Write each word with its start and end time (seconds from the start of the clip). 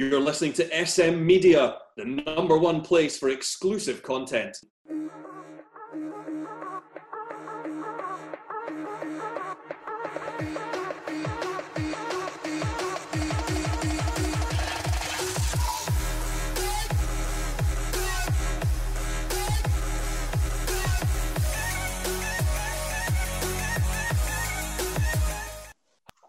You're 0.00 0.18
listening 0.18 0.54
to 0.54 0.86
SM 0.86 1.26
Media, 1.26 1.76
the 1.98 2.06
number 2.06 2.56
one 2.56 2.80
place 2.80 3.18
for 3.18 3.28
exclusive 3.28 4.02
content. 4.02 4.56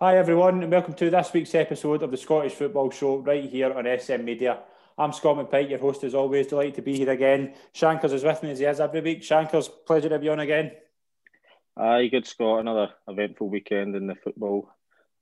Hi 0.02 0.18
everyone, 0.18 0.63
and 0.63 0.71
welcome 0.71 0.95
to 0.95 1.11
this 1.11 1.31
week's 1.31 1.54
episode 1.54 2.02
of 2.02 2.09
the 2.09 2.17
Scottish 2.17 2.54
Football 2.54 2.89
Show 2.89 3.17
right 3.17 3.47
here 3.47 3.71
on 3.71 3.86
SM 3.86 4.25
Media. 4.25 4.57
I'm 4.97 5.13
Scott 5.13 5.38
McPike, 5.38 5.70
your 5.70 5.77
host 5.77 6.03
as 6.03 6.16
always. 6.16 6.48
Delighted 6.48 6.73
to 6.73 6.81
be 6.81 6.98
here 6.98 7.12
again. 7.12 7.53
Shankers 7.71 8.12
is 8.12 8.23
with 8.23 8.41
me 8.41 8.49
as 8.49 8.57
he 8.57 8.66
is 8.66 8.79
every 8.79 9.02
week. 9.02 9.21
Shankers, 9.21 9.67
pleasure 9.67 10.09
to 10.09 10.17
be 10.17 10.29
on 10.29 10.40
again. 10.40 10.71
Aye, 11.77 12.07
good 12.07 12.26
Scott. 12.26 12.62
Another 12.62 12.90
eventful 13.07 13.48
weekend 13.48 13.95
in 13.95 14.07
the 14.07 14.16
football 14.16 14.71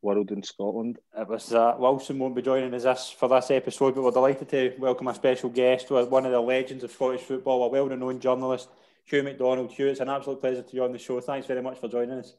world 0.02 0.32
in 0.32 0.44
Scotland. 0.44 0.98
It 1.14 1.28
was 1.28 1.54
uh, 1.54 1.76
Wilson 1.78 2.18
won't 2.18 2.38
be 2.38 2.42
joining 2.42 2.74
us 2.74 2.84
this 2.84 3.10
for 3.10 3.28
this 3.28 3.52
episode, 3.52 3.96
but 3.96 4.04
we're 4.06 4.12
delighted 4.12 4.48
to 4.48 4.76
welcome 4.80 5.10
a 5.10 5.14
special 5.14 5.50
guest, 5.50 5.92
one 5.92 6.26
of 6.26 6.32
the 6.32 6.40
legends 6.40 6.86
of 6.86 6.92
Scottish 6.94 7.24
football, 7.24 7.66
a 7.66 7.68
well-known 7.68 8.22
journalist, 8.22 8.70
Hugh 9.04 9.24
MacDonald. 9.24 9.74
Hugh, 9.74 9.88
it's 9.88 10.00
an 10.00 10.08
absolute 10.08 10.40
pleasure 10.40 10.62
to 10.62 10.72
be 10.72 10.80
on 10.80 10.94
the 10.94 11.00
show. 11.00 11.20
Thanks 11.20 11.48
very 11.48 11.62
much 11.62 11.80
for 11.80 11.90
joining 11.90 12.20
us. 12.20 12.36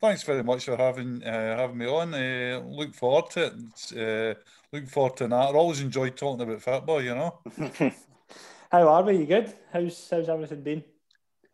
Thanks 0.00 0.22
very 0.24 0.44
much 0.44 0.66
for 0.66 0.76
having 0.76 1.22
uh, 1.24 1.56
having 1.56 1.78
me 1.78 1.86
on. 1.86 2.12
Uh, 2.12 2.62
look 2.66 2.94
forward 2.94 3.30
to 3.30 3.46
it. 3.46 3.54
Uh, 3.96 4.38
looking 4.70 4.88
forward 4.88 5.16
to 5.16 5.28
that. 5.28 5.34
I 5.34 5.52
always 5.52 5.80
enjoy 5.80 6.10
talking 6.10 6.42
about 6.42 6.60
football. 6.60 7.02
You 7.02 7.14
know. 7.14 7.38
How 8.70 8.88
are 8.88 9.02
we? 9.02 9.18
You 9.18 9.26
good? 9.26 9.54
How's 9.72 10.08
how's 10.10 10.28
everything 10.28 10.62
been? 10.62 10.84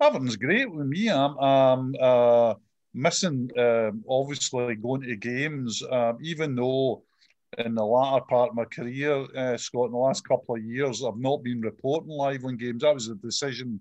Everything's 0.00 0.36
great 0.36 0.72
with 0.72 0.86
me. 0.86 1.08
I'm, 1.08 1.38
I'm 1.38 1.94
uh, 2.00 2.54
missing 2.92 3.48
um, 3.56 4.02
obviously 4.08 4.74
going 4.74 5.02
to 5.02 5.14
games, 5.14 5.80
um, 5.88 6.18
even 6.20 6.56
though 6.56 7.04
in 7.58 7.76
the 7.76 7.84
latter 7.84 8.24
part 8.28 8.50
of 8.50 8.56
my 8.56 8.64
career, 8.64 9.24
uh, 9.36 9.56
Scott, 9.56 9.86
in 9.86 9.92
the 9.92 9.98
last 9.98 10.26
couple 10.26 10.56
of 10.56 10.64
years, 10.64 11.04
I've 11.04 11.18
not 11.18 11.44
been 11.44 11.60
reporting 11.60 12.10
live 12.10 12.44
on 12.44 12.56
games. 12.56 12.82
That 12.82 12.94
was 12.94 13.08
a 13.08 13.14
decision 13.14 13.80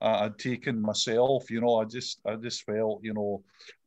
I'd 0.00 0.38
taken 0.38 0.80
myself. 0.80 1.50
You 1.50 1.60
know, 1.60 1.76
I 1.76 1.84
just 1.84 2.20
I 2.26 2.36
just 2.36 2.64
felt 2.64 3.00
you 3.02 3.14
know 3.14 3.42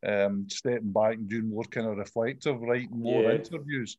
um, 0.06 0.48
stepping 0.50 0.92
back 0.92 1.16
and 1.16 1.30
doing 1.30 1.50
more 1.50 1.64
kind 1.66 1.88
of 1.88 1.98
reflective, 1.98 2.62
writing 2.62 2.90
more 2.92 3.24
yeah. 3.24 3.36
interviews. 3.36 3.98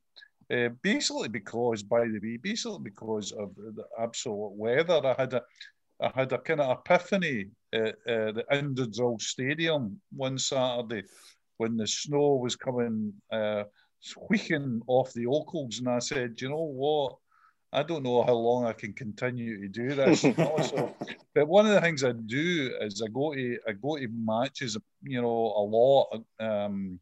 Uh, 0.52 0.70
basically, 0.82 1.28
because 1.28 1.82
by 1.82 2.00
the 2.00 2.18
way, 2.22 2.36
basically 2.36 2.80
because 2.82 3.30
of 3.32 3.54
the 3.54 3.84
absolute 3.98 4.52
weather, 4.56 5.00
I 5.04 5.14
had 5.16 5.34
a 5.34 5.42
I 6.00 6.10
had 6.14 6.32
a 6.32 6.38
kind 6.38 6.60
of 6.60 6.78
epiphany 6.78 7.50
at 7.72 7.94
uh, 8.08 8.32
the 8.32 8.44
Indodrill 8.50 9.20
Stadium 9.20 10.00
one 10.16 10.38
Saturday 10.38 11.04
when 11.58 11.76
the 11.76 11.86
snow 11.86 12.36
was 12.36 12.56
coming 12.56 13.12
uh, 13.30 13.64
squeaking 14.00 14.80
off 14.86 15.12
the 15.12 15.26
Ochils, 15.26 15.78
and 15.78 15.88
I 15.88 15.98
said, 15.98 16.40
you 16.40 16.48
know 16.48 16.64
what? 16.64 17.16
I 17.72 17.84
don't 17.84 18.02
know 18.02 18.22
how 18.22 18.34
long 18.34 18.66
I 18.66 18.72
can 18.72 18.92
continue 18.92 19.60
to 19.60 19.68
do 19.68 19.94
this. 19.94 20.22
so, 20.22 20.94
but 21.34 21.46
one 21.46 21.66
of 21.66 21.72
the 21.72 21.80
things 21.80 22.02
I 22.02 22.12
do 22.12 22.72
is 22.80 23.00
I 23.00 23.08
go 23.08 23.32
to 23.32 23.58
I 23.66 23.72
go 23.72 23.96
to 23.96 24.08
matches, 24.08 24.76
you 25.02 25.22
know, 25.22 25.28
a 25.28 25.62
lot, 25.62 26.22
um, 26.40 26.98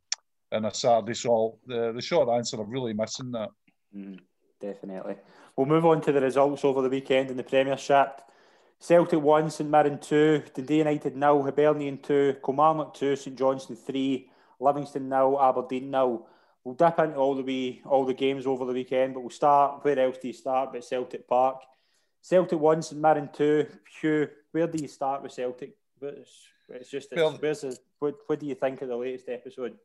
in 0.53 0.65
a 0.65 0.75
Saturday. 0.75 1.15
So 1.15 1.59
the 1.67 1.93
the 1.93 2.03
short 2.03 2.29
answer, 2.29 2.61
I'm 2.61 2.71
really 2.71 2.93
missing 2.93 3.33
that. 3.33 3.49
Mm, 3.97 4.19
definitely. 4.61 5.17
We'll 5.57 5.67
move 5.67 5.87
on 5.87 6.01
to 6.03 6.13
the 6.13 6.21
results 6.21 6.65
over 6.65 6.83
the 6.83 6.91
weekend 6.91 7.31
in 7.31 7.37
the 7.37 7.45
Premiership. 7.45 8.21
Celtic 8.81 9.21
one, 9.21 9.51
St 9.51 9.69
Mirren 9.69 9.99
two, 9.99 10.43
Dundee 10.55 10.79
United 10.79 11.17
nil, 11.17 11.43
Hibernian 11.43 11.99
two, 11.99 12.37
Kilmarnock 12.45 12.95
two, 12.95 13.17
St 13.17 13.37
Johnstone 13.37 13.77
three, 13.77 14.31
Livingston 14.61 15.09
nil, 15.09 15.39
Aberdeen 15.41 15.91
nil. 15.91 16.27
We'll 16.65 16.75
dip 16.75 16.99
into 16.99 17.17
all 17.17 17.35
the 17.35 17.43
wee, 17.43 17.83
all 17.85 18.05
the 18.05 18.15
games 18.15 18.47
over 18.47 18.65
the 18.65 18.73
weekend, 18.73 19.15
but 19.15 19.21
we'll 19.21 19.31
start. 19.31 19.85
Where 19.85 19.99
else 19.99 20.19
do 20.19 20.29
you 20.29 20.35
start? 20.35 20.73
But 20.73 20.85
Celtic 20.85 21.27
Park, 21.27 21.63
Celtic 22.21 22.59
one, 22.59 22.83
St 22.83 23.01
Mirren 23.01 23.31
two. 23.33 23.67
Hugh, 24.01 24.29
where 24.53 24.67
do 24.67 24.79
you 24.81 24.89
start 24.89 25.23
with 25.23 25.33
Celtic? 25.33 25.75
It's, 26.03 26.31
it's 26.69 26.91
just 26.91 27.13
it's, 27.13 27.21
well, 27.21 27.37
where's 27.41 27.63
the, 27.63 27.79
what, 27.99 28.17
what 28.27 28.41
do 28.41 28.47
you 28.47 28.55
think 28.55 28.83
of 28.83 28.89
the 28.89 28.97
latest 28.97 29.29
episode? 29.29 29.79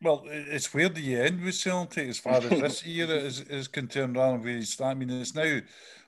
Well, 0.00 0.24
it's 0.26 0.72
where 0.74 0.88
do 0.88 1.00
you 1.00 1.20
end 1.20 1.42
with 1.42 1.54
Celtic 1.54 2.08
as 2.08 2.18
far 2.18 2.38
as 2.38 2.48
this 2.48 2.86
era 2.86 3.14
is, 3.14 3.40
is 3.40 3.68
concerned, 3.68 4.16
rather 4.16 4.32
than 4.32 4.44
where 4.44 4.56
you 4.56 4.62
start. 4.62 4.96
I 4.96 4.98
mean, 4.98 5.10
it's 5.10 5.34
now 5.34 5.60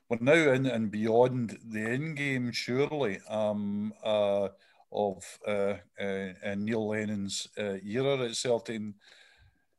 we're 0.08 0.18
now 0.20 0.52
in 0.52 0.66
and 0.66 0.90
beyond 0.90 1.58
the 1.64 1.80
end 1.80 2.16
game, 2.16 2.52
surely, 2.52 3.20
um, 3.28 3.92
uh, 4.04 4.48
of 4.92 5.38
uh, 5.46 5.74
uh, 6.00 6.54
Neil 6.56 6.88
Lennon's 6.88 7.48
uh, 7.58 7.76
era 7.84 8.18
at 8.18 8.36
Celtic. 8.36 8.76
And 8.76 8.94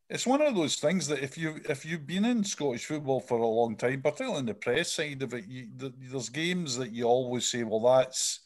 it's 0.10 0.28
one 0.28 0.42
of 0.42 0.56
those 0.56 0.76
things 0.76 1.08
that 1.08 1.24
if 1.24 1.38
you 1.38 1.60
if 1.68 1.86
you've 1.86 2.06
been 2.06 2.26
in 2.26 2.44
Scottish 2.44 2.86
football 2.86 3.20
for 3.20 3.40
a 3.40 3.48
long 3.48 3.76
time, 3.76 4.02
particularly 4.02 4.40
in 4.40 4.46
the 4.46 4.54
press 4.54 4.94
side 4.94 5.22
of 5.24 5.34
it, 5.34 5.46
you, 5.48 5.68
there's 5.76 6.30
games 6.30 6.78
that 6.78 6.92
you 6.92 7.06
always 7.06 7.50
say, 7.50 7.64
well, 7.64 7.80
that's 7.80 8.42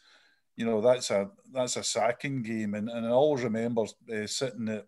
you 0.56 0.66
know 0.66 0.80
that's 0.80 1.12
a 1.12 1.30
that's 1.54 1.76
a 1.76 1.84
sacking 1.84 2.44
game, 2.44 2.76
and, 2.76 2.90
and 2.90 3.06
I 3.06 3.10
always 3.10 3.44
remember 3.44 3.82
uh, 3.82 4.26
sitting 4.26 4.70
at 4.70 4.88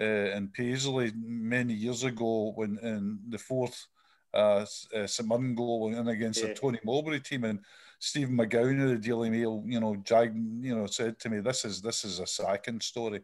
uh, 0.00 0.36
in 0.36 0.48
Paisley 0.48 1.12
many 1.16 1.72
years 1.72 2.04
ago 2.04 2.52
when 2.56 2.78
in 2.82 3.18
the 3.28 3.38
fourth 3.38 3.86
uh, 4.34 4.66
uh, 4.94 5.06
St 5.06 5.28
Mirren 5.28 5.54
goal 5.54 5.94
and 5.94 6.08
against 6.10 6.42
yeah. 6.42 6.48
the 6.48 6.54
Tony 6.54 6.78
Mowbray 6.84 7.20
team 7.20 7.44
and. 7.44 7.60
Stephen 8.04 8.36
McGowan 8.36 8.82
of 8.82 8.88
the 8.88 8.96
Daily 8.96 9.30
Mail, 9.30 9.62
you 9.64 9.78
know, 9.78 9.94
jag, 9.94 10.34
you 10.34 10.74
know, 10.74 10.86
said 10.86 11.20
to 11.20 11.30
me, 11.30 11.38
"This 11.38 11.64
is 11.64 11.80
this 11.80 12.04
is 12.04 12.18
a 12.18 12.26
sacking 12.26 12.80
story," 12.80 13.22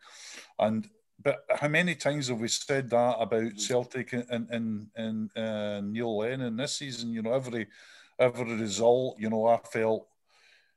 and 0.60 0.88
but 1.22 1.44
how 1.50 1.68
many 1.68 1.94
times 1.94 2.28
have 2.28 2.40
we 2.40 2.48
said 2.48 2.90
that 2.90 3.16
about 3.18 3.42
mm-hmm. 3.42 3.58
Celtic 3.58 4.12
and 4.12 4.48
and 4.50 4.86
and 4.94 5.36
uh, 5.36 5.80
Neil 5.80 6.18
Lennon 6.18 6.56
this 6.56 6.76
season? 6.76 7.12
You 7.12 7.22
know, 7.22 7.32
every 7.32 7.66
every 8.18 8.54
result, 8.54 9.18
you 9.18 9.28
know, 9.30 9.46
I 9.46 9.58
felt 9.58 10.06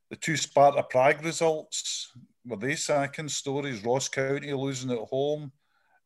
the 0.09 0.16
two 0.16 0.38
Sparta 0.38 0.84
Prague 0.84 1.24
results 1.24 2.12
were 2.46 2.57
they 2.57 2.75
second 2.75 3.31
stories. 3.31 3.84
Ross 3.85 4.09
County 4.09 4.53
losing 4.53 4.91
at 4.91 4.97
home, 4.97 5.51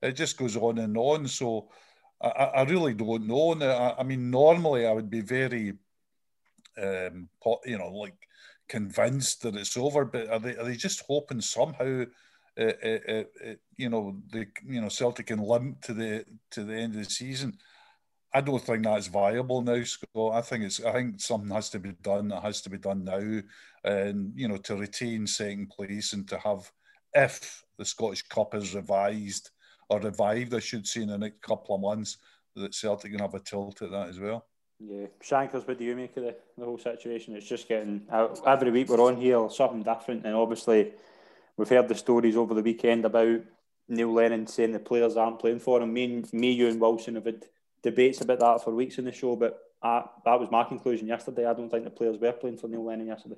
it 0.02 0.14
just 0.14 0.38
goes 0.38 0.58
on 0.58 0.80
and 0.80 0.98
on. 0.98 1.28
So 1.28 1.70
I, 2.22 2.28
I 2.28 2.64
really 2.64 2.94
don't 2.94 3.28
know. 3.28 3.54
I, 3.54 4.00
I 4.00 4.04
mean, 4.04 4.30
normally 4.30 4.86
I 4.86 4.92
would 4.92 5.10
be 5.10 5.22
very, 5.22 5.74
um, 6.82 7.30
you 7.66 7.78
know, 7.78 7.90
like 7.90 8.28
convinced 8.68 9.44
that 9.44 9.56
it's 9.56 9.78
over. 9.78 10.04
But 10.04 10.30
are 10.30 10.40
they 10.40 10.58
are 10.58 10.66
they 10.66 10.76
just 10.76 11.04
hoping 11.08 11.42
somehow? 11.42 12.04
Uh, 12.58 12.64
uh, 12.64 13.24
you 13.76 13.90
know 13.90 14.16
the 14.32 14.48
you 14.66 14.82
know 14.82 14.90
Celtic 14.90 15.28
can 15.28 15.40
limp 15.40 15.82
to 15.82 15.94
the 15.94 16.26
to 16.52 16.64
the 16.64 16.76
end 16.76 16.96
of 16.96 17.04
the 17.04 17.10
season. 17.10 17.58
I 18.34 18.42
don't 18.42 18.62
think 18.62 18.84
that's 18.84 19.08
viable 19.08 19.62
now, 19.62 19.82
Scott. 19.84 20.34
I 20.34 20.42
think 20.42 20.66
it's 20.66 20.84
I 20.84 20.92
think 20.94 21.22
something 21.22 21.54
has 21.54 21.70
to 21.72 21.80
be 21.80 21.94
done. 22.02 22.32
It 22.32 22.42
has 22.42 22.62
to 22.62 22.70
be 22.70 22.78
done 22.78 23.04
now, 23.04 23.42
and 23.84 24.34
you 24.36 24.48
know 24.48 24.58
to 24.58 24.76
retain 24.76 25.28
second 25.28 25.70
place 25.70 26.14
and 26.14 26.28
to 26.30 26.38
have 26.40 26.72
if 27.14 27.64
the 27.78 27.86
Scottish 27.86 28.24
Cup 28.24 28.54
is 28.56 28.76
revised 28.76 29.52
or 29.90 30.00
revived, 30.00 30.54
I 30.54 30.60
should 30.60 30.86
say, 30.88 31.04
in 31.04 31.10
the 31.10 31.18
next 31.18 31.42
couple 31.42 31.76
of 31.76 31.82
months, 31.82 32.18
that 32.56 32.74
Celtic 32.74 33.12
can 33.12 33.20
have 33.20 33.34
a 33.34 33.40
tilt 33.40 33.82
at 33.82 33.92
that 33.92 34.10
as 34.10 34.20
well. 34.20 34.46
Yeah, 34.80 35.06
Shankers, 35.22 35.66
what 35.66 35.78
do 35.78 35.86
you 35.86 35.96
make 35.96 36.18
of 36.18 36.24
the, 36.24 36.36
the 36.58 36.66
whole 36.66 36.78
situation? 36.78 37.36
It's 37.36 37.48
just 37.48 37.70
getting 37.70 38.02
every 38.46 38.72
week 38.72 38.90
we're 38.90 39.00
on 39.00 39.16
here 39.16 39.50
something 39.50 39.84
different, 39.84 40.26
and 40.26 40.36
obviously 40.36 40.92
We've 41.58 41.70
heard 41.70 41.88
the 41.88 41.96
stories 41.96 42.36
over 42.36 42.54
the 42.54 42.62
weekend 42.62 43.06
about 43.06 43.42
Neil 43.88 44.14
Lennon 44.14 44.48
saying 44.48 44.72
the 44.72 44.80
players 44.80 45.16
aren't 45.16 45.40
playing 45.40 45.60
for 45.60 45.82
him. 45.82 45.94
Me, 45.94 46.04
and, 46.06 46.34
me, 46.34 46.52
you, 46.52 46.68
and 46.68 46.82
Wilson 46.82 47.16
have 47.16 47.26
had 47.26 47.46
debates 47.82 48.22
about 48.22 48.40
that 48.40 48.64
for 48.64 48.74
weeks 48.74 48.98
in 48.98 49.06
the 49.06 49.12
show, 49.12 49.36
but 49.36 49.60
I, 49.82 50.04
that 50.26 50.40
was 50.40 50.50
my 50.52 50.64
conclusion 50.64 51.08
yesterday. 51.08 51.46
I 51.46 51.54
don't 51.54 51.70
think 51.70 51.84
the 51.84 51.92
players 51.92 52.18
were 52.18 52.32
playing 52.32 52.58
for 52.58 52.68
Neil 52.68 52.84
Lennon 52.84 53.08
yesterday. 53.08 53.38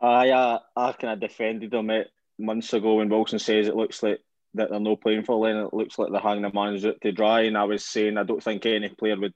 I, 0.00 0.30
uh, 0.30 0.58
I 0.76 0.92
kind 0.92 1.14
of 1.14 1.20
defended 1.20 1.74
him 1.74 1.90
it 1.90 2.10
months 2.38 2.72
ago 2.72 2.94
when 2.94 3.08
Wilson 3.08 3.38
says 3.38 3.66
it 3.66 3.74
looks 3.74 4.02
like 4.02 4.20
that 4.54 4.70
they're 4.70 4.80
not 4.80 5.00
playing 5.00 5.24
for 5.24 5.36
Lennon. 5.36 5.66
It 5.66 5.74
looks 5.74 5.98
like 5.98 6.12
they're 6.12 6.20
hanging 6.20 6.42
the 6.42 6.52
manager 6.52 6.92
to 6.92 7.12
dry. 7.12 7.42
And 7.42 7.58
I 7.58 7.64
was 7.64 7.84
saying 7.84 8.16
I 8.16 8.22
don't 8.22 8.42
think 8.42 8.64
any 8.66 8.88
player 8.88 9.18
would, 9.18 9.34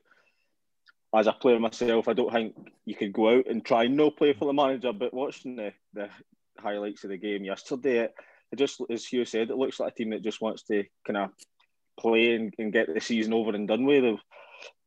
as 1.15 1.27
a 1.27 1.33
player 1.33 1.59
myself, 1.59 2.09
I 2.09 2.13
don't 2.13 2.33
think 2.33 2.55
you 2.85 2.95
could 2.95 3.13
go 3.13 3.39
out 3.39 3.47
and 3.47 3.65
try 3.65 3.85
and 3.85 3.97
no 3.97 4.11
play 4.11 4.33
for 4.35 4.47
the 4.47 4.53
manager. 4.53 4.93
But 4.93 5.13
watching 5.13 5.57
the, 5.57 5.73
the 5.93 6.09
highlights 6.59 7.05
of 7.05 7.11
the 7.11 7.19
game 7.19 7.45
yesterday. 7.45 7.99
It, 7.99 8.15
it 8.53 8.57
just, 8.57 8.81
as 8.91 9.07
Hugh 9.07 9.25
said, 9.25 9.51
it 9.51 9.57
looks 9.57 9.81
like 9.81 9.93
a 9.93 9.95
team 9.95 10.11
that 10.11 10.23
just 10.23 10.41
wants 10.41 10.63
to 10.65 10.85
kind 11.07 11.17
of 11.17 11.31
play 11.99 12.35
and, 12.35 12.53
and 12.59 12.73
get 12.73 12.93
the 12.93 13.01
season 13.01 13.33
over 13.33 13.53
and 13.53 13.69
done 13.69 13.85
with. 13.85 14.19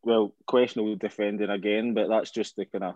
well, 0.04 0.36
questionable 0.46 0.96
defending 0.96 1.50
again, 1.50 1.94
but 1.94 2.08
that's 2.08 2.32
just 2.32 2.56
the 2.56 2.66
kind 2.66 2.84
of 2.84 2.96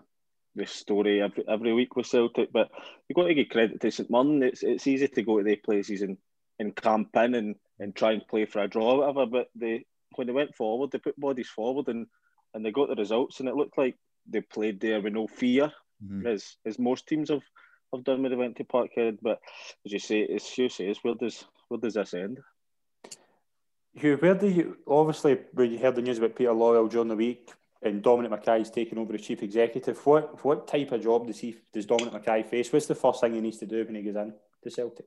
the 0.54 0.66
story 0.66 1.20
every, 1.20 1.44
every 1.48 1.72
week 1.72 1.96
with 1.96 2.06
Celtic. 2.06 2.52
But 2.52 2.70
you've 3.08 3.16
got 3.16 3.26
to 3.26 3.34
give 3.34 3.48
credit 3.48 3.80
to 3.80 3.90
St 3.90 4.10
Mirren. 4.10 4.42
It's 4.42 4.62
it's 4.62 4.86
easy 4.86 5.08
to 5.08 5.22
go 5.22 5.38
to 5.38 5.44
their 5.44 5.56
places 5.56 6.02
and, 6.02 6.16
and 6.58 6.74
camp 6.74 7.10
in 7.16 7.34
and, 7.34 7.54
and 7.78 7.94
try 7.94 8.12
and 8.12 8.26
play 8.26 8.46
for 8.46 8.62
a 8.62 8.68
draw 8.68 8.92
or 8.92 8.98
whatever. 8.98 9.26
But 9.26 9.48
they 9.54 9.84
when 10.16 10.26
they 10.26 10.32
went 10.32 10.54
forward, 10.54 10.90
they 10.90 10.98
put 10.98 11.18
bodies 11.18 11.48
forward 11.48 11.88
and 11.88 12.06
and 12.54 12.64
they 12.64 12.72
got 12.72 12.88
the 12.88 12.96
results, 12.96 13.40
and 13.40 13.48
it 13.48 13.54
looked 13.54 13.78
like 13.78 13.96
they 14.28 14.40
played 14.40 14.80
there 14.80 15.00
with 15.00 15.12
no 15.12 15.26
fear, 15.26 15.72
mm-hmm. 16.04 16.26
as 16.26 16.56
as 16.66 16.78
most 16.78 17.06
teams 17.06 17.30
have, 17.30 17.42
have 17.92 18.04
done 18.04 18.22
with 18.22 18.32
they 18.32 18.36
went 18.36 18.56
to 18.56 18.64
Parkhead. 18.64 19.18
But 19.22 19.40
as 19.84 19.92
you 19.92 19.98
say, 19.98 20.26
as 20.26 20.46
Hugh 20.46 20.68
says, 20.68 20.98
where 21.02 21.14
does 21.14 21.44
where 21.68 21.80
does 21.80 21.94
this 21.94 22.14
end? 22.14 22.40
Hugh, 23.94 24.16
where 24.16 24.34
do 24.34 24.48
you 24.48 24.76
obviously 24.86 25.38
when 25.52 25.72
you 25.72 25.78
heard 25.78 25.96
the 25.96 26.02
news 26.02 26.18
about 26.18 26.36
Peter 26.36 26.50
Lawwell 26.50 26.90
during 26.90 27.08
the 27.08 27.16
week 27.16 27.50
and 27.82 28.02
Dominic 28.02 28.30
McKay's 28.30 28.70
taking 28.70 28.98
over 28.98 29.14
as 29.14 29.22
chief 29.22 29.42
executive, 29.42 30.04
what 30.06 30.44
what 30.44 30.68
type 30.68 30.92
of 30.92 31.02
job 31.02 31.26
does 31.26 31.38
he 31.38 31.56
does 31.72 31.86
Dominic 31.86 32.14
McKay 32.14 32.46
face? 32.46 32.72
What's 32.72 32.86
the 32.86 32.94
first 32.94 33.20
thing 33.20 33.34
he 33.34 33.40
needs 33.40 33.58
to 33.58 33.66
do 33.66 33.84
when 33.84 33.94
he 33.94 34.02
goes 34.02 34.16
in 34.16 34.34
to 34.62 34.70
Celtic? 34.70 35.06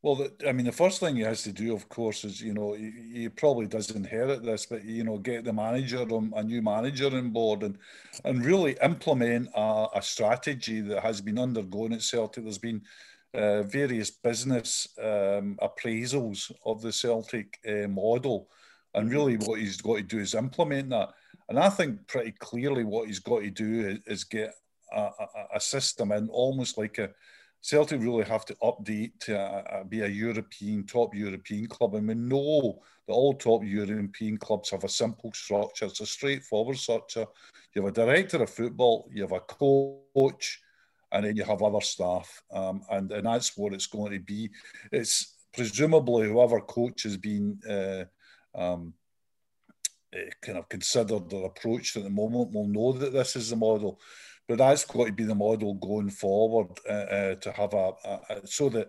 Well, 0.00 0.14
the, 0.14 0.32
I 0.48 0.52
mean, 0.52 0.66
the 0.66 0.72
first 0.72 1.00
thing 1.00 1.16
he 1.16 1.22
has 1.22 1.42
to 1.42 1.52
do, 1.52 1.74
of 1.74 1.88
course, 1.88 2.24
is 2.24 2.40
you 2.40 2.54
know 2.54 2.72
he, 2.74 2.92
he, 3.12 3.28
probably 3.28 3.66
does 3.66 3.90
inherit 3.90 4.44
this, 4.44 4.64
but 4.66 4.84
you 4.84 5.02
know 5.02 5.18
get 5.18 5.44
the 5.44 5.52
manager, 5.52 6.06
a 6.34 6.42
new 6.44 6.62
manager 6.62 7.06
on 7.06 7.30
board, 7.30 7.64
and 7.64 7.78
and 8.24 8.44
really 8.44 8.76
implement 8.82 9.48
a, 9.56 9.86
a 9.96 10.02
strategy 10.02 10.80
that 10.82 11.02
has 11.02 11.20
been 11.20 11.38
undergoing 11.38 11.92
at 11.94 12.02
Celtic. 12.02 12.44
There's 12.44 12.58
been 12.58 12.82
uh, 13.34 13.62
various 13.62 14.10
business 14.10 14.88
um, 15.02 15.58
appraisals 15.60 16.52
of 16.64 16.80
the 16.80 16.92
Celtic 16.92 17.58
uh, 17.68 17.88
model, 17.88 18.48
and 18.94 19.10
really 19.10 19.36
what 19.36 19.58
he's 19.58 19.80
got 19.80 19.96
to 19.96 20.02
do 20.02 20.20
is 20.20 20.34
implement 20.34 20.90
that. 20.90 21.08
And 21.48 21.58
I 21.58 21.70
think 21.70 22.06
pretty 22.06 22.32
clearly 22.38 22.84
what 22.84 23.08
he's 23.08 23.18
got 23.18 23.40
to 23.40 23.50
do 23.50 23.88
is, 23.88 23.98
is 24.06 24.24
get 24.24 24.54
a, 24.92 25.00
a, 25.00 25.28
a 25.56 25.60
system 25.60 26.12
in 26.12 26.28
almost 26.28 26.78
like 26.78 26.98
a 26.98 27.10
Celtic 27.60 28.00
really 28.00 28.24
have 28.24 28.44
to 28.46 28.54
update 28.62 29.12
to 29.20 29.38
uh, 29.38 29.84
be 29.84 30.00
a 30.00 30.06
European, 30.06 30.86
top 30.86 31.14
European 31.14 31.66
club. 31.66 31.94
And 31.94 32.08
we 32.08 32.14
know 32.14 32.80
that 33.06 33.12
all 33.12 33.34
top 33.34 33.64
European 33.64 34.38
clubs 34.38 34.70
have 34.70 34.84
a 34.84 34.88
simple 34.88 35.32
structure. 35.34 35.86
It's 35.86 36.00
a 36.00 36.06
straightforward 36.06 36.78
structure. 36.78 37.26
You 37.74 37.82
have 37.82 37.90
a 37.90 37.94
director 37.94 38.42
of 38.42 38.50
football, 38.50 39.08
you 39.12 39.22
have 39.22 39.32
a 39.32 39.40
coach, 39.40 40.60
and 41.12 41.24
then 41.24 41.36
you 41.36 41.44
have 41.44 41.62
other 41.62 41.80
staff. 41.80 42.42
Um, 42.52 42.82
and, 42.90 43.10
and 43.10 43.26
that's 43.26 43.56
what 43.56 43.72
it's 43.72 43.86
going 43.86 44.12
to 44.12 44.20
be. 44.20 44.50
It's 44.92 45.34
presumably 45.52 46.28
whoever 46.28 46.60
coach 46.60 47.02
has 47.02 47.16
been 47.16 47.58
uh, 47.68 48.04
um, 48.54 48.94
uh, 50.14 50.30
kind 50.40 50.58
of 50.58 50.68
considered 50.68 51.32
or 51.32 51.46
approached 51.46 51.96
at 51.96 52.02
the 52.02 52.10
moment 52.10 52.52
will 52.52 52.66
know 52.66 52.92
that 52.92 53.12
this 53.12 53.36
is 53.36 53.50
the 53.50 53.56
model 53.56 54.00
but 54.48 54.58
that's 54.58 54.84
got 54.86 55.06
to 55.06 55.12
be 55.12 55.24
the 55.24 55.34
model 55.34 55.74
going 55.74 56.10
forward 56.10 56.68
uh, 56.88 56.92
uh, 56.92 57.34
to 57.36 57.52
have 57.52 57.74
a, 57.74 57.92
a, 58.04 58.20
a, 58.30 58.46
so 58.46 58.70
that 58.70 58.88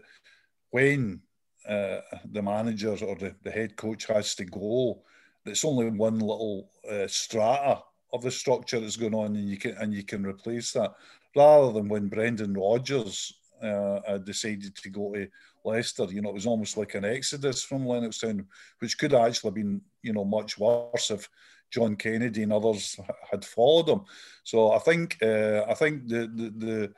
when 0.71 1.21
uh, 1.67 1.99
the 2.31 2.41
manager 2.41 2.95
or 3.05 3.15
the, 3.15 3.35
the 3.43 3.51
head 3.51 3.75
coach 3.75 4.07
has 4.07 4.33
to 4.35 4.45
go, 4.45 5.01
it's 5.45 5.65
only 5.65 5.89
one 5.89 6.19
little 6.19 6.71
uh, 6.89 7.07
strata 7.07 7.81
of 8.13 8.21
the 8.21 8.31
structure 8.31 8.79
that's 8.79 8.95
going 8.95 9.13
on, 9.13 9.35
and 9.35 9.49
you 9.49 9.57
can 9.57 9.75
and 9.77 9.93
you 9.93 10.03
can 10.03 10.25
replace 10.25 10.71
that 10.71 10.93
rather 11.35 11.73
than 11.73 11.87
when 11.87 12.07
Brendan 12.07 12.53
Rodgers 12.53 13.33
uh, 13.61 14.17
decided 14.19 14.75
to 14.75 14.89
go 14.89 15.13
to 15.13 15.27
Leicester. 15.65 16.05
You 16.05 16.21
know, 16.21 16.29
it 16.29 16.35
was 16.35 16.47
almost 16.47 16.77
like 16.77 16.95
an 16.95 17.05
exodus 17.05 17.63
from 17.63 17.85
Lennoxtown, 17.85 18.45
which 18.79 18.97
could 18.97 19.13
actually 19.13 19.19
have 19.19 19.27
actually 19.27 19.51
been 19.51 19.81
you 20.01 20.13
know 20.13 20.25
much 20.25 20.57
worse 20.57 21.11
if 21.11 21.29
John 21.71 21.95
Kennedy 21.95 22.43
and 22.43 22.53
others 22.53 22.99
had 23.31 23.45
followed 23.45 23.89
him. 23.89 24.01
So 24.43 24.71
I 24.71 24.79
think 24.79 25.17
uh, 25.21 25.63
I 25.69 25.73
think 25.73 26.07
the, 26.07 26.27
the, 26.33 26.53
the 26.65 26.93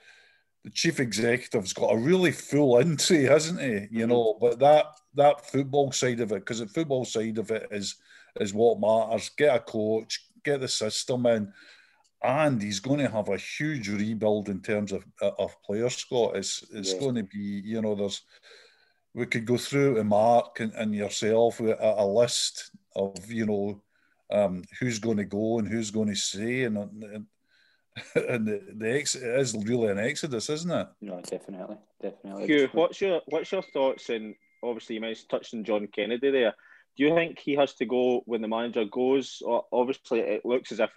the 0.63 0.69
chief 0.69 0.99
executive's 0.99 1.73
got 1.73 1.93
a 1.93 1.97
really 1.97 2.31
full 2.31 2.77
entry, 2.77 3.25
hasn't 3.25 3.59
he? 3.59 3.71
You 3.91 4.05
mm-hmm. 4.05 4.09
know, 4.09 4.37
but 4.39 4.59
that 4.59 4.85
that 5.15 5.49
football 5.49 5.91
side 5.91 6.19
of 6.19 6.31
it, 6.31 6.39
because 6.39 6.59
the 6.59 6.67
football 6.67 7.05
side 7.05 7.37
of 7.37 7.51
it 7.51 7.67
is 7.71 7.95
is 8.39 8.53
what 8.53 8.79
matters. 8.79 9.29
Get 9.37 9.55
a 9.55 9.59
coach, 9.59 10.25
get 10.43 10.61
the 10.61 10.67
system 10.67 11.25
in, 11.25 11.51
and 12.23 12.61
he's 12.61 12.79
going 12.79 12.99
to 12.99 13.09
have 13.09 13.29
a 13.29 13.37
huge 13.37 13.89
rebuild 13.89 14.49
in 14.49 14.61
terms 14.61 14.91
of 14.91 15.03
of 15.21 15.61
player 15.63 15.89
Scott. 15.89 16.37
It's 16.37 16.63
it's 16.71 16.93
going 16.93 17.15
to 17.15 17.23
be, 17.23 17.61
you 17.65 17.81
know, 17.81 17.95
there's 17.95 18.21
we 19.13 19.25
could 19.25 19.45
go 19.45 19.57
through 19.57 19.95
to 19.95 20.03
Mark 20.03 20.59
and, 20.59 20.73
and 20.73 20.95
yourself 20.95 21.59
with 21.59 21.71
a, 21.71 22.01
a 22.01 22.05
list 22.05 22.71
of, 22.95 23.29
you 23.29 23.45
know, 23.45 23.81
um, 24.31 24.63
who's 24.79 24.99
going 24.99 25.17
to 25.17 25.25
go 25.25 25.59
and 25.59 25.67
who's 25.67 25.91
going 25.91 26.09
to 26.09 26.15
stay, 26.15 26.63
and 26.63 26.77
and, 26.77 27.25
and 28.15 28.47
the, 28.47 28.61
the 28.75 28.97
ex 28.97 29.15
it 29.15 29.23
is 29.23 29.55
really 29.65 29.89
an 29.89 29.99
exodus, 29.99 30.49
isn't 30.49 30.71
it? 30.71 30.87
No, 31.01 31.21
definitely, 31.21 31.77
definitely. 32.01 32.47
Hugh, 32.47 32.69
what's 32.73 33.01
your 33.01 33.21
what's 33.27 33.51
your 33.51 33.61
thoughts? 33.61 34.09
And 34.09 34.35
obviously, 34.63 34.95
you 34.95 35.01
mentioned 35.01 35.29
touching 35.29 35.63
John 35.63 35.87
Kennedy 35.87 36.31
there. 36.31 36.53
Do 36.97 37.05
you 37.05 37.15
think 37.15 37.39
he 37.39 37.55
has 37.55 37.73
to 37.75 37.85
go 37.85 38.21
when 38.25 38.41
the 38.41 38.47
manager 38.47 38.85
goes? 38.85 39.41
Or 39.45 39.65
obviously, 39.71 40.19
it 40.19 40.45
looks 40.45 40.71
as 40.71 40.79
if 40.79 40.89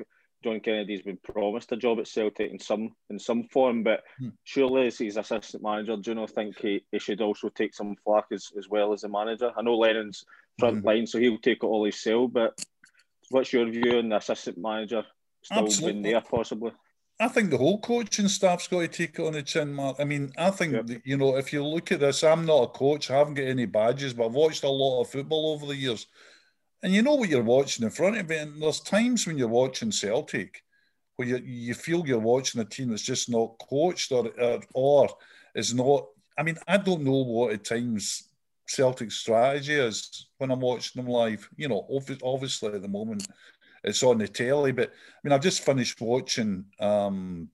John 0.44 0.60
Kennedy's 0.60 1.02
been 1.02 1.16
promised 1.16 1.72
a 1.72 1.76
job 1.76 1.98
at 1.98 2.06
Celtic 2.06 2.50
in 2.50 2.58
some 2.58 2.94
in 3.08 3.18
some 3.18 3.44
form, 3.44 3.82
but 3.82 4.04
hmm. 4.18 4.28
surely 4.44 4.86
as 4.88 4.98
he's 4.98 5.16
assistant 5.16 5.62
manager, 5.62 5.96
do 5.96 6.10
you 6.10 6.14
not 6.14 6.30
think 6.30 6.58
he, 6.58 6.84
he 6.92 6.98
should 6.98 7.22
also 7.22 7.48
take 7.48 7.74
some 7.74 7.96
flack 8.04 8.26
as, 8.30 8.52
as 8.58 8.68
well 8.68 8.92
as 8.92 9.00
the 9.00 9.08
manager? 9.08 9.50
I 9.56 9.62
know 9.62 9.78
Lennon's 9.78 10.24
front 10.58 10.78
mm-hmm. 10.78 10.86
line, 10.86 11.06
so 11.06 11.18
he'll 11.18 11.38
take 11.38 11.62
it 11.62 11.66
all 11.66 11.84
himself, 11.84 12.30
but 12.32 12.62
What's 13.30 13.52
your 13.52 13.68
view 13.70 13.98
on 13.98 14.08
the 14.08 14.16
assistant 14.16 14.58
manager 14.58 15.04
still 15.42 15.64
Absolutely. 15.64 16.02
being 16.02 16.14
there, 16.14 16.20
possibly? 16.20 16.72
I 17.20 17.28
think 17.28 17.50
the 17.50 17.58
whole 17.58 17.80
coaching 17.80 18.26
staff's 18.26 18.66
got 18.66 18.80
to 18.80 18.88
take 18.88 19.18
it 19.18 19.24
on 19.24 19.34
the 19.34 19.42
chin, 19.42 19.72
Mark. 19.72 19.96
I 20.00 20.04
mean, 20.04 20.32
I 20.36 20.50
think 20.50 20.72
yep. 20.72 20.86
that, 20.86 21.02
you 21.04 21.16
know 21.16 21.36
if 21.36 21.52
you 21.52 21.64
look 21.64 21.92
at 21.92 22.00
this, 22.00 22.24
I'm 22.24 22.44
not 22.44 22.62
a 22.62 22.66
coach. 22.68 23.10
I 23.10 23.18
haven't 23.18 23.34
got 23.34 23.44
any 23.44 23.66
badges, 23.66 24.14
but 24.14 24.26
I've 24.26 24.32
watched 24.32 24.64
a 24.64 24.68
lot 24.68 25.00
of 25.00 25.10
football 25.10 25.52
over 25.52 25.66
the 25.66 25.76
years, 25.76 26.06
and 26.82 26.92
you 26.92 27.02
know 27.02 27.14
what 27.14 27.28
you're 27.28 27.42
watching 27.42 27.84
in 27.84 27.90
front 27.90 28.18
of 28.18 28.30
you. 28.30 28.36
And 28.36 28.60
there's 28.60 28.80
times 28.80 29.26
when 29.26 29.38
you're 29.38 29.48
watching 29.48 29.92
Celtic 29.92 30.62
where 31.16 31.28
you, 31.28 31.36
you 31.44 31.74
feel 31.74 32.04
you're 32.04 32.18
watching 32.18 32.60
a 32.60 32.64
team 32.64 32.90
that's 32.90 33.02
just 33.02 33.30
not 33.30 33.54
coached 33.58 34.10
or, 34.10 34.30
or 34.40 34.60
or 34.74 35.08
is 35.54 35.72
not. 35.72 36.06
I 36.36 36.42
mean, 36.42 36.58
I 36.66 36.78
don't 36.78 37.04
know 37.04 37.22
what 37.22 37.52
at 37.52 37.64
times 37.64 38.28
Celtic 38.66 39.12
strategy 39.12 39.74
is 39.74 40.28
when 40.38 40.50
I'm 40.50 40.60
watching 40.60 41.02
them 41.02 41.10
live. 41.10 41.48
You 41.56 41.68
know, 41.68 41.86
obviously 42.22 42.72
at 42.72 42.82
the 42.82 42.88
moment 42.88 43.26
it's 43.82 44.02
on 44.02 44.18
the 44.18 44.28
telly, 44.28 44.72
but 44.72 44.90
I 44.90 45.18
mean, 45.22 45.32
I've 45.32 45.42
just 45.42 45.64
finished 45.64 46.00
watching. 46.00 46.64
Um, 46.80 47.48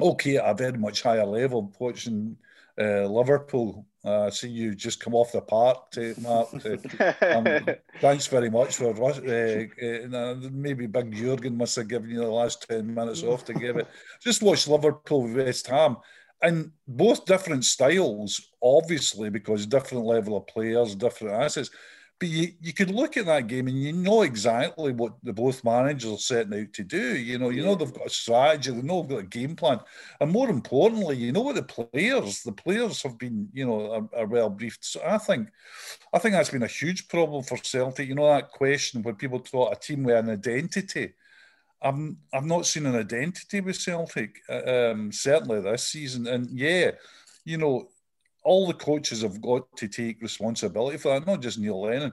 okay, 0.00 0.36
at 0.36 0.48
a 0.48 0.54
very 0.54 0.78
much 0.78 1.02
higher 1.02 1.26
level, 1.26 1.72
watching 1.78 2.36
uh, 2.80 3.06
Liverpool. 3.06 3.86
Uh, 4.04 4.26
I 4.26 4.30
see 4.30 4.48
you 4.48 4.74
just 4.74 5.00
come 5.00 5.14
off 5.14 5.32
the 5.32 5.40
park, 5.40 5.90
to, 5.90 6.14
Mark. 6.20 6.50
To, 6.62 7.36
um, 7.36 7.74
thanks 8.00 8.28
very 8.28 8.48
much 8.48 8.76
for 8.76 8.90
uh, 8.90 10.16
uh, 10.16 10.34
maybe 10.52 10.86
Big 10.86 11.12
Jurgen 11.12 11.56
must 11.56 11.76
have 11.76 11.88
given 11.88 12.10
you 12.10 12.20
the 12.20 12.28
last 12.28 12.66
ten 12.68 12.94
minutes 12.94 13.22
off 13.22 13.44
to 13.46 13.54
give 13.54 13.76
it. 13.76 13.88
Just 14.20 14.42
watch 14.42 14.68
Liverpool 14.68 15.28
West 15.28 15.66
Ham 15.66 15.96
and 16.42 16.70
both 16.86 17.24
different 17.24 17.64
styles, 17.64 18.50
obviously, 18.62 19.30
because 19.30 19.66
different 19.66 20.04
level 20.04 20.36
of 20.36 20.46
players, 20.46 20.94
different 20.94 21.34
assets. 21.34 21.70
But 22.20 22.30
you, 22.30 22.48
you 22.60 22.72
could 22.72 22.90
look 22.90 23.16
at 23.16 23.26
that 23.26 23.46
game 23.46 23.68
and 23.68 23.80
you 23.80 23.92
know 23.92 24.22
exactly 24.22 24.92
what 24.92 25.14
the 25.22 25.32
both 25.32 25.62
managers 25.62 26.12
are 26.12 26.18
setting 26.18 26.60
out 26.60 26.72
to 26.72 26.82
do. 26.82 27.16
You 27.16 27.38
know, 27.38 27.50
you 27.50 27.64
know 27.64 27.76
they've 27.76 27.94
got 27.94 28.06
a 28.06 28.10
strategy, 28.10 28.72
they 28.72 28.82
know 28.82 29.02
they've 29.02 29.10
got 29.10 29.24
a 29.24 29.26
game 29.26 29.54
plan, 29.54 29.78
and 30.20 30.32
more 30.32 30.50
importantly, 30.50 31.16
you 31.16 31.30
know 31.30 31.42
what 31.42 31.54
the 31.54 31.62
players, 31.62 32.42
the 32.42 32.50
players 32.50 33.02
have 33.04 33.18
been, 33.18 33.48
you 33.52 33.66
know, 33.66 33.92
are, 33.92 34.20
are 34.20 34.26
well 34.26 34.50
briefed. 34.50 34.84
So 34.84 35.00
I 35.06 35.18
think, 35.18 35.48
I 36.12 36.18
think 36.18 36.34
that's 36.34 36.50
been 36.50 36.64
a 36.64 36.68
huge 36.68 37.06
problem 37.06 37.44
for 37.44 37.56
Celtic. 37.56 38.08
You 38.08 38.16
know 38.16 38.28
that 38.28 38.50
question 38.50 39.02
when 39.02 39.14
people 39.14 39.38
talk 39.38 39.72
a 39.72 39.78
team 39.78 40.02
with 40.02 40.16
an 40.16 40.30
identity 40.30 41.14
I've 41.80 42.14
I've 42.32 42.44
not 42.44 42.66
seen 42.66 42.86
an 42.86 42.96
identity 42.96 43.60
with 43.60 43.80
Celtic 43.80 44.40
uh, 44.48 44.90
um, 44.90 45.12
certainly 45.12 45.60
this 45.60 45.84
season, 45.84 46.26
and 46.26 46.50
yeah, 46.58 46.92
you 47.44 47.56
know, 47.58 47.88
all 48.44 48.66
the 48.66 48.74
coaches 48.74 49.22
have 49.22 49.40
got 49.40 49.76
to 49.76 49.88
take 49.88 50.22
responsibility 50.22 50.98
for 50.98 51.10
that, 51.12 51.26
not 51.26 51.40
just 51.40 51.58
Neil 51.58 51.82
Lennon. 51.82 52.12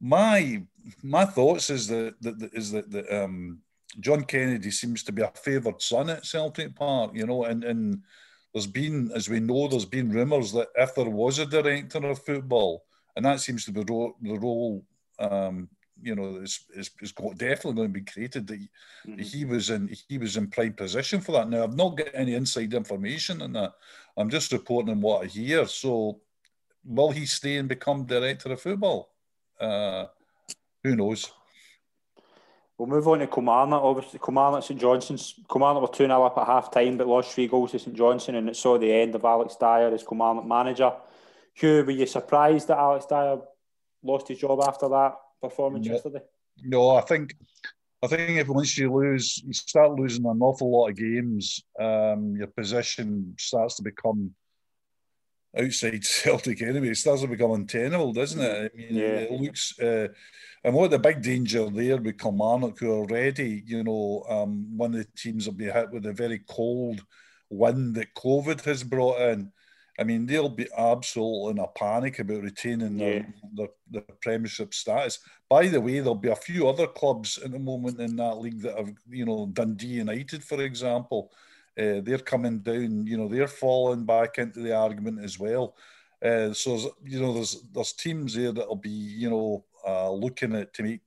My 0.00 0.62
my 1.02 1.24
thoughts 1.24 1.70
is 1.70 1.86
that, 1.88 2.20
that 2.22 2.50
is 2.52 2.72
that, 2.72 2.90
that 2.90 3.24
um, 3.24 3.60
John 4.00 4.24
Kennedy 4.24 4.70
seems 4.70 5.02
to 5.04 5.12
be 5.12 5.22
a 5.22 5.32
favoured 5.34 5.80
son 5.80 6.10
at 6.10 6.26
Celtic 6.26 6.74
Park, 6.76 7.12
you 7.14 7.26
know, 7.26 7.44
and 7.44 7.64
and 7.64 8.02
there's 8.52 8.66
been, 8.66 9.10
as 9.14 9.28
we 9.28 9.40
know, 9.40 9.68
there's 9.68 9.84
been 9.84 10.10
rumours 10.10 10.52
that 10.52 10.68
if 10.76 10.94
there 10.94 11.08
was 11.08 11.38
a 11.38 11.46
director 11.46 12.04
of 12.06 12.22
football, 12.24 12.84
and 13.16 13.24
that 13.24 13.40
seems 13.40 13.64
to 13.64 13.72
be 13.72 13.82
the 13.84 14.38
role 14.38 14.84
um, 15.18 15.68
you 16.02 16.14
know, 16.14 16.36
is, 16.36 16.64
is, 16.74 16.90
is 17.00 17.12
definitely 17.12 17.74
going 17.74 17.88
to 17.88 18.00
be 18.00 18.02
created 18.02 18.46
that 18.46 18.58
he, 18.58 18.68
mm-hmm. 19.06 19.20
he, 19.20 19.44
was 19.44 19.70
in 19.70 19.94
he 20.08 20.18
was 20.18 20.36
in 20.36 20.48
prime 20.48 20.72
position 20.72 21.20
for 21.20 21.32
that. 21.32 21.48
Now 21.48 21.64
I've 21.64 21.76
not 21.76 21.96
got 21.96 22.08
any 22.14 22.34
inside 22.34 22.74
information 22.74 23.42
on 23.42 23.52
that. 23.54 23.74
I'm 24.16 24.30
just 24.30 24.52
reporting 24.52 24.90
on 24.90 25.00
what 25.00 25.24
I 25.24 25.26
hear. 25.26 25.66
So 25.66 26.20
will 26.84 27.10
he 27.10 27.26
stay 27.26 27.56
and 27.56 27.68
become 27.68 28.04
director 28.04 28.52
of 28.52 28.60
football? 28.60 29.10
Uh, 29.60 30.06
who 30.82 30.96
knows? 30.96 31.30
We'll 32.78 32.88
move 32.88 33.06
on 33.08 33.18
to 33.18 33.26
Kilmarnock. 33.26 33.82
Obviously, 33.82 34.18
Kilmarnock 34.18 34.64
St 34.64 34.80
Johnstone's. 34.80 35.34
Kilmarnock 35.52 35.82
were 35.82 35.94
2 35.94 36.06
0 36.06 36.22
up 36.24 36.38
at 36.38 36.46
half 36.46 36.70
time, 36.70 36.96
but 36.96 37.06
lost 37.06 37.34
three 37.34 37.46
goals 37.46 37.72
to 37.72 37.78
St 37.78 37.94
Johnstone, 37.94 38.36
and 38.36 38.48
it 38.48 38.56
saw 38.56 38.78
the 38.78 38.90
end 38.90 39.14
of 39.14 39.24
Alex 39.24 39.56
Dyer 39.60 39.92
as 39.92 40.02
Kilmarnock 40.02 40.46
manager. 40.46 40.90
Hugh, 41.52 41.84
were 41.84 41.90
you 41.90 42.06
surprised 42.06 42.68
that 42.68 42.78
Alex 42.78 43.04
Dyer 43.04 43.38
lost 44.02 44.28
his 44.28 44.38
job 44.38 44.60
after 44.66 44.88
that? 44.88 45.14
Performance 45.40 45.86
no, 45.86 45.92
yesterday? 45.92 46.20
No, 46.62 46.90
I 46.90 47.00
think 47.02 47.34
I 48.02 48.06
think 48.06 48.30
if 48.38 48.48
once 48.48 48.78
you 48.78 48.92
lose, 48.92 49.42
you 49.44 49.52
start 49.52 49.98
losing 49.98 50.24
an 50.24 50.40
awful 50.40 50.70
lot 50.70 50.88
of 50.88 50.96
games, 50.96 51.62
um, 51.78 52.34
your 52.36 52.46
position 52.46 53.34
starts 53.38 53.76
to 53.76 53.82
become 53.82 54.34
outside 55.56 56.04
Celtic 56.04 56.62
anyway. 56.62 56.88
It 56.88 56.96
starts 56.96 57.22
to 57.22 57.28
become 57.28 57.50
untenable, 57.50 58.12
doesn't 58.12 58.40
it? 58.40 58.72
I 58.72 58.76
mean, 58.76 58.94
yeah. 58.94 59.04
it 59.04 59.32
looks. 59.32 59.78
Uh, 59.78 60.08
and 60.64 60.74
what 60.74 60.90
the 60.90 60.98
big 60.98 61.22
danger 61.22 61.68
there 61.68 61.98
with 61.98 62.18
Kilmarnock, 62.18 62.78
who 62.78 62.90
already, 62.90 63.62
you 63.66 63.84
know, 63.84 64.24
um, 64.28 64.76
one 64.76 64.94
of 64.94 65.00
the 65.00 65.08
teams 65.16 65.46
will 65.46 65.54
be 65.54 65.64
hit 65.66 65.90
with 65.90 66.06
a 66.06 66.12
very 66.12 66.40
cold 66.48 67.04
wind 67.50 67.94
that 67.96 68.14
COVID 68.14 68.62
has 68.64 68.82
brought 68.82 69.20
in. 69.20 69.52
I 69.98 70.04
mean, 70.04 70.26
they'll 70.26 70.48
be 70.48 70.68
absolutely 70.76 71.50
in 71.50 71.58
a 71.58 71.66
panic 71.66 72.18
about 72.18 72.42
retaining 72.42 72.98
yeah. 72.98 73.06
their, 73.06 73.26
their, 73.54 73.68
their, 73.90 74.16
Premiership 74.22 74.72
status. 74.72 75.18
By 75.48 75.68
the 75.68 75.80
way, 75.80 76.00
there'll 76.00 76.14
be 76.14 76.30
a 76.30 76.36
few 76.36 76.68
other 76.68 76.86
clubs 76.86 77.38
at 77.38 77.52
the 77.52 77.58
moment 77.58 78.00
in 78.00 78.16
that 78.16 78.38
league 78.38 78.60
that 78.62 78.78
have, 78.78 78.92
you 79.08 79.26
know, 79.26 79.50
Dundee 79.52 79.86
United, 79.86 80.42
for 80.42 80.62
example, 80.62 81.32
uh, 81.78 82.00
they're 82.02 82.18
coming 82.18 82.60
down. 82.60 83.06
You 83.06 83.16
know, 83.16 83.28
they're 83.28 83.48
falling 83.48 84.04
back 84.04 84.38
into 84.38 84.60
the 84.60 84.76
argument 84.76 85.24
as 85.24 85.38
well. 85.38 85.76
Uh, 86.22 86.52
so, 86.52 86.94
you 87.04 87.20
know, 87.20 87.32
there's 87.32 87.62
there's 87.72 87.92
teams 87.92 88.34
there 88.34 88.52
that'll 88.52 88.76
be, 88.76 88.90
you 88.90 89.30
know, 89.30 89.64
uh, 89.86 90.10
looking 90.10 90.54
at 90.54 90.74
to 90.74 90.82
make 90.82 91.00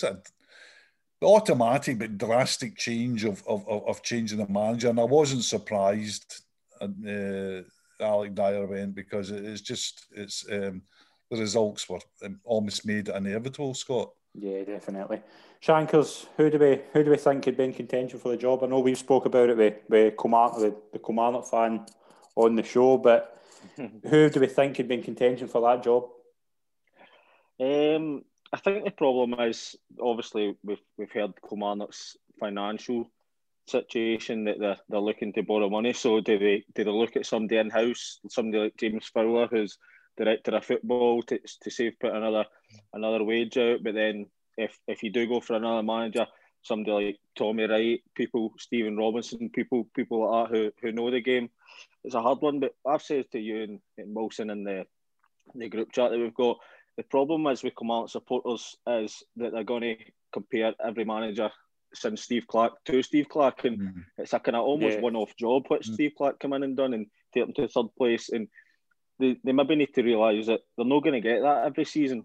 the 0.00 1.26
automatic 1.26 1.98
but 1.98 2.16
drastic 2.16 2.76
change 2.76 3.24
of, 3.24 3.42
of, 3.46 3.68
of 3.68 4.02
changing 4.02 4.38
the 4.38 4.48
manager. 4.48 4.88
And 4.88 5.00
I 5.00 5.04
wasn't 5.04 5.44
surprised. 5.44 6.42
Uh, 6.80 7.62
Alec 8.00 8.34
Dyer 8.34 8.66
went 8.66 8.94
because 8.94 9.30
it's 9.30 9.60
just 9.60 10.06
it's 10.14 10.44
um, 10.50 10.82
the 11.30 11.38
results 11.38 11.88
were 11.88 12.00
um, 12.24 12.40
almost 12.44 12.86
made 12.86 13.08
inevitable. 13.08 13.74
Scott. 13.74 14.12
Yeah, 14.34 14.64
definitely. 14.64 15.20
Shankers, 15.60 16.26
who 16.36 16.50
do 16.50 16.58
we 16.58 16.80
who 16.92 17.02
do 17.04 17.10
we 17.10 17.16
think 17.16 17.44
had 17.44 17.56
been 17.56 17.70
in 17.70 17.76
contention 17.76 18.18
for 18.18 18.30
the 18.30 18.36
job? 18.36 18.62
I 18.62 18.66
know 18.66 18.80
we've 18.80 18.96
spoke 18.96 19.26
about 19.26 19.50
it 19.50 19.56
with 19.56 19.74
with 19.88 20.16
Kilmarnock, 20.16 20.58
the, 20.58 20.76
the 20.92 20.98
Kilmarnock 20.98 21.46
fan 21.46 21.86
on 22.36 22.54
the 22.54 22.62
show, 22.62 22.96
but 22.98 23.42
who 23.76 24.30
do 24.30 24.40
we 24.40 24.46
think 24.46 24.76
had 24.76 24.88
been 24.88 25.00
in 25.00 25.04
contention 25.04 25.48
for 25.48 25.60
that 25.62 25.82
job? 25.82 26.04
Um, 27.60 28.24
I 28.52 28.58
think 28.58 28.84
the 28.84 28.92
problem 28.92 29.34
is 29.40 29.76
obviously 30.00 30.56
we've 30.62 30.80
we've 30.96 31.10
heard 31.10 31.32
Kilmarnock's 31.48 32.16
financial 32.38 33.10
situation 33.68 34.44
that 34.44 34.58
they're, 34.58 34.78
they're 34.88 35.00
looking 35.00 35.32
to 35.34 35.42
borrow 35.42 35.68
money. 35.68 35.92
So 35.92 36.20
do 36.20 36.38
they 36.38 36.64
do 36.74 36.84
they 36.84 36.90
look 36.90 37.16
at 37.16 37.26
somebody 37.26 37.58
in 37.58 37.70
house, 37.70 38.20
somebody 38.28 38.64
like 38.64 38.76
James 38.76 39.06
Fowler, 39.06 39.46
who's 39.46 39.78
director 40.16 40.56
of 40.56 40.64
football, 40.64 41.22
to, 41.24 41.38
to 41.62 41.70
save 41.70 41.98
put 42.00 42.14
another 42.14 42.44
another 42.92 43.24
wage 43.24 43.56
out? 43.58 43.82
But 43.82 43.94
then 43.94 44.26
if 44.56 44.78
if 44.86 45.02
you 45.02 45.10
do 45.10 45.26
go 45.26 45.40
for 45.40 45.56
another 45.56 45.82
manager, 45.82 46.26
somebody 46.62 47.06
like 47.06 47.18
Tommy 47.36 47.64
Wright, 47.64 48.00
people 48.14 48.52
Stephen 48.58 48.96
Robinson, 48.96 49.50
people 49.50 49.88
people 49.94 50.30
like 50.30 50.50
that 50.50 50.56
who, 50.56 50.72
who 50.82 50.92
know 50.92 51.10
the 51.10 51.20
game, 51.20 51.50
it's 52.04 52.14
a 52.14 52.22
hard 52.22 52.40
one. 52.40 52.60
But 52.60 52.74
I've 52.86 53.02
said 53.02 53.30
to 53.32 53.38
you 53.38 53.62
and, 53.62 53.80
and 53.96 54.14
Wilson 54.14 54.50
in 54.50 54.64
the 54.64 54.86
the 55.54 55.68
group 55.68 55.92
chat 55.92 56.10
that 56.10 56.18
we've 56.18 56.34
got, 56.34 56.58
the 56.96 57.02
problem 57.04 57.46
is 57.46 57.62
with 57.62 57.76
Command 57.76 58.10
supporters 58.10 58.76
is 58.86 59.22
that 59.36 59.52
they're 59.52 59.64
going 59.64 59.82
to 59.82 59.96
compare 60.32 60.74
every 60.84 61.04
manager 61.04 61.50
since 61.94 62.22
Steve 62.22 62.46
Clarke 62.46 62.82
to 62.84 63.02
Steve 63.02 63.28
Clarke, 63.28 63.64
and 63.64 63.78
mm. 63.78 64.04
it's 64.16 64.32
a 64.32 64.38
kind 64.38 64.56
of 64.56 64.64
almost 64.64 64.96
yeah. 64.96 65.00
one-off 65.00 65.36
job 65.36 65.64
which 65.68 65.88
mm. 65.88 65.94
Steve 65.94 66.12
Clarke 66.16 66.40
come 66.40 66.52
in 66.52 66.62
and 66.62 66.76
done 66.76 66.94
and 66.94 67.06
take 67.32 67.44
them 67.44 67.54
to 67.54 67.68
third 67.68 67.94
place. 67.96 68.28
And 68.28 68.48
they, 69.18 69.36
they 69.44 69.52
maybe 69.52 69.76
need 69.76 69.94
to 69.94 70.02
realise 70.02 70.46
that 70.46 70.60
they're 70.76 70.86
not 70.86 71.02
going 71.02 71.14
to 71.14 71.28
get 71.28 71.42
that 71.42 71.64
every 71.64 71.84
season. 71.84 72.24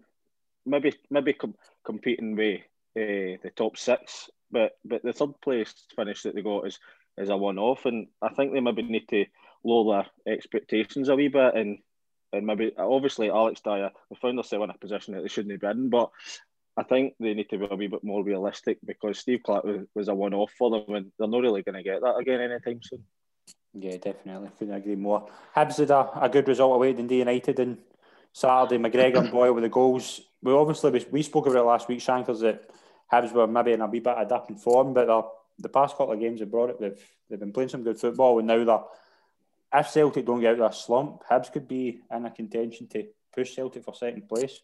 Maybe 0.65 0.93
maybe 1.09 1.33
com- 1.33 1.55
competing 1.83 2.35
with 2.35 2.61
uh, 2.97 3.39
the 3.41 3.51
top 3.55 3.77
six, 3.77 4.29
but 4.51 4.77
but 4.85 5.03
the 5.03 5.13
third 5.13 5.39
place 5.41 5.73
finish 5.95 6.23
that 6.23 6.35
they 6.35 6.41
got 6.41 6.67
is 6.67 6.79
is 7.17 7.29
a 7.29 7.37
one-off, 7.37 7.85
and 7.85 8.07
I 8.21 8.29
think 8.29 8.53
they 8.53 8.59
maybe 8.59 8.83
need 8.83 9.07
to 9.09 9.25
lower 9.63 10.05
their 10.25 10.33
expectations 10.33 11.09
a 11.09 11.15
wee 11.15 11.27
bit 11.27 11.55
and. 11.55 11.79
And 12.35 12.47
maybe 12.47 12.71
obviously 12.75 13.29
Alex 13.29 13.61
Dyer, 13.61 13.91
they 14.09 14.15
found 14.19 14.39
themselves 14.39 14.63
in 14.63 14.71
a 14.71 14.77
position 14.79 15.13
that 15.13 15.21
they 15.21 15.27
shouldn't 15.27 15.51
have 15.51 15.61
been, 15.61 15.89
but 15.89 16.09
I 16.75 16.83
think 16.83 17.13
they 17.19 17.33
need 17.33 17.49
to 17.49 17.57
be 17.57 17.67
a 17.69 17.75
wee 17.75 17.87
bit 17.87 18.03
more 18.03 18.23
realistic 18.23 18.79
because 18.83 19.19
Steve 19.19 19.43
Clarke 19.43 19.63
was, 19.63 19.85
was 19.93 20.07
a 20.07 20.15
one 20.15 20.33
off 20.33 20.51
for 20.57 20.71
them 20.71 20.95
and 20.95 21.11
they're 21.17 21.27
not 21.27 21.41
really 21.41 21.61
going 21.61 21.75
to 21.75 21.83
get 21.83 22.01
that 22.01 22.15
again 22.15 22.41
anytime 22.41 22.79
soon. 22.81 23.03
Yeah, 23.73 23.97
definitely. 23.97 24.49
Couldn't 24.57 24.73
agree 24.73 24.95
more. 24.95 25.29
Hibs 25.55 25.77
had 25.77 25.91
a, 25.91 26.23
a 26.23 26.29
good 26.29 26.47
result 26.47 26.75
away 26.75 26.91
at 26.91 26.97
Dundee 26.97 27.19
United 27.19 27.59
and 27.59 27.77
Saturday. 28.31 28.77
McGregor 28.77 29.19
and 29.19 29.31
Boyle 29.31 29.53
with 29.53 29.63
the 29.63 29.69
goals. 29.69 30.21
We 30.41 30.51
obviously 30.51 30.91
we, 30.91 31.05
we 31.11 31.21
spoke 31.23 31.45
about 31.45 31.59
it 31.59 31.63
last 31.63 31.87
week, 31.87 32.01
Shankers, 32.01 32.39
that 32.41 32.69
Hibs 33.11 33.31
were 33.31 33.47
maybe 33.47 33.73
in 33.73 33.81
a 33.81 33.87
wee 33.87 33.99
bit 33.99 34.17
of 34.17 34.29
dip 34.29 34.49
in 34.49 34.55
form, 34.55 34.93
but 34.93 35.07
the 35.59 35.69
past 35.69 35.95
couple 35.95 36.13
of 36.13 36.19
games 36.19 36.39
have 36.39 36.51
brought 36.51 36.71
it. 36.71 36.79
They've 36.79 36.99
they've 37.29 37.39
been 37.39 37.53
playing 37.53 37.69
some 37.69 37.83
good 37.83 37.99
football, 37.99 38.39
and 38.39 38.47
now 38.47 38.63
they're 38.63 38.83
if 39.73 39.89
Celtic 39.89 40.25
don't 40.25 40.39
get 40.39 40.53
out 40.53 40.61
of 40.61 40.71
a 40.71 40.75
slump, 40.75 41.23
Hibs 41.29 41.51
could 41.51 41.67
be 41.67 41.99
in 42.11 42.25
a 42.25 42.31
contention 42.31 42.87
to 42.89 43.07
push 43.33 43.55
Celtic 43.55 43.83
for 43.83 43.95
second 43.95 44.29
place. 44.29 44.59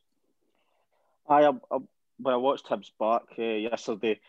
I, 1.27 1.47
I 1.47 1.77
when 2.19 2.33
I 2.33 2.37
watched 2.37 2.67
Hibs 2.67 2.91
back 2.99 3.23
uh, 3.37 3.41
yesterday, 3.41 4.19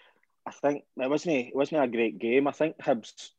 I 0.47 0.53
think 0.53 0.85
it 0.97 1.11
wasn't 1.11 1.49
it 1.49 1.57
wasn't 1.57 1.85
a 1.85 1.89
great 1.89 2.19
game. 2.19 2.47
I 2.47 2.53
think 2.53 2.79
Hibs, 2.79 3.31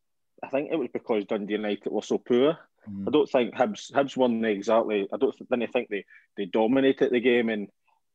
I 0.43 0.49
think 0.49 0.69
it 0.71 0.77
was 0.77 0.89
because 0.91 1.25
Dundee 1.25 1.53
United 1.53 1.91
were 1.91 2.01
so 2.01 2.17
poor. 2.17 2.57
Mm. 2.89 3.07
I 3.07 3.11
don't 3.11 3.29
think 3.29 3.55
Hibs 3.55 3.91
Hibs 3.91 4.17
won 4.17 4.43
exactly. 4.45 5.07
I 5.11 5.17
don't 5.17 5.35
didn't 5.49 5.71
think 5.71 5.89
they 5.89 6.05
they 6.37 6.45
dominated 6.45 7.11
the 7.11 7.19
game 7.19 7.49
and 7.49 7.69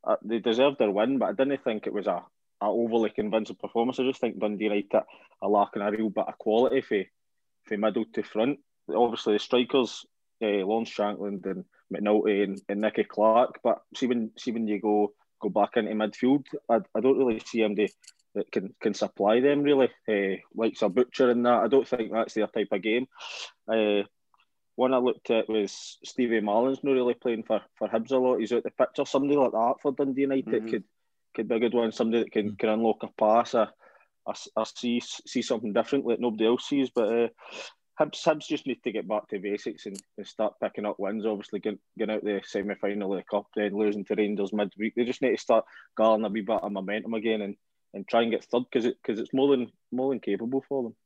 uh, 0.04 0.16
they 0.22 0.38
deserved 0.38 0.78
their 0.78 0.90
win, 0.90 1.18
but 1.18 1.30
I 1.30 1.32
didn't 1.32 1.64
think 1.64 1.86
it 1.86 1.92
was 1.92 2.06
a, 2.06 2.22
a 2.60 2.66
overly 2.66 3.10
convincing 3.10 3.56
performance. 3.56 3.98
I 3.98 4.04
just 4.04 4.20
think 4.20 4.38
Dundee 4.38 4.64
United 4.64 5.02
are 5.42 5.48
lacking 5.48 5.82
a 5.82 5.90
real 5.90 6.10
bit 6.10 6.26
of 6.28 6.38
quality 6.38 6.80
for 6.80 7.02
for 7.64 7.76
middle 7.76 8.04
to 8.14 8.22
front. 8.22 8.60
Obviously, 8.94 9.32
the 9.32 9.38
strikers, 9.40 10.06
uh, 10.42 10.46
Lawrence 10.46 10.90
Shankland 10.90 11.44
and 11.46 11.64
McNulty 11.92 12.44
and, 12.44 12.60
and 12.68 12.80
Nicky 12.80 13.04
Clark, 13.04 13.60
but 13.62 13.82
see 13.96 14.06
when 14.06 14.30
see 14.36 14.52
when 14.52 14.68
you 14.68 14.80
go 14.80 15.12
go 15.40 15.48
back 15.48 15.76
into 15.76 15.92
midfield. 15.92 16.44
I, 16.68 16.80
I 16.94 17.00
don't 17.00 17.18
really 17.18 17.40
see 17.40 17.62
him 17.62 17.74
that 18.36 18.52
can 18.52 18.74
can 18.80 18.94
supply 18.94 19.40
them 19.40 19.62
really. 19.62 19.88
Uh, 20.08 20.36
like 20.54 20.76
a 20.82 20.88
butcher 20.88 21.30
and 21.30 21.44
that. 21.46 21.64
I 21.64 21.68
don't 21.68 21.88
think 21.88 22.12
that's 22.12 22.34
their 22.34 22.46
type 22.46 22.68
of 22.72 22.82
game. 22.82 23.06
Uh, 23.66 24.02
one 24.76 24.92
I 24.92 24.98
looked 24.98 25.30
at 25.30 25.48
was 25.48 25.98
Stevie 26.04 26.40
Mallan's 26.40 26.84
not 26.84 26.92
really 26.92 27.14
playing 27.14 27.44
for, 27.44 27.62
for 27.78 27.88
Hibs 27.88 28.12
a 28.12 28.18
lot. 28.18 28.38
He's 28.38 28.52
out 28.52 28.62
the 28.62 28.70
picture. 28.70 29.06
somebody 29.06 29.36
like 29.36 29.52
that 29.52 29.74
for 29.80 29.92
Dundee 29.92 30.22
United 30.22 30.46
mm-hmm. 30.46 30.68
could 30.68 30.84
could 31.34 31.48
be 31.48 31.54
a 31.56 31.60
good 31.60 31.74
one. 31.74 31.92
Somebody 31.92 32.24
that 32.24 32.32
can, 32.32 32.48
mm-hmm. 32.48 32.56
can 32.56 32.68
unlock 32.68 33.02
a 33.02 33.08
pass. 33.18 33.54
I, 33.54 33.68
I, 34.26 34.34
I, 34.56 34.64
see 34.64 35.00
see 35.00 35.42
something 35.42 35.72
different 35.72 36.06
that 36.08 36.20
nobody 36.20 36.46
else 36.46 36.68
sees. 36.68 36.90
But 36.94 37.12
uh, 37.12 37.28
Hibs, 38.00 38.22
Hibs 38.22 38.46
just 38.46 38.66
need 38.66 38.82
to 38.84 38.92
get 38.92 39.08
back 39.08 39.28
to 39.28 39.38
basics 39.38 39.86
and, 39.86 39.98
and 40.18 40.26
start 40.26 40.54
picking 40.62 40.84
up 40.84 40.96
wins. 40.98 41.24
Obviously, 41.24 41.60
getting, 41.60 41.78
getting 41.98 42.14
out 42.14 42.24
the 42.24 42.40
semi 42.44 42.74
final 42.74 43.12
of 43.12 43.18
the 43.18 43.24
Cup, 43.24 43.46
then 43.56 43.72
losing 43.72 44.04
to 44.04 44.14
Rangers 44.14 44.52
midweek. 44.52 44.94
They 44.94 45.04
just 45.04 45.22
need 45.22 45.36
to 45.36 45.42
start 45.42 45.64
garnering 45.96 46.26
a 46.26 46.28
wee 46.28 46.42
bit 46.42 46.60
of 46.62 46.72
momentum 46.72 47.14
again 47.14 47.42
and, 47.42 47.56
and 47.94 48.06
try 48.06 48.22
and 48.22 48.30
get 48.30 48.44
third 48.44 48.64
because 48.70 48.84
it, 48.84 48.96
cause 49.06 49.18
it's 49.18 49.32
more 49.32 49.50
than, 49.50 49.70
more 49.92 50.10
than 50.10 50.20
capable 50.20 50.62
for 50.68 50.82
them. 50.82 50.96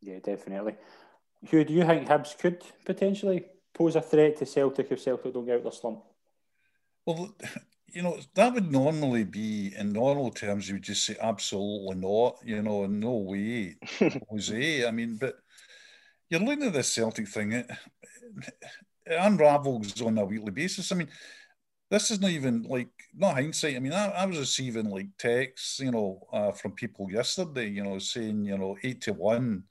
Yeah, 0.00 0.18
definitely. 0.22 0.76
Hugh, 1.42 1.64
do 1.64 1.74
you 1.74 1.84
think 1.84 2.08
Hibs 2.08 2.38
could 2.38 2.62
potentially 2.84 3.44
pose 3.74 3.96
a 3.96 4.00
threat 4.00 4.36
to 4.38 4.46
Celtic 4.46 4.90
if 4.90 5.00
Celtic 5.00 5.34
don't 5.34 5.44
get 5.44 5.54
out 5.54 5.58
of 5.58 5.64
the 5.64 5.70
slump? 5.72 6.02
Well, 7.04 7.34
you 7.86 8.02
know, 8.02 8.18
that 8.34 8.54
would 8.54 8.70
normally 8.70 9.24
be 9.24 9.74
in 9.76 9.92
normal 9.92 10.30
terms, 10.30 10.68
you 10.68 10.76
would 10.76 10.82
just 10.82 11.04
say 11.04 11.16
absolutely 11.20 11.96
not, 11.96 12.36
you 12.44 12.62
know, 12.62 12.86
no 12.86 13.16
way, 13.16 13.76
Jose. 14.30 14.86
I 14.86 14.90
mean, 14.90 15.16
but 15.20 15.36
you're 16.30 16.40
looking 16.40 16.66
at 16.66 16.72
this 16.72 16.92
Celtic 16.92 17.28
thing, 17.28 17.52
it, 17.52 17.70
it 19.04 19.18
unravels 19.18 20.00
on 20.00 20.16
a 20.18 20.24
weekly 20.24 20.52
basis. 20.52 20.90
I 20.92 20.94
mean, 20.94 21.08
this 21.90 22.10
is 22.12 22.20
not 22.20 22.30
even 22.30 22.62
like 22.62 22.88
not 23.14 23.34
hindsight. 23.34 23.76
I 23.76 23.80
mean, 23.80 23.92
I, 23.92 24.06
I 24.06 24.26
was 24.26 24.38
receiving 24.38 24.88
like 24.88 25.08
texts, 25.18 25.80
you 25.80 25.90
know, 25.90 26.20
uh, 26.32 26.52
from 26.52 26.72
people 26.72 27.10
yesterday, 27.10 27.68
you 27.68 27.82
know, 27.82 27.98
saying, 27.98 28.44
you 28.44 28.56
know, 28.56 28.76
eight 28.84 29.00
to 29.02 29.12
one 29.12 29.64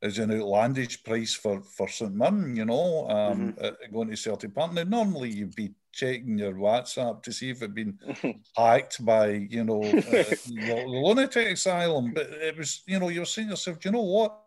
is 0.00 0.18
an 0.18 0.32
outlandish 0.32 1.02
price 1.04 1.34
for 1.34 1.60
for 1.60 1.88
St 1.88 2.14
Mirren, 2.14 2.56
you 2.56 2.64
know, 2.64 3.06
um, 3.10 3.52
mm-hmm. 3.52 3.64
uh, 3.64 3.70
going 3.92 4.08
to 4.08 4.16
Celtic 4.16 4.54
Park. 4.54 4.72
Now, 4.72 4.84
normally 4.84 5.30
you'd 5.30 5.54
be 5.54 5.74
checking 5.92 6.38
your 6.38 6.54
WhatsApp 6.54 7.22
to 7.24 7.32
see 7.32 7.50
if 7.50 7.58
it'd 7.58 7.74
been 7.74 7.98
hacked 8.56 9.04
by, 9.04 9.46
you 9.50 9.64
know, 9.64 9.82
uh, 9.82 9.90
the 9.90 10.84
lunatic 10.86 11.48
asylum, 11.48 12.12
but 12.14 12.30
it 12.30 12.56
was, 12.56 12.82
you 12.86 12.98
know, 12.98 13.08
you're 13.08 13.26
saying 13.26 13.50
yourself, 13.50 13.78
do 13.80 13.88
you 13.88 13.92
know 13.92 14.02
what? 14.02 14.40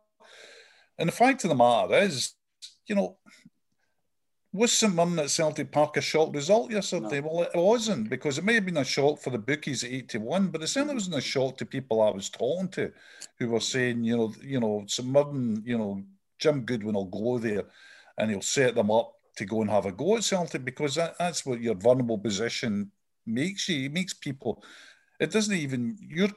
And 1.01 1.07
the 1.07 1.13
fact 1.13 1.43
of 1.43 1.49
the 1.49 1.55
matter 1.55 1.95
is, 1.95 2.35
you 2.85 2.93
know, 2.93 3.17
was 4.53 4.71
St 4.71 4.93
Mirren 4.93 5.17
at 5.17 5.31
Celtic 5.31 5.71
Park 5.71 5.97
a 5.97 6.01
shock 6.01 6.33
result 6.35 6.71
yesterday? 6.71 7.21
No. 7.21 7.27
Well, 7.27 7.43
it 7.43 7.55
wasn't 7.55 8.09
because 8.09 8.37
it 8.37 8.43
may 8.43 8.53
have 8.53 8.65
been 8.65 8.77
a 8.77 8.83
shock 8.83 9.19
for 9.19 9.29
the 9.31 9.39
bookies 9.39 9.83
at 9.83 9.91
eight 9.91 10.09
to 10.09 10.19
one, 10.19 10.49
but 10.49 10.61
it 10.61 10.67
certainly 10.67 10.93
wasn't 10.93 11.15
a 11.15 11.21
shock 11.21 11.57
to 11.57 11.65
people 11.65 12.01
I 12.01 12.11
was 12.11 12.29
talking 12.29 12.67
to, 12.69 12.91
who 13.39 13.49
were 13.49 13.61
saying, 13.61 14.03
you 14.03 14.15
know, 14.15 14.33
you 14.43 14.59
know, 14.59 14.83
St 14.87 15.07
Mirren, 15.07 15.63
you 15.65 15.77
know, 15.77 16.03
Jim 16.37 16.61
Goodwin 16.61 16.95
will 16.95 17.05
go 17.05 17.39
there, 17.39 17.63
and 18.17 18.29
he'll 18.29 18.41
set 18.41 18.75
them 18.75 18.91
up 18.91 19.13
to 19.37 19.45
go 19.45 19.61
and 19.61 19.71
have 19.71 19.87
a 19.87 19.91
go 19.91 20.17
at 20.17 20.23
Celtic 20.23 20.63
because 20.65 20.95
that, 20.95 21.15
that's 21.17 21.45
what 21.45 21.61
your 21.61 21.75
vulnerable 21.75 22.19
position 22.19 22.91
makes 23.25 23.69
you. 23.69 23.85
It 23.85 23.93
makes 23.93 24.13
people. 24.13 24.63
It 25.19 25.31
doesn't 25.31 25.55
even 25.55 25.97
you're 26.07 26.29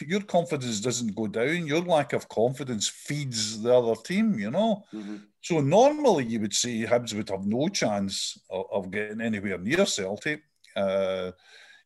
your 0.00 0.22
confidence 0.22 0.80
doesn't 0.80 1.14
go 1.14 1.26
down. 1.26 1.66
Your 1.66 1.80
lack 1.80 2.12
of 2.12 2.28
confidence 2.28 2.88
feeds 2.88 3.62
the 3.62 3.74
other 3.74 3.94
team, 4.02 4.38
you 4.38 4.50
know. 4.50 4.84
Mm-hmm. 4.92 5.16
So 5.40 5.60
normally 5.60 6.24
you 6.24 6.40
would 6.40 6.54
say 6.54 6.84
Hibs 6.84 7.14
would 7.14 7.30
have 7.30 7.46
no 7.46 7.68
chance 7.68 8.38
of, 8.50 8.64
of 8.72 8.90
getting 8.90 9.20
anywhere 9.20 9.58
near 9.58 9.86
Celtic. 9.86 10.42
Uh, 10.76 11.32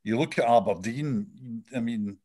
you 0.04 0.18
look 0.18 0.38
at 0.38 0.48
Aberdeen. 0.48 1.62
I 1.74 1.80
mean, 1.80 2.16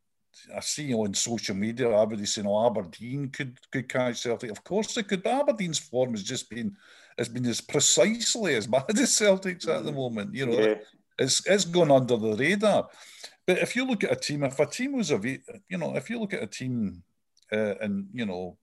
I 0.56 0.60
see 0.62 0.94
on 0.94 1.14
social 1.14 1.56
media 1.56 1.90
everybody 1.90 2.26
saying, 2.26 2.48
"Oh, 2.48 2.66
Aberdeen 2.66 3.30
could 3.30 3.60
could 3.72 3.90
catch 3.90 4.22
Celtic." 4.22 4.52
Of 4.52 4.64
course 4.64 4.94
they 4.94 5.04
could, 5.04 5.24
but 5.24 5.42
Aberdeen's 5.42 5.80
form 5.80 6.12
has 6.12 6.24
just 6.24 6.50
been 6.50 6.76
has 7.18 7.30
been 7.30 7.46
as 7.46 7.62
precisely 7.62 8.56
as 8.56 8.68
bad 8.76 8.98
as 8.98 9.16
Celtic's 9.16 9.68
at 9.68 9.84
the 9.84 9.90
mm-hmm. 9.90 10.00
moment. 10.00 10.36
You 10.36 10.48
know, 10.48 10.60
yeah. 10.60 10.76
it's 11.20 11.46
it's 11.46 11.66
gone 11.66 11.92
under 11.92 12.18
the 12.18 12.36
radar. 12.36 12.90
But 13.48 13.60
if 13.60 13.78
you 13.78 13.86
look 13.86 14.04
at 14.04 14.12
a 14.12 14.16
team, 14.16 14.44
if 14.44 14.60
a 14.60 14.66
team 14.66 14.92
was 14.92 15.10
a, 15.10 15.20
you 15.70 15.78
know, 15.78 15.96
if 15.96 16.10
you 16.10 16.20
look 16.20 16.34
at 16.34 16.44
a 16.44 16.48
team 16.48 17.02
uh, 17.52 17.76
and 17.80 18.08
you 18.14 18.26
know 18.26 18.58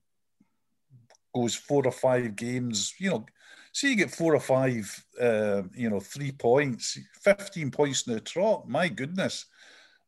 goes 1.33 1.55
four 1.55 1.85
or 1.85 1.91
five 1.91 2.35
games, 2.35 2.93
you 2.99 3.09
know, 3.09 3.25
see 3.73 3.89
you 3.89 3.95
get 3.95 4.11
four 4.11 4.35
or 4.35 4.39
five, 4.39 5.05
uh, 5.19 5.63
you 5.73 5.89
know, 5.89 5.99
three 5.99 6.31
points, 6.31 6.99
fifteen 7.19 7.71
points 7.71 8.05
in 8.05 8.13
the 8.13 8.19
trot. 8.19 8.69
My 8.69 8.87
goodness, 8.87 9.47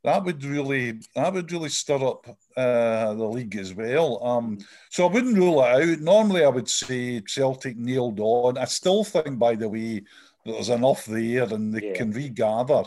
that 0.03 0.23
would 0.23 0.43
really 0.45 0.99
that 1.15 1.33
would 1.33 1.51
really 1.51 1.69
stir 1.69 2.05
up 2.05 2.27
uh, 2.55 3.15
the 3.15 3.25
league 3.25 3.55
as 3.55 3.73
well. 3.73 4.23
Um, 4.23 4.59
so 4.91 5.07
I 5.07 5.11
wouldn't 5.11 5.37
rule 5.37 5.63
it 5.63 5.89
out. 5.89 5.99
Normally, 6.01 6.45
I 6.45 6.49
would 6.49 6.69
say 6.69 7.21
Celtic 7.21 7.77
nailed 7.77 8.19
on. 8.19 8.59
I 8.59 8.65
still 8.65 9.03
think, 9.03 9.39
by 9.39 9.55
the 9.55 9.69
way, 9.69 10.03
that 10.45 10.51
there's 10.51 10.69
enough 10.69 11.05
there 11.05 11.51
and 11.51 11.73
they 11.73 11.87
yeah. 11.87 11.93
can 11.93 12.11
regather 12.11 12.83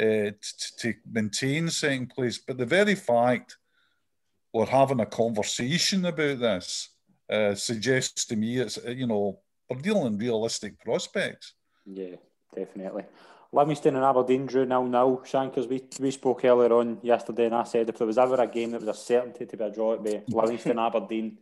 uh, 0.00 0.32
to, 0.32 0.76
to 0.78 0.94
maintain 1.10 1.68
second 1.68 2.08
place. 2.08 2.38
But 2.38 2.58
the 2.58 2.66
very 2.66 2.94
fact 2.94 3.58
we're 4.52 4.66
having 4.66 5.00
a 5.00 5.06
conversation 5.06 6.04
about 6.06 6.40
this 6.40 6.88
uh, 7.30 7.54
suggests 7.54 8.24
to 8.26 8.36
me 8.36 8.58
it's 8.58 8.78
you 8.88 9.06
know 9.06 9.38
we're 9.68 9.80
dealing 9.80 10.14
in 10.14 10.18
realistic 10.18 10.80
prospects. 10.80 11.54
Yeah, 11.86 12.16
definitely. 12.54 13.04
Livingston 13.52 13.96
and 13.96 14.04
Aberdeen 14.04 14.46
drew 14.46 14.64
now 14.64 14.84
now. 14.84 15.22
Shankers, 15.24 15.66
we, 15.66 15.82
we 15.98 16.10
spoke 16.12 16.44
earlier 16.44 16.72
on 16.72 16.98
yesterday, 17.02 17.46
and 17.46 17.54
I 17.54 17.64
said 17.64 17.88
if 17.88 17.98
there 17.98 18.06
was 18.06 18.18
ever 18.18 18.36
a 18.36 18.46
game 18.46 18.70
that 18.72 18.80
was 18.80 18.88
a 18.88 18.94
certainty 18.94 19.46
to 19.46 19.56
be 19.56 19.64
a 19.64 19.70
draw, 19.70 19.94
it'd 19.94 20.04
be 20.04 20.22
Livingston 20.34 20.78
Aberdeen. 20.78 21.38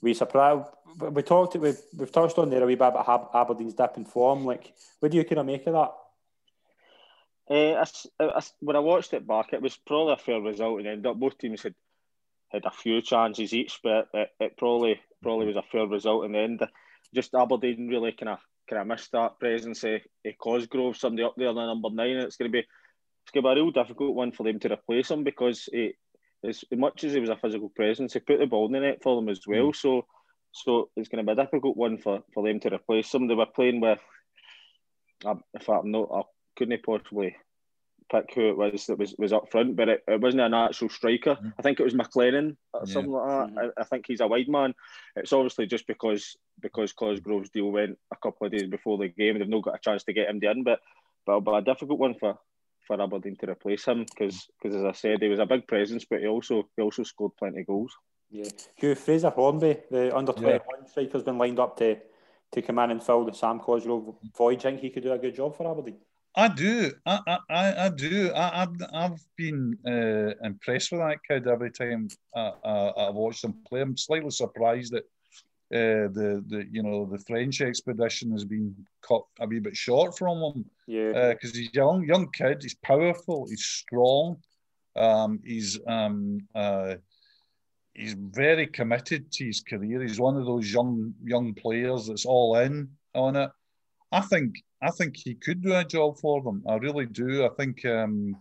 We 0.00 0.14
surprised. 0.14 0.68
We 0.98 1.22
talked. 1.22 1.56
We've, 1.56 1.78
we've 1.96 2.12
touched 2.12 2.38
on 2.38 2.50
there 2.50 2.62
a 2.62 2.66
wee 2.66 2.74
bit 2.74 2.88
about 2.88 3.30
Aberdeen's 3.34 3.74
dip 3.74 3.96
in 3.96 4.04
form. 4.04 4.44
Like, 4.44 4.72
what 5.00 5.10
do 5.10 5.18
you 5.18 5.24
kind 5.24 5.38
of 5.38 5.46
make 5.46 5.66
of 5.66 5.72
that? 5.74 5.92
Uh, 7.50 7.74
I, 7.74 7.84
I, 8.20 8.42
when 8.60 8.76
I 8.76 8.80
watched 8.80 9.12
it 9.12 9.26
back, 9.26 9.52
it 9.52 9.62
was 9.62 9.76
probably 9.86 10.14
a 10.14 10.16
fair 10.16 10.40
result 10.40 10.78
in 10.78 10.86
the 10.86 10.92
end 10.92 11.06
up. 11.06 11.18
Both 11.18 11.38
teams 11.38 11.62
had 11.62 11.74
had 12.50 12.64
a 12.64 12.70
few 12.70 13.00
chances 13.00 13.52
each, 13.52 13.80
but 13.82 14.08
it, 14.12 14.28
it 14.38 14.56
probably 14.58 15.00
probably 15.22 15.46
was 15.46 15.56
a 15.56 15.62
fair 15.62 15.86
result 15.86 16.24
in 16.24 16.32
the 16.32 16.38
end. 16.38 16.62
Just 17.14 17.34
Aberdeen 17.34 17.88
really 17.88 18.12
kind 18.12 18.30
of 18.30 18.38
kind 18.68 18.80
of 18.80 18.86
missed 18.86 19.12
that 19.12 19.38
presence 19.40 19.82
of, 19.84 20.00
of 20.24 20.38
Cosgrove, 20.38 20.96
somebody 20.96 21.24
up 21.24 21.34
there 21.36 21.48
on 21.48 21.56
the 21.56 21.66
number 21.66 21.90
nine. 21.90 22.16
It's 22.16 22.36
going 22.36 22.50
to 22.50 22.52
be 22.52 22.60
it's 22.60 23.30
going 23.32 23.44
to 23.44 23.48
be 23.54 23.60
a 23.60 23.62
real 23.62 23.72
difficult 23.72 24.14
one 24.14 24.32
for 24.32 24.44
them 24.44 24.58
to 24.60 24.72
replace 24.72 25.10
him 25.10 25.24
because 25.24 25.68
he, 25.72 25.94
as 26.46 26.64
much 26.72 27.04
as 27.04 27.12
he 27.12 27.20
was 27.20 27.30
a 27.30 27.36
physical 27.36 27.70
presence, 27.70 28.12
he 28.12 28.20
put 28.20 28.38
the 28.38 28.46
ball 28.46 28.66
in 28.66 28.72
the 28.72 28.80
net 28.80 29.02
for 29.02 29.16
them 29.16 29.28
as 29.28 29.40
well. 29.46 29.70
Mm. 29.70 29.76
So 29.76 30.06
so 30.52 30.90
it's 30.96 31.08
going 31.08 31.24
to 31.24 31.34
be 31.34 31.40
a 31.40 31.44
difficult 31.44 31.76
one 31.76 31.98
for, 31.98 32.22
for 32.34 32.46
them 32.46 32.60
to 32.60 32.74
replace. 32.74 33.10
They 33.10 33.18
were 33.18 33.46
playing 33.46 33.80
with, 33.80 34.00
if 35.24 35.68
I'm 35.68 35.90
not, 35.90 36.08
I 36.12 36.22
couldn't 36.56 36.72
he 36.72 36.78
possibly 36.78 37.36
pick 38.10 38.34
who 38.34 38.50
it 38.50 38.56
was 38.56 38.86
that 38.86 38.98
was, 38.98 39.14
was 39.18 39.32
up 39.32 39.50
front, 39.50 39.76
but 39.76 39.88
it, 39.88 40.04
it 40.06 40.20
wasn't 40.20 40.42
an 40.42 40.54
actual 40.54 40.88
striker. 40.88 41.34
Mm-hmm. 41.34 41.48
I 41.58 41.62
think 41.62 41.80
it 41.80 41.84
was 41.84 41.94
McLennan 41.94 42.56
or 42.72 42.82
yeah. 42.84 42.92
something 42.92 43.12
like 43.12 43.28
that. 43.28 43.48
Mm-hmm. 43.48 43.58
I, 43.58 43.80
I, 43.80 43.84
think 43.84 44.04
he's 44.06 44.20
a 44.20 44.26
wide 44.26 44.48
man. 44.48 44.74
It's 45.16 45.32
obviously 45.32 45.66
just 45.66 45.86
because 45.86 46.36
because 46.60 46.92
Cosgrove's 46.92 47.50
deal 47.50 47.70
went 47.70 47.98
a 48.12 48.16
couple 48.16 48.46
of 48.46 48.52
days 48.52 48.68
before 48.68 48.98
the 48.98 49.08
game, 49.08 49.38
they've 49.38 49.48
not 49.48 49.62
got 49.62 49.76
a 49.76 49.80
chance 49.82 50.04
to 50.04 50.12
get 50.12 50.28
him 50.28 50.40
in. 50.42 50.62
But 50.62 50.80
but, 51.26 51.40
but 51.40 51.54
a 51.54 51.62
difficult 51.62 51.98
one 51.98 52.14
for 52.14 52.38
for 52.86 53.00
Aberdeen 53.00 53.36
to 53.36 53.50
replace 53.50 53.84
him 53.84 54.04
because 54.04 54.46
because 54.60 54.76
as 54.76 54.84
I 54.84 54.92
said, 54.92 55.22
he 55.22 55.28
was 55.28 55.38
a 55.38 55.46
big 55.46 55.66
presence, 55.66 56.04
but 56.08 56.20
he 56.20 56.26
also 56.26 56.68
he 56.76 56.82
also 56.82 57.02
scored 57.04 57.36
plenty 57.38 57.60
of 57.60 57.66
goals. 57.66 57.96
Yeah, 58.30 58.48
Hugh 58.76 58.94
Fraser 58.94 59.30
Hornby, 59.30 59.78
the 59.90 60.16
under 60.16 60.32
twenty 60.32 60.58
one 60.58 60.80
yeah. 60.82 60.88
striker's 60.88 61.22
been 61.22 61.38
lined 61.38 61.60
up 61.60 61.76
to 61.78 61.96
to 62.52 62.62
come 62.62 62.78
in 62.80 62.90
and 62.90 63.02
fill 63.02 63.24
the 63.24 63.32
Sam 63.32 63.58
Cosgrove 63.60 64.14
void. 64.36 64.58
Do 64.60 64.68
you 64.68 64.70
think 64.70 64.80
he 64.80 64.90
could 64.90 65.02
do 65.02 65.12
a 65.12 65.18
good 65.18 65.34
job 65.34 65.56
for 65.56 65.70
Aberdeen? 65.70 65.98
I 66.34 66.48
do. 66.48 66.92
I 67.04 67.38
I, 67.50 67.86
I 67.86 67.88
do. 67.90 68.30
I, 68.32 68.62
I've, 68.62 68.76
I've 68.92 69.20
been 69.36 69.76
uh, 69.86 70.46
impressed 70.46 70.92
with 70.92 71.00
that 71.00 71.18
kid 71.28 71.46
every 71.46 71.70
time 71.70 72.08
I, 72.34 72.52
I, 72.64 72.76
I 72.88 73.10
watched 73.10 73.44
him 73.44 73.54
play. 73.68 73.82
I'm 73.82 73.96
slightly 73.96 74.30
surprised 74.30 74.92
that 74.92 75.04
uh, 75.72 76.08
the 76.12 76.44
the 76.48 76.66
you 76.70 76.82
know 76.82 77.06
the 77.06 77.18
French 77.18 77.60
expedition 77.60 78.32
has 78.32 78.44
been 78.44 78.74
cut 79.06 79.22
a 79.40 79.46
wee 79.46 79.58
bit 79.58 79.76
short 79.76 80.16
from 80.16 80.38
him. 80.38 80.64
Yeah. 80.86 81.32
Because 81.32 81.50
uh, 81.50 81.58
he's 81.58 81.74
young, 81.74 82.04
young 82.04 82.30
kid. 82.32 82.62
He's 82.62 82.76
powerful. 82.76 83.46
He's 83.48 83.64
strong. 83.64 84.36
Um, 84.96 85.40
he's 85.44 85.78
um, 85.86 86.40
uh, 86.54 86.96
he's 87.94 88.14
very 88.14 88.66
committed 88.66 89.30
to 89.32 89.46
his 89.46 89.60
career. 89.60 90.02
He's 90.02 90.20
one 90.20 90.36
of 90.36 90.46
those 90.46 90.72
young 90.72 91.14
young 91.24 91.54
players 91.54 92.06
that's 92.06 92.26
all 92.26 92.56
in 92.56 92.90
on 93.14 93.36
it. 93.36 93.50
I 94.12 94.20
think 94.20 94.62
I 94.82 94.90
think 94.90 95.16
he 95.16 95.34
could 95.34 95.62
do 95.62 95.74
a 95.74 95.84
job 95.84 96.18
for 96.18 96.42
them. 96.42 96.62
I 96.68 96.76
really 96.76 97.06
do. 97.06 97.44
I 97.44 97.48
think 97.58 97.84
um, 97.86 98.36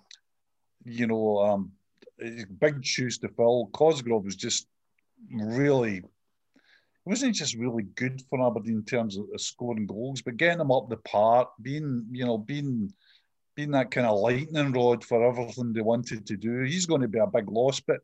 you 0.84 1.08
know, 1.08 1.40
um, 1.40 1.72
big 2.60 2.86
shoes 2.86 3.18
to 3.20 3.30
fill. 3.30 3.70
Cosgrove 3.74 4.26
was 4.26 4.36
just 4.36 4.68
really 5.32 6.04
wasn't 7.06 7.36
just 7.36 7.56
really 7.56 7.84
good 7.84 8.22
for 8.30 8.46
Aberdeen 8.46 8.76
in 8.76 8.84
terms 8.84 9.18
of 9.18 9.26
scoring 9.38 9.88
goals, 9.88 10.22
but 10.22 10.38
getting 10.38 10.60
them 10.60 10.72
up 10.72 10.90
the 10.90 10.98
park, 10.98 11.50
being 11.62 12.06
you 12.12 12.26
know 12.26 12.38
being 12.38 12.92
being 13.56 13.72
that 13.72 13.92
kind 13.92 14.08
of 14.08 14.20
lightning 14.20 14.72
rod 14.74 15.04
for 15.04 15.24
everything 15.24 15.74
they 15.74 15.82
wanted 15.82 16.26
to 16.28 16.38
do. 16.38 16.62
He's 16.64 16.86
going 16.86 17.02
to 17.02 17.08
be 17.08 17.20
a 17.20 17.28
big 17.28 17.50
loss, 17.50 17.80
but 17.80 17.98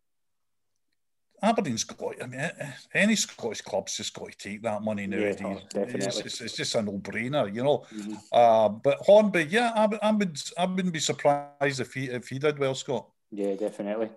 Aberdeen's 1.42 1.84
got. 1.84 2.22
I 2.22 2.28
mean, 2.28 2.50
any 2.94 3.16
Scottish 3.16 3.62
club's 3.62 3.98
just 3.98 4.14
got 4.14 4.32
to 4.32 4.38
take 4.38 4.64
that 4.64 4.82
money 4.82 5.06
nowadays. 5.06 5.38
Yeah, 5.40 5.60
definitely. 5.70 6.06
It's, 6.06 6.20
it's, 6.20 6.42
it's, 6.42 6.56
just 6.56 6.76
a 6.76 6.82
no-brainer, 6.82 7.54
you 7.54 7.64
know. 7.64 7.86
Mm-hmm. 7.94 8.14
Uh, 8.32 8.70
but 8.70 8.98
Hornby, 9.02 9.48
yeah, 9.50 9.72
I, 9.76 9.88
I 10.02 10.12
would, 10.12 10.42
I 10.58 10.66
wouldn't 10.66 10.94
be 10.94 11.00
surprised 11.00 11.80
if 11.80 11.94
he 11.94 12.06
if 12.06 12.28
he 12.30 12.40
did 12.40 12.58
well, 12.58 12.74
Scott. 12.74 13.08
Yeah, 13.32 13.54
definitely. 13.56 14.10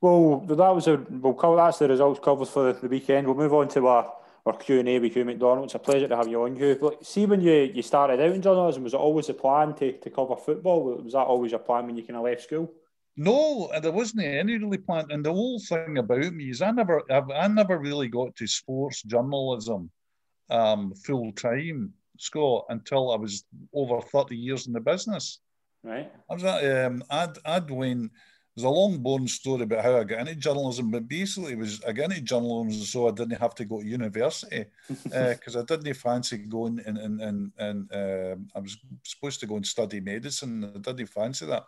Well, 0.00 0.40
that 0.40 0.56
was 0.56 0.88
a 0.88 0.96
we'll 0.96 1.34
cover 1.34 1.56
that's 1.56 1.78
the 1.78 1.88
results 1.88 2.20
covered 2.22 2.48
for 2.48 2.72
the 2.72 2.88
weekend. 2.88 3.26
We'll 3.26 3.36
move 3.36 3.54
on 3.54 3.68
to 3.68 3.86
our, 3.86 4.12
our 4.46 4.56
Q 4.56 4.80
and 4.80 4.88
A 4.88 4.98
with 4.98 5.14
Hugh 5.14 5.24
MacDonald. 5.24 5.66
It's 5.66 5.74
a 5.74 5.78
pleasure 5.78 6.08
to 6.08 6.16
have 6.16 6.26
you 6.26 6.42
on, 6.42 6.56
Hugh. 6.56 6.76
But 6.80 7.06
see, 7.06 7.26
when 7.26 7.40
you, 7.40 7.70
you 7.74 7.82
started 7.82 8.18
out 8.20 8.32
in 8.32 8.42
journalism, 8.42 8.82
was 8.82 8.94
it 8.94 9.00
always 9.00 9.28
the 9.28 9.34
plan 9.34 9.74
to, 9.74 9.92
to 9.92 10.10
cover 10.10 10.36
football? 10.36 10.98
Was 11.02 11.12
that 11.12 11.20
always 11.20 11.52
your 11.52 11.60
plan 11.60 11.86
when 11.86 11.96
you 11.96 12.02
kind 12.02 12.16
of 12.16 12.24
left 12.24 12.42
school? 12.42 12.72
No, 13.16 13.70
there 13.80 13.92
wasn't 13.92 14.24
any 14.24 14.56
really 14.56 14.78
planned. 14.78 15.12
And 15.12 15.24
the 15.24 15.32
whole 15.32 15.60
thing 15.60 15.98
about 15.98 16.32
me 16.32 16.50
is 16.50 16.62
I 16.62 16.70
never, 16.70 17.02
I 17.10 17.48
never 17.48 17.78
really 17.78 18.08
got 18.08 18.34
to 18.36 18.46
sports 18.46 19.02
journalism 19.02 19.90
um, 20.48 20.94
full 20.94 21.32
time, 21.32 21.92
Scott, 22.18 22.66
until 22.68 23.12
I 23.12 23.16
was 23.16 23.44
over 23.74 24.00
thirty 24.00 24.36
years 24.36 24.66
in 24.66 24.72
the 24.72 24.80
business. 24.80 25.40
Right. 25.82 26.10
I 26.30 26.34
was 26.34 26.44
at, 26.44 26.86
um, 26.86 27.04
I'd, 27.10 27.38
I'd 27.44 27.70
went. 27.70 28.12
There's 28.54 28.64
a 28.64 28.68
long 28.68 28.98
bone 28.98 29.26
story 29.28 29.62
about 29.62 29.82
how 29.82 29.96
I 29.96 30.04
got 30.04 30.20
into 30.20 30.34
journalism, 30.34 30.90
but 30.90 31.08
basically 31.08 31.52
it 31.52 31.58
was 31.58 31.82
I 31.84 31.92
got 31.92 32.10
into 32.10 32.20
journalism 32.20 32.84
so 32.84 33.08
I 33.08 33.10
didn't 33.10 33.40
have 33.40 33.54
to 33.54 33.64
go 33.64 33.80
to 33.80 33.86
university 33.86 34.66
because 34.86 35.56
uh, 35.56 35.60
I 35.60 35.64
didn't 35.64 35.94
fancy 35.94 36.36
going 36.36 36.78
and 36.84 36.98
and 36.98 37.20
and, 37.22 37.52
and 37.56 37.92
uh, 37.92 38.36
I 38.54 38.60
was 38.60 38.76
supposed 39.04 39.40
to 39.40 39.46
go 39.46 39.56
and 39.56 39.66
study 39.66 40.00
medicine. 40.00 40.70
I 40.74 40.78
didn't 40.78 41.06
fancy 41.06 41.46
that. 41.46 41.64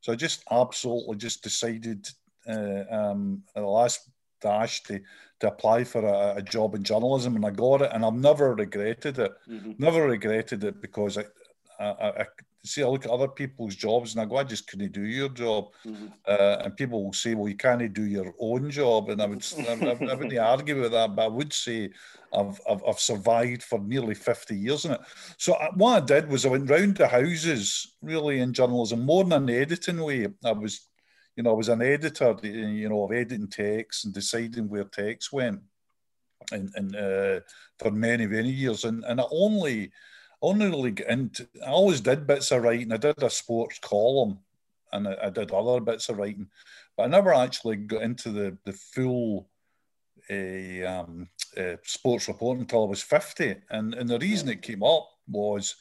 So 0.00 0.12
I 0.12 0.16
just 0.16 0.44
absolutely 0.50 1.16
just 1.16 1.42
decided 1.42 2.08
uh, 2.48 2.84
um, 2.90 3.42
at 3.54 3.60
the 3.60 3.68
last 3.68 4.08
dash 4.40 4.82
to, 4.84 5.00
to 5.40 5.48
apply 5.48 5.84
for 5.84 6.04
a, 6.04 6.36
a, 6.36 6.42
job 6.42 6.74
in 6.74 6.82
journalism, 6.82 7.36
and 7.36 7.44
I 7.44 7.50
got 7.50 7.82
it, 7.82 7.90
and 7.92 8.04
I've 8.04 8.14
never 8.14 8.54
regretted 8.54 9.18
it. 9.18 9.32
Mm-hmm. 9.48 9.72
Never 9.78 10.06
regretted 10.06 10.64
it 10.64 10.80
because 10.80 11.18
I, 11.18 11.24
I, 11.78 12.08
I, 12.22 12.26
see, 12.64 12.82
I 12.82 12.86
look 12.86 13.06
at 13.06 13.10
other 13.10 13.28
people's 13.28 13.74
jobs 13.74 14.12
and 14.12 14.20
I 14.20 14.26
go, 14.26 14.36
I 14.36 14.44
just 14.44 14.66
couldn't 14.68 14.92
do 14.92 15.04
your 15.04 15.30
job. 15.30 15.68
Mm-hmm. 15.86 16.06
Uh, 16.26 16.56
and 16.64 16.76
people 16.76 17.04
will 17.04 17.12
say, 17.12 17.34
well, 17.34 17.48
you 17.48 17.56
can't 17.56 17.92
do 17.92 18.04
your 18.04 18.34
own 18.38 18.70
job. 18.70 19.08
And 19.08 19.22
I 19.22 19.26
would, 19.26 19.44
I, 19.66 19.72
I, 19.72 20.14
wouldn't 20.14 20.38
argue 20.38 20.80
with 20.80 20.92
that, 20.92 21.16
but 21.16 21.24
I 21.24 21.28
would 21.28 21.52
say 21.52 21.90
I've, 22.32 22.60
I've, 22.68 22.82
I've, 22.86 23.00
survived 23.00 23.62
for 23.62 23.78
nearly 23.78 24.14
50 24.14 24.54
years 24.54 24.84
in 24.84 24.92
it. 24.92 25.00
So 25.38 25.54
I, 25.54 25.66
uh, 25.66 25.70
what 25.74 26.02
I 26.02 26.06
did 26.06 26.28
was 26.28 26.44
I 26.44 26.50
went 26.50 26.68
round 26.68 26.96
the 26.96 27.08
houses, 27.08 27.94
really, 28.02 28.40
in 28.40 28.52
journalism, 28.52 29.06
more 29.06 29.24
than 29.24 29.48
an 29.48 29.50
editing 29.50 30.00
way. 30.02 30.28
I 30.44 30.52
was, 30.52 30.86
you 31.36 31.42
know, 31.42 31.50
I 31.50 31.54
was 31.54 31.70
an 31.70 31.80
editor, 31.80 32.36
you 32.42 32.88
know, 32.90 33.04
of 33.04 33.12
editing 33.12 33.48
text 33.48 34.04
and 34.04 34.12
deciding 34.12 34.68
where 34.68 34.84
text 34.84 35.32
went. 35.32 35.60
And, 36.52 36.70
and 36.74 36.96
uh, 36.96 37.40
for 37.78 37.90
many, 37.90 38.26
many 38.26 38.50
years. 38.50 38.84
And, 38.84 39.04
and 39.04 39.20
I 39.20 39.24
only, 39.30 39.92
only 40.42 40.66
really 40.66 40.90
get 40.92 41.08
into, 41.08 41.48
I 41.64 41.70
always 41.70 42.00
did 42.00 42.26
bits 42.26 42.50
of 42.50 42.62
writing. 42.62 42.92
I 42.92 42.96
did 42.96 43.22
a 43.22 43.30
sports 43.30 43.78
column 43.78 44.38
and 44.92 45.08
I, 45.08 45.16
I, 45.24 45.30
did 45.30 45.52
other 45.52 45.80
bits 45.80 46.08
of 46.08 46.18
writing, 46.18 46.48
but 46.96 47.04
I 47.04 47.06
never 47.06 47.34
actually 47.34 47.76
got 47.76 48.02
into 48.02 48.30
the 48.30 48.56
the 48.64 48.72
full 48.72 49.48
uh, 50.30 50.86
um, 50.86 51.28
uh, 51.56 51.76
sports 51.84 52.28
report 52.28 52.58
until 52.58 52.84
I 52.84 52.88
was 52.88 53.02
fifty. 53.02 53.56
And 53.70 53.94
and 53.94 54.08
the 54.08 54.18
reason 54.18 54.48
it 54.48 54.62
came 54.62 54.82
up 54.82 55.08
was 55.28 55.76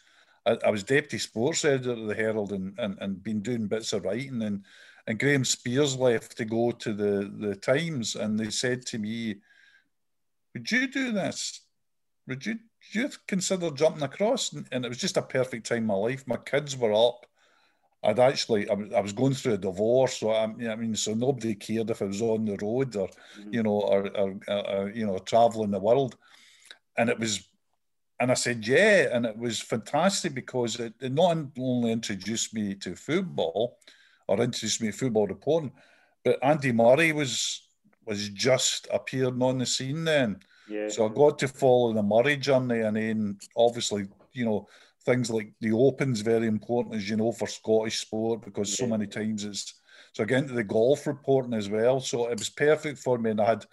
I, 0.45 0.58
I 0.65 0.69
was 0.69 0.84
deputy 0.84 1.17
sports 1.17 1.65
editor 1.65 1.91
of 1.91 2.08
the 2.08 2.15
Herald 2.15 2.52
and, 2.52 2.78
and 2.80 2.98
and 3.00 3.24
been 3.24 3.41
doing 3.41 3.67
bits 3.67 3.93
of 3.93 4.06
writing 4.06 4.41
and. 4.41 4.63
And 5.08 5.17
Graham 5.17 5.43
Spiers 5.43 5.98
left 5.98 6.38
to 6.38 6.45
go 6.45 6.69
to 6.69 6.93
the, 6.93 7.34
the 7.39 7.56
Times, 7.56 8.15
and 8.15 8.39
they 8.39 8.52
said 8.52 8.86
to 8.88 9.00
me, 9.00 9.38
Would 10.54 10.69
you 10.69 10.88
do 10.88 11.12
this? 11.12 11.62
Would 12.28 12.45
you 12.45 12.60
you 12.92 13.10
consider 13.28 13.72
jumping 13.72 14.04
across? 14.04 14.54
And 14.54 14.86
it 14.86 14.89
was 14.89 14.98
just 14.98 15.18
a 15.18 15.22
perfect 15.22 15.68
time 15.68 15.80
in 15.80 15.86
my 15.86 15.94
life. 15.96 16.28
My 16.28 16.38
kids 16.38 16.78
were 16.78 16.94
up. 16.94 17.26
I'd 18.02 18.20
actually, 18.20 18.70
I 18.70 19.02
was 19.02 19.12
going 19.12 19.34
through 19.34 19.56
a 19.56 19.58
divorce, 19.58 20.20
so 20.20 20.30
I, 20.30 20.44
I 20.44 20.76
mean, 20.76 20.96
so 20.96 21.13
nobody 21.13 21.54
cared 21.54 21.89
if 21.89 22.02
I 22.02 22.06
was 22.06 22.22
on 22.22 22.46
the 22.46 22.58
road 22.62 22.96
or, 22.96 23.10
mm-hmm. 23.10 23.54
you 23.54 23.63
know, 23.63 23.82
or, 23.82 24.08
or, 24.18 24.39
or, 24.48 24.89
you 24.92 25.06
know, 25.06 25.18
traveling 25.20 25.72
the 25.72 25.80
world. 25.80 26.15
And 26.98 27.10
it 27.10 27.20
was, 27.20 27.50
and 28.22 28.32
I 28.32 28.36
said, 28.36 28.65
yeah. 28.65 29.10
And 29.12 29.26
it 29.26 29.38
was 29.38 29.60
fantastic 29.60 30.34
because 30.34 30.80
it, 30.80 30.94
it 31.02 31.12
not 31.12 31.38
only 31.60 31.92
introduced 31.92 32.54
me 32.54 32.76
to 32.76 32.96
football 32.96 33.80
or 34.28 34.39
introduced 34.39 34.82
me 34.82 34.92
to 34.92 34.98
football 34.98 35.28
reporting, 35.28 35.74
but 36.24 36.39
Andy 36.42 36.72
Murray 36.72 37.12
was 37.12 37.63
was 38.06 38.30
just 38.30 38.88
appearing 38.92 39.42
on 39.42 39.60
the 39.60 39.65
scene 39.65 40.04
then. 40.04 40.39
Yeah. 40.70 40.90
So 40.90 41.06
I 41.06 41.14
got 41.14 41.40
to 41.40 41.48
follow 41.48 41.94
the 41.94 42.04
Murray 42.04 42.38
journey, 42.38 42.82
and 42.82 42.96
then 42.96 43.40
obviously, 43.56 44.08
you 44.34 44.46
know, 44.46 44.68
things 45.04 45.30
like 45.30 45.52
the 45.62 45.72
Open's 45.72 46.22
very 46.22 46.48
important, 46.48 46.96
as 46.96 47.10
you 47.10 47.18
know, 47.18 47.32
for 47.32 47.48
Scottish 47.48 48.00
sport 48.00 48.44
because 48.44 48.70
yeah. 48.70 48.86
so 48.86 48.90
many 48.90 49.08
times 49.08 49.44
it's. 49.44 49.74
So 50.14 50.24
I 50.24 50.26
get 50.26 50.40
into 50.40 50.54
the 50.54 50.64
golf 50.64 51.06
reporting 51.06 51.54
as 51.54 51.70
well. 51.70 52.00
So 52.00 52.30
it 52.30 52.40
was 52.40 52.50
perfect 52.50 52.98
for 52.98 53.20
me, 53.20 53.30
and 53.32 53.42
I 53.42 53.46
had, 53.46 53.66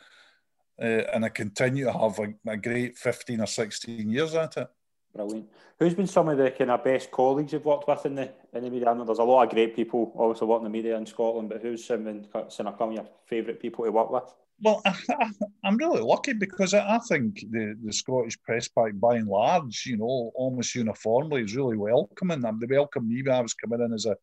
uh, 0.81 1.05
and 1.15 1.25
I 1.25 1.31
continue 1.31 1.87
to 1.87 1.93
have 1.93 2.19
a, 2.19 2.35
a 2.47 2.57
great 2.57 2.97
fifteen 2.99 3.41
or 3.41 3.47
sixteen 3.47 4.11
years 4.11 4.35
at 4.35 4.57
it. 4.57 4.69
Brilliant. 5.15 5.49
Who's 5.79 5.95
been 5.95 6.07
some 6.07 6.29
of 6.29 6.37
the 6.37 6.51
kind 6.51 6.71
of 6.71 6.85
best 6.85 7.11
colleagues 7.11 7.53
you've 7.53 7.65
worked 7.65 7.89
with 7.89 8.05
in 8.05 8.15
the 8.17 8.31
in 8.53 8.65
the 8.65 8.71
media? 8.71 8.91
I 8.91 8.95
know 8.95 9.05
there's 9.05 9.19
a 9.19 9.25
lot 9.25 9.45
of 9.45 9.51
great 9.51 9.75
people 9.75 10.13
obviously 10.19 10.47
working 10.47 10.67
in 10.67 10.73
the 10.73 10.79
media 10.79 10.97
in 10.97 11.07
Scotland, 11.07 11.49
but 11.49 11.63
who's 11.63 11.85
some, 11.85 12.27
some 12.49 12.67
of 12.67 12.93
your 12.93 13.09
favourite 13.25 13.61
people 13.61 13.85
to 13.85 13.91
work 13.91 14.11
with? 14.11 14.35
Well, 14.61 14.83
I, 14.87 15.31
am 15.64 15.77
really 15.77 16.01
lucky 16.01 16.33
because 16.33 16.73
I, 16.75 16.97
I, 16.97 16.99
think 16.99 17.40
the, 17.51 17.77
the 17.85 17.92
Scottish 17.92 18.40
press 18.42 18.69
pack, 18.69 18.92
by 18.95 19.16
and 19.16 19.29
large, 19.29 19.85
you 19.87 19.99
know, 19.99 20.33
almost 20.35 20.75
uniformly 20.75 21.42
is 21.42 21.55
really 21.55 21.77
welcoming. 21.77 22.45
Um, 22.45 22.59
they 22.59 22.75
welcomed 22.75 23.09
me 23.09 23.23
when 23.23 23.35
I 23.35 23.40
was 23.40 23.55
coming 23.55 23.81
in 23.81 23.92
as 23.92 24.07
a 24.07 24.16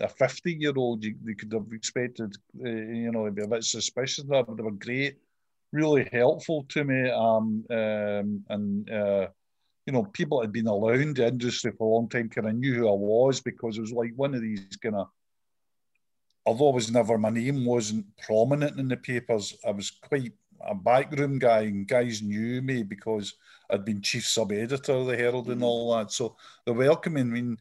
a 0.00 0.08
50 0.08 0.52
year 0.52 0.72
old. 0.76 1.04
You, 1.04 1.36
could 1.36 1.52
have 1.52 1.66
expected, 1.72 2.34
uh, 2.64 2.68
you 2.68 3.10
know, 3.10 3.30
be 3.30 3.42
a 3.42 3.48
bit 3.48 3.64
suspicious 3.64 4.20
of 4.20 4.28
that, 4.28 4.46
but 4.46 4.56
they 4.56 4.62
were 4.62 4.72
great, 4.72 5.18
really 5.72 6.08
helpful 6.12 6.64
to 6.70 6.84
me. 6.84 7.10
Um, 7.10 7.64
um, 7.70 8.44
and, 8.48 8.90
uh, 8.90 9.28
you 9.86 9.92
know, 9.92 10.04
people 10.04 10.40
had 10.40 10.52
been 10.52 10.68
around 10.68 11.16
the 11.16 11.26
industry 11.26 11.72
for 11.76 11.88
a 11.88 11.94
long 11.94 12.08
time 12.08 12.28
kind 12.28 12.48
of 12.48 12.54
knew 12.54 12.74
who 12.74 12.88
I 12.88 12.92
was 12.92 13.40
because 13.40 13.78
it 13.78 13.82
was 13.82 13.92
like 13.92 14.12
one 14.16 14.34
of 14.34 14.40
these 14.42 14.66
kind 14.82 14.96
of 14.96 15.08
although 16.46 16.70
I 16.70 16.74
was 16.74 16.90
never, 16.90 17.18
my 17.18 17.30
name 17.30 17.64
wasn't 17.64 18.06
prominent 18.16 18.78
in 18.78 18.88
the 18.88 18.96
papers, 18.96 19.56
I 19.66 19.72
was 19.72 19.90
quite 19.90 20.32
a 20.60 20.74
backroom 20.74 21.38
guy, 21.38 21.62
and 21.62 21.86
guys 21.86 22.22
knew 22.22 22.62
me 22.62 22.84
because 22.84 23.34
I'd 23.68 23.84
been 23.84 24.00
chief 24.00 24.26
sub 24.26 24.52
editor 24.52 24.92
of 24.92 25.06
the 25.06 25.16
Herald 25.16 25.48
and 25.50 25.62
all 25.62 25.96
that. 25.96 26.12
So 26.12 26.36
the 26.64 26.72
welcoming, 26.72 27.30
I 27.30 27.34
mean, 27.34 27.58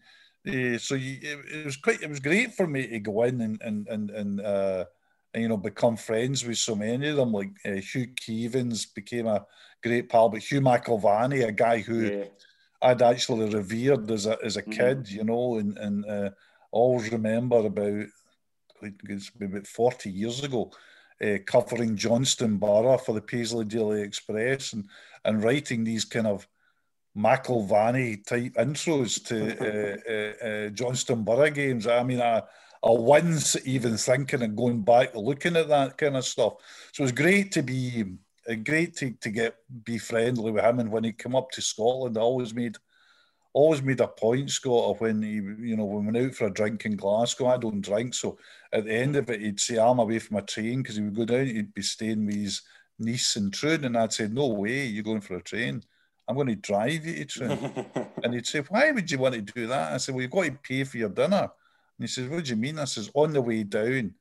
uh, 0.48 0.78
so 0.78 0.93
you, 0.93 1.17
it, 1.21 1.39
it, 1.54 1.65
was 1.65 1.78
quite, 1.78 2.02
it 2.02 2.10
was 2.10 2.19
great 2.19 2.54
for 2.54 2.67
me 2.67 2.88
to 2.88 3.00
go 3.00 3.24
in 3.24 3.41
and 3.41 3.60
and 3.62 3.88
and 3.88 4.12
and, 4.12 4.41
uh, 4.41 4.86
and 5.34 5.43
you 5.43 5.50
know 5.50 5.58
become 5.58 5.98
friends 5.98 6.45
with 6.45 6.58
so 6.58 6.76
many 6.76 7.10
of 7.10 7.15
them. 7.15 7.34
Like 7.34 7.50
uh, 7.65 7.71
Hugh 7.71 8.08
Keevins 8.08 8.93
became 8.93 9.26
a 9.26 9.45
great 9.82 10.10
pal, 10.10 10.30
but 10.30 10.43
Hugh 10.43 10.62
McIlvanney, 10.62 11.48
a 11.48 11.52
guy 11.52 11.80
who 11.80 12.06
yeah. 12.06 12.26
I'd 12.84 13.02
actually 13.02 13.54
revered 13.54 14.12
as 14.12 14.28
a 14.28 14.38
as 14.43 14.58
a 14.58 14.62
mm-hmm. 14.62 14.71
kid, 14.71 15.10
you 15.10 15.24
know, 15.24 15.56
and 15.58 15.78
and 15.80 16.06
uh, 16.06 16.30
always 16.71 17.12
remember 17.12 17.58
about 17.58 18.06
about 19.42 19.68
40 19.68 20.10
years 20.10 20.44
ago, 20.44 20.72
uh, 21.24 21.38
covering 21.46 21.96
Johnstone 21.96 22.58
Burgh 22.58 23.00
for 23.00 23.14
the 23.14 23.22
Paisley 23.22 23.66
Daily 23.66 24.02
Express 24.02 24.74
and, 24.74 24.88
and 25.24 25.44
writing 25.44 25.84
these 25.84 26.06
kind 26.06 26.28
of 26.28 26.48
McIlvanney 27.18 28.26
type 28.26 28.54
intros 28.56 29.24
to 29.26 30.36
uh, 30.44 30.46
uh, 30.46 30.70
Johnstone 30.70 31.24
Burgh 31.24 31.54
games. 31.54 31.88
I 31.88 32.04
mean, 32.04 32.22
I, 32.22 32.40
I 32.84 32.92
once 32.92 33.56
even 33.66 33.98
thinking 33.98 34.44
and 34.44 34.58
going 34.58 34.82
back 34.82 35.16
looking 35.16 35.56
at 35.56 35.70
that 35.70 35.98
kind 35.98 36.18
of 36.18 36.26
stuff. 36.26 36.56
So 36.92 37.02
it 37.02 37.06
was 37.06 37.12
great 37.12 37.52
to 37.54 37.64
be 37.64 38.04
great 38.64 38.96
to, 38.98 39.12
to 39.12 39.30
get 39.30 39.56
be 39.84 39.98
friendly 39.98 40.52
with 40.52 40.64
him. 40.64 40.80
And 40.80 40.92
when 40.92 41.04
he 41.04 41.12
came 41.12 41.36
up 41.36 41.50
to 41.52 41.62
Scotland, 41.62 42.18
I 42.18 42.22
always 42.22 42.54
made 42.54 42.78
always 43.56 43.82
made 43.82 44.02
a 44.02 44.08
point, 44.08 44.52
Scott, 44.52 44.91
of 44.91 45.00
when 45.00 45.22
he, 45.22 45.36
you 45.36 45.78
know, 45.78 45.86
when 45.86 46.06
we 46.06 46.12
went 46.12 46.28
out 46.28 46.36
for 46.36 46.48
a 46.48 46.54
drink 46.54 46.86
in 46.86 46.98
Glasgow, 46.98 47.48
I 47.48 47.58
don't 47.58 47.80
drink. 47.80 48.13
So 48.13 48.38
at 48.74 48.84
the 48.84 48.94
end 48.94 49.15
of 49.15 49.30
it, 49.30 49.39
he'd 49.39 49.62
say, 49.62 49.78
I'm 49.78 50.00
away 50.00 50.20
from 50.20 50.36
my 50.36 50.41
train 50.41 50.82
because 50.82 50.98
he 50.98 51.02
would 51.02 51.15
go 51.15 51.24
down, 51.24 51.46
he'd 51.46 51.74
be 51.74 51.82
staying 51.82 52.26
with 52.26 52.36
his 52.36 52.63
niece 53.00 53.38
and 53.38 53.54
Troon. 53.54 53.86
And 53.86 53.98
I'd 53.98 54.12
say, 54.12 54.28
No 54.28 54.48
way, 54.48 54.86
you're 54.86 55.06
going 55.06 55.22
for 55.22 55.38
a 55.38 55.41
train. 55.41 55.82
I'm 56.28 56.36
going 56.36 56.48
to 56.48 56.56
drive 56.56 57.06
you 57.06 57.15
to 57.15 57.26
Troon. 57.26 57.86
and 58.24 58.34
he'd 58.34 58.46
say, 58.46 58.60
Why 58.60 58.91
would 58.91 59.10
you 59.10 59.20
want 59.20 59.36
to 59.36 59.41
do 59.41 59.68
that? 59.68 59.94
I 59.94 59.98
said, 59.98 60.15
Well, 60.15 60.24
you've 60.24 60.32
got 60.32 60.44
to 60.44 60.52
pay 60.52 60.84
for 60.84 60.98
your 60.98 61.10
dinner. 61.10 61.44
And 61.98 62.02
he 62.02 62.08
says, 62.08 62.28
What 62.28 62.44
do 62.44 62.50
you 62.50 62.58
mean? 62.58 62.78
I 62.78 62.84
says, 62.84 63.10
On 63.13 63.32
the 63.32 63.41
way 63.41 63.63
down, 63.63 64.15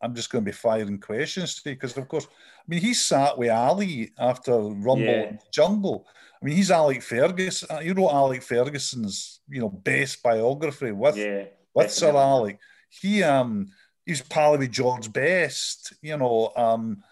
I'm 0.00 0.14
just 0.14 0.30
going 0.30 0.44
to 0.44 0.48
be 0.48 0.56
firing 0.56 1.00
questions 1.00 1.56
today. 1.56 1.74
Because, 1.74 1.96
of 1.96 2.06
course, 2.06 2.28
I 2.30 2.62
mean, 2.68 2.80
he 2.80 2.94
sat 2.94 3.36
with 3.36 3.50
Ali 3.50 4.12
after 4.20 4.52
Rumble 4.56 5.04
yeah. 5.04 5.32
Jungle. 5.52 6.06
I 6.42 6.44
mean, 6.44 6.56
he's 6.56 6.72
Alec 6.72 7.02
Ferguson. 7.02 7.68
Uh, 7.70 7.78
he 7.80 7.92
wrote 7.92 8.10
Alec 8.10 8.42
Ferguson's, 8.42 9.40
you 9.48 9.60
know, 9.60 9.68
best 9.68 10.22
biography 10.22 10.90
with 10.90 11.16
yeah, 11.16 11.44
with 11.72 11.92
Sir 11.92 12.16
Alec. 12.16 12.58
He 12.90 13.22
um 13.22 13.68
he's 14.04 14.22
pal 14.22 14.58
with 14.58 14.72
George 14.72 15.12
Best. 15.12 15.94
You 16.02 16.16
know, 16.16 16.52
um, 16.56 17.02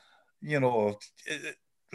you 0.42 0.58
know, 0.58 0.98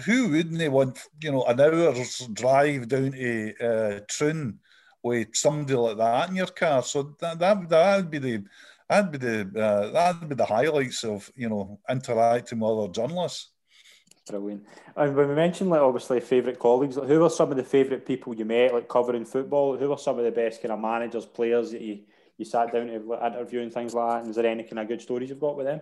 who 0.06 0.30
wouldn't 0.30 0.58
they 0.58 0.69
want 0.69 1.00
you 1.21 1.34
know 1.34 1.43
an 1.43 1.60
hour's 1.60 2.19
drive 2.34 2.88
down 2.88 3.12
to 3.12 3.54
uh, 3.60 4.00
Troon 4.08 4.60
with 5.04 5.36
somebody 5.36 5.74
like 5.76 5.98
that 5.98 6.30
in 6.30 6.36
your 6.36 6.48
car? 6.48 6.84
So 6.84 7.15
that 7.19 7.38
that 7.39 7.69
that 7.69 7.98
would 7.98 8.12
be 8.12 8.19
the 8.19 8.43
that'd 8.88 9.12
be 9.12 9.17
the 9.17 9.62
uh, 9.62 9.91
that'd 9.91 10.30
be 10.30 10.36
the 10.36 10.45
highlights 10.45 11.04
of 11.04 11.30
you 11.36 11.50
know 11.50 11.80
interacting 11.89 12.62
with 12.62 12.71
other 12.71 12.93
journalists. 12.93 13.52
Brilliant. 14.28 14.66
And 14.96 15.16
when 15.16 15.30
we 15.30 15.36
mentioned, 15.36 15.70
like, 15.70 15.82
obviously, 15.82 16.20
favourite 16.20 16.58
colleagues, 16.58 16.98
like, 16.98 17.08
who 17.08 17.20
were 17.20 17.30
some 17.30 17.52
of 17.52 17.58
the 17.58 17.64
favourite 17.64 18.06
people 18.06 18.34
you 18.36 18.46
met, 18.46 18.74
like, 18.74 18.88
covering 18.88 19.26
football? 19.26 19.78
Who 19.78 19.90
were 19.90 19.98
some 19.98 20.18
of 20.18 20.26
the 20.26 20.32
best 20.32 20.62
kind 20.62 20.72
of 20.72 20.80
managers, 20.80 21.26
players 21.26 21.72
that 21.72 21.82
you, 21.82 22.00
you 22.38 22.46
sat 22.46 22.74
down 22.74 22.88
to 22.88 22.96
interview 22.96 23.62
and 23.62 23.72
things 23.72 23.94
like 23.94 24.10
that? 24.10 24.22
And 24.22 24.30
is 24.30 24.36
there 24.36 24.48
any 24.48 24.64
kind 24.64 24.80
of 24.80 24.88
good 24.88 25.02
stories 25.02 25.30
you've 25.30 25.40
got 25.40 25.56
with 25.56 25.68
them? 25.68 25.82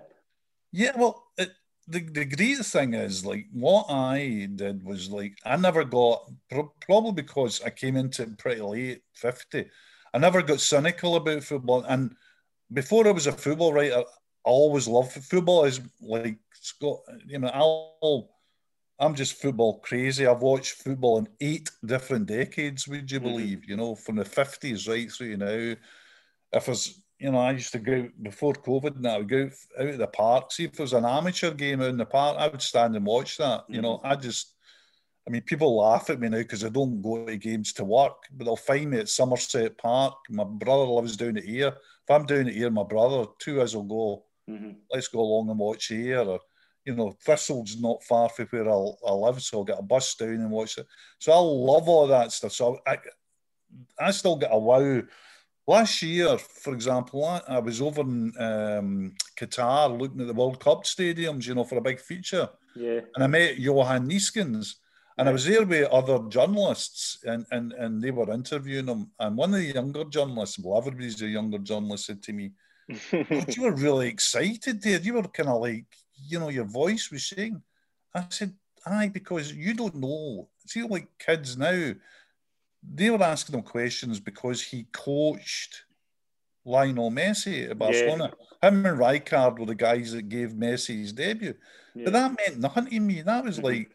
Yeah, 0.74 0.92
well, 0.98 1.24
it, 1.38 1.52
the, 1.88 2.02
the 2.02 2.26
great 2.26 2.58
thing 2.58 2.94
is, 2.94 3.26
like, 3.26 3.48
what 3.54 3.86
I 3.90 4.50
did 4.54 4.84
was, 4.84 5.10
like, 5.10 5.38
I 5.46 5.56
never 5.56 5.86
got, 5.86 6.30
probably 6.82 7.14
because 7.14 7.62
I 7.64 7.70
came 7.70 7.96
into 7.96 8.24
it 8.24 8.38
pretty 8.38 8.62
late, 8.62 9.04
50, 9.14 9.66
I 10.14 10.18
never 10.18 10.42
got 10.42 10.60
cynical 10.60 11.16
about 11.16 11.44
football. 11.44 11.84
And 11.84 12.16
before 12.72 13.08
I 13.08 13.12
was 13.12 13.28
a 13.28 13.32
football 13.32 13.74
writer, 13.74 14.04
I 14.46 14.50
always 14.50 14.88
loved 14.88 15.12
football. 15.12 15.66
Is 15.66 15.82
like 16.02 16.38
Scott, 16.54 17.00
you 17.26 17.40
know, 17.40 17.48
I'll 17.48 18.30
I'm 19.00 19.16
just 19.16 19.42
football 19.42 19.80
crazy. 19.80 20.28
I've 20.28 20.42
watched 20.42 20.84
football 20.84 21.18
in 21.18 21.28
eight 21.42 21.70
different 21.86 22.28
decades, 22.28 22.88
would 22.88 23.12
you 23.12 23.20
mm-hmm. 23.20 23.28
believe? 23.28 23.58
Mm-hmm. 23.60 23.72
You 23.72 23.78
know, 23.78 23.96
from 23.96 24.16
the 24.18 24.24
50s 24.24 24.88
right 24.88 25.12
through 25.12 25.38
now. 25.38 25.76
If 26.56 26.68
was, 26.68 27.02
you 27.18 27.32
know, 27.32 27.40
I 27.40 27.52
used 27.52 27.72
to 27.72 27.80
go 27.80 28.10
before 28.22 28.54
COVID 28.54 28.98
and 28.98 29.08
I 29.08 29.18
would 29.18 29.30
go 29.30 29.50
out, 29.80 29.88
of 29.88 29.98
the 29.98 30.08
park. 30.08 30.52
See 30.52 30.66
if 30.66 30.74
there 30.74 30.84
was 30.84 30.94
an 30.94 31.06
amateur 31.06 31.52
game 31.52 31.82
out 31.82 31.90
in 31.90 31.98
the 31.98 32.06
park, 32.06 32.38
I 32.38 32.48
would 32.48 32.62
stand 32.62 32.96
and 32.96 33.06
watch 33.06 33.38
that. 33.38 33.62
Mm-hmm. 33.62 33.74
You 33.74 33.82
know, 33.82 33.98
mm-hmm. 33.98 34.08
I 34.08 34.16
just, 34.16 34.54
I 35.28 35.32
mean, 35.32 35.42
people 35.42 35.78
laugh 35.78 36.10
at 36.10 36.20
me 36.20 36.30
now 36.30 36.38
because 36.38 36.64
I 36.64 36.70
don't 36.70 37.02
go 37.02 37.26
to 37.26 37.38
games 37.38 37.74
to 37.74 37.86
work, 37.86 38.24
but 38.32 38.46
they'll 38.46 38.56
find 38.56 38.92
me 38.92 39.00
at 39.00 39.10
Somerset 39.10 39.78
Park. 39.80 40.14
My 40.30 40.44
brother 40.44 40.84
lives 40.84 41.18
down 41.18 41.38
at 41.38 41.46
here. 41.46 41.70
If 41.70 42.12
I'm 42.12 42.28
down 42.28 42.48
at 42.48 42.54
here, 42.54 42.70
my 42.70 42.84
brother, 42.84 43.26
two 43.40 43.58
of 43.58 43.64
us 43.64 43.74
will 43.74 43.84
go, 43.84 44.26
mm-hmm. 44.50 44.72
let's 44.92 45.08
go 45.08 45.22
along 45.22 45.50
and 45.50 45.58
watch 45.58 45.88
here. 45.88 46.20
Or, 46.20 46.40
you 46.86 46.96
know, 46.96 47.16
Thistle's 47.26 47.80
not 47.80 48.04
far 48.04 48.30
from 48.30 48.48
where 48.48 48.70
I'll, 48.70 48.98
I 49.06 49.12
live, 49.12 49.42
so 49.42 49.60
I'll 49.60 49.64
get 49.64 49.80
a 49.80 49.84
bus 49.84 50.16
down 50.16 50.30
and 50.30 50.52
watch 50.52 50.78
it. 50.78 50.88
So 51.20 51.32
I 51.32 51.38
love 51.38 51.88
all 51.88 52.08
that 52.08 52.32
stuff. 52.32 52.52
So 52.52 52.80
I, 52.86 52.98
I 54.00 54.12
still 54.12 54.36
get 54.36 54.52
a 54.52 54.58
wow. 54.58 55.02
Last 55.66 56.02
year, 56.02 56.38
for 56.38 56.74
example, 56.74 57.24
I, 57.24 57.42
I 57.48 57.60
was 57.60 57.82
over 57.82 58.02
in 58.02 58.34
um, 58.38 59.16
Qatar 59.40 59.98
looking 59.98 60.20
at 60.20 60.28
the 60.28 60.34
World 60.34 60.60
Cup 60.60 60.84
stadiums, 60.84 61.48
you 61.48 61.56
know, 61.56 61.64
for 61.64 61.78
a 61.78 61.82
big 61.82 62.02
feature. 62.02 62.50
Yeah. 62.76 63.00
And 63.16 63.24
I 63.24 63.28
met 63.28 63.58
Johan 63.58 64.10
Neeskens. 64.10 64.76
And 65.18 65.30
I 65.30 65.32
was 65.32 65.46
there 65.46 65.64
with 65.64 65.88
other 65.90 66.20
journalists, 66.28 67.20
and, 67.24 67.46
and, 67.52 67.72
and 67.74 68.02
they 68.02 68.10
were 68.10 68.32
interviewing 68.34 68.88
him. 68.88 69.12
And 69.20 69.38
one 69.38 69.54
of 69.54 69.60
the 69.60 69.74
younger 69.74 70.06
journalists, 70.06 70.58
well, 70.58 70.80
everybody's 70.80 71.22
a 71.22 71.28
younger 71.28 71.60
journalist, 71.60 72.08
said 72.08 72.24
to 72.24 72.34
me, 72.34 72.52
you 73.12 73.62
were 73.62 73.76
really 73.76 74.10
excited 74.10 74.82
there. 74.82 75.00
You 75.00 75.14
were 75.14 75.24
kind 75.24 75.50
of 75.50 75.62
like, 75.62 75.86
you 76.28 76.40
know, 76.40 76.50
your 76.50 76.66
voice 76.66 77.12
was 77.12 77.26
saying. 77.26 77.62
I 78.14 78.26
said, 78.30 78.54
aye, 78.86 79.10
because 79.10 79.54
you 79.54 79.74
don't 79.74 79.96
know. 79.96 80.50
See, 80.68 80.84
like 80.84 81.08
kids 81.20 81.58
now, 81.58 81.94
they 82.84 83.10
were 83.10 83.24
asking 83.24 83.56
him 83.56 83.64
questions 83.64 84.20
because 84.20 84.62
he 84.62 84.88
coached 84.92 85.84
Lionel 86.66 87.12
Messi 87.12 87.70
at 87.70 87.78
Barcelona. 87.78 88.32
Yeah. 88.62 88.70
Him 88.70 88.86
and 88.86 89.00
Rijkaard 89.00 89.60
were 89.60 89.66
the 89.66 89.76
guys 89.76 90.14
that 90.14 90.30
gave 90.30 90.50
Messi 90.50 91.00
his 91.00 91.14
debut. 91.14 91.56
Yeah. 91.96 92.06
But 92.06 92.14
that 92.14 92.38
meant 92.38 92.60
nothing 92.60 92.88
to 92.88 93.00
me. 93.00 93.22
That 93.22 93.44
was 93.44 93.58
mm-hmm. 93.58 93.66
like, 93.66 93.92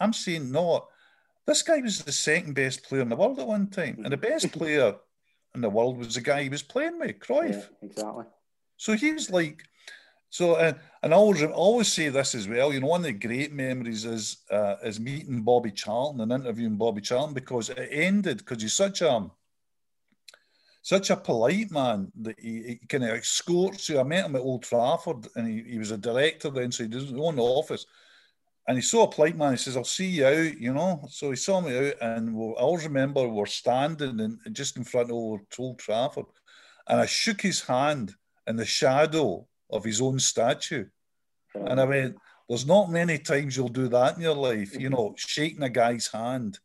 I'm 0.00 0.12
saying, 0.12 0.50
no, 0.50 0.86
this 1.46 1.62
guy 1.62 1.78
was 1.78 2.02
the 2.02 2.12
second 2.12 2.54
best 2.54 2.84
player 2.84 3.02
in 3.02 3.08
the 3.08 3.16
world 3.16 3.38
at 3.38 3.46
one 3.46 3.68
time. 3.68 4.00
And 4.02 4.12
the 4.12 4.16
best 4.16 4.46
mm-hmm. 4.46 4.58
player 4.58 4.94
in 5.54 5.60
the 5.60 5.70
world 5.70 5.98
was 5.98 6.14
the 6.14 6.20
guy 6.20 6.42
he 6.42 6.48
was 6.48 6.62
playing 6.62 6.98
with, 6.98 7.18
Cruyff. 7.20 7.68
Yeah, 7.82 7.88
exactly. 7.88 8.24
So 8.76 8.92
he 8.92 9.12
was 9.12 9.30
like, 9.30 9.62
so 10.30 10.54
uh, 10.54 10.72
and 11.02 11.14
I 11.14 11.16
always 11.16 11.42
always 11.44 11.92
say 11.92 12.08
this 12.08 12.34
as 12.34 12.48
well. 12.48 12.72
You 12.72 12.80
know, 12.80 12.88
one 12.88 13.00
of 13.00 13.06
the 13.06 13.12
great 13.12 13.52
memories 13.52 14.04
is 14.04 14.38
uh, 14.50 14.76
is 14.82 14.98
meeting 14.98 15.42
Bobby 15.42 15.70
Charlton 15.70 16.20
and 16.20 16.32
interviewing 16.32 16.76
Bobby 16.76 17.00
Charlton 17.00 17.34
because 17.34 17.70
it 17.70 17.88
ended 17.90 18.38
because 18.38 18.62
he's 18.62 18.74
such 18.74 19.02
a 19.02 19.30
such 20.82 21.10
a 21.10 21.16
polite 21.16 21.70
man 21.70 22.12
that 22.22 22.38
he, 22.38 22.62
he 22.62 22.76
kind 22.88 23.04
of 23.04 23.10
escorts 23.10 23.88
you. 23.88 23.98
I 23.98 24.04
met 24.04 24.24
him 24.24 24.36
at 24.36 24.42
Old 24.42 24.62
Trafford 24.62 25.26
and 25.34 25.48
he, 25.48 25.72
he 25.72 25.78
was 25.78 25.90
a 25.90 25.98
director 25.98 26.50
then, 26.50 26.70
so 26.70 26.84
he 26.84 26.88
does 26.88 27.08
his 27.10 27.18
own 27.18 27.36
the 27.36 27.42
office. 27.42 27.86
And 28.68 28.78
he's 28.78 28.90
so 28.90 29.02
a 29.02 29.10
polite 29.10 29.36
man. 29.36 29.52
He 29.52 29.58
says, 29.58 29.76
"I'll 29.76 29.84
see 29.84 30.06
you 30.06 30.26
out," 30.26 30.60
you 30.60 30.74
know. 30.74 31.06
So 31.08 31.30
he 31.30 31.36
saw 31.36 31.60
me 31.60 31.88
out, 31.88 31.94
and 32.00 32.34
we 32.34 32.46
I 32.46 32.60
always 32.60 32.84
remember 32.84 33.28
we're 33.28 33.46
standing 33.46 34.18
in, 34.18 34.38
just 34.52 34.76
in 34.76 34.82
front 34.82 35.10
of 35.10 35.16
Old 35.16 35.78
Trafford, 35.78 36.26
and 36.88 37.00
I 37.00 37.06
shook 37.06 37.40
his 37.40 37.62
hand 37.62 38.14
in 38.46 38.56
the 38.56 38.64
shadow 38.64 39.46
of 39.70 39.84
his 39.84 40.00
own 40.00 40.18
statue. 40.18 40.86
And 41.54 41.80
I 41.80 41.84
went, 41.84 42.16
there's 42.48 42.66
not 42.66 42.90
many 42.90 43.18
times 43.18 43.56
you'll 43.56 43.68
do 43.68 43.88
that 43.88 44.16
in 44.16 44.22
your 44.22 44.34
life, 44.34 44.78
you 44.78 44.90
know, 44.90 45.14
shaking 45.16 45.62
a 45.62 45.68
guy's 45.70 46.06
hand, 46.06 46.58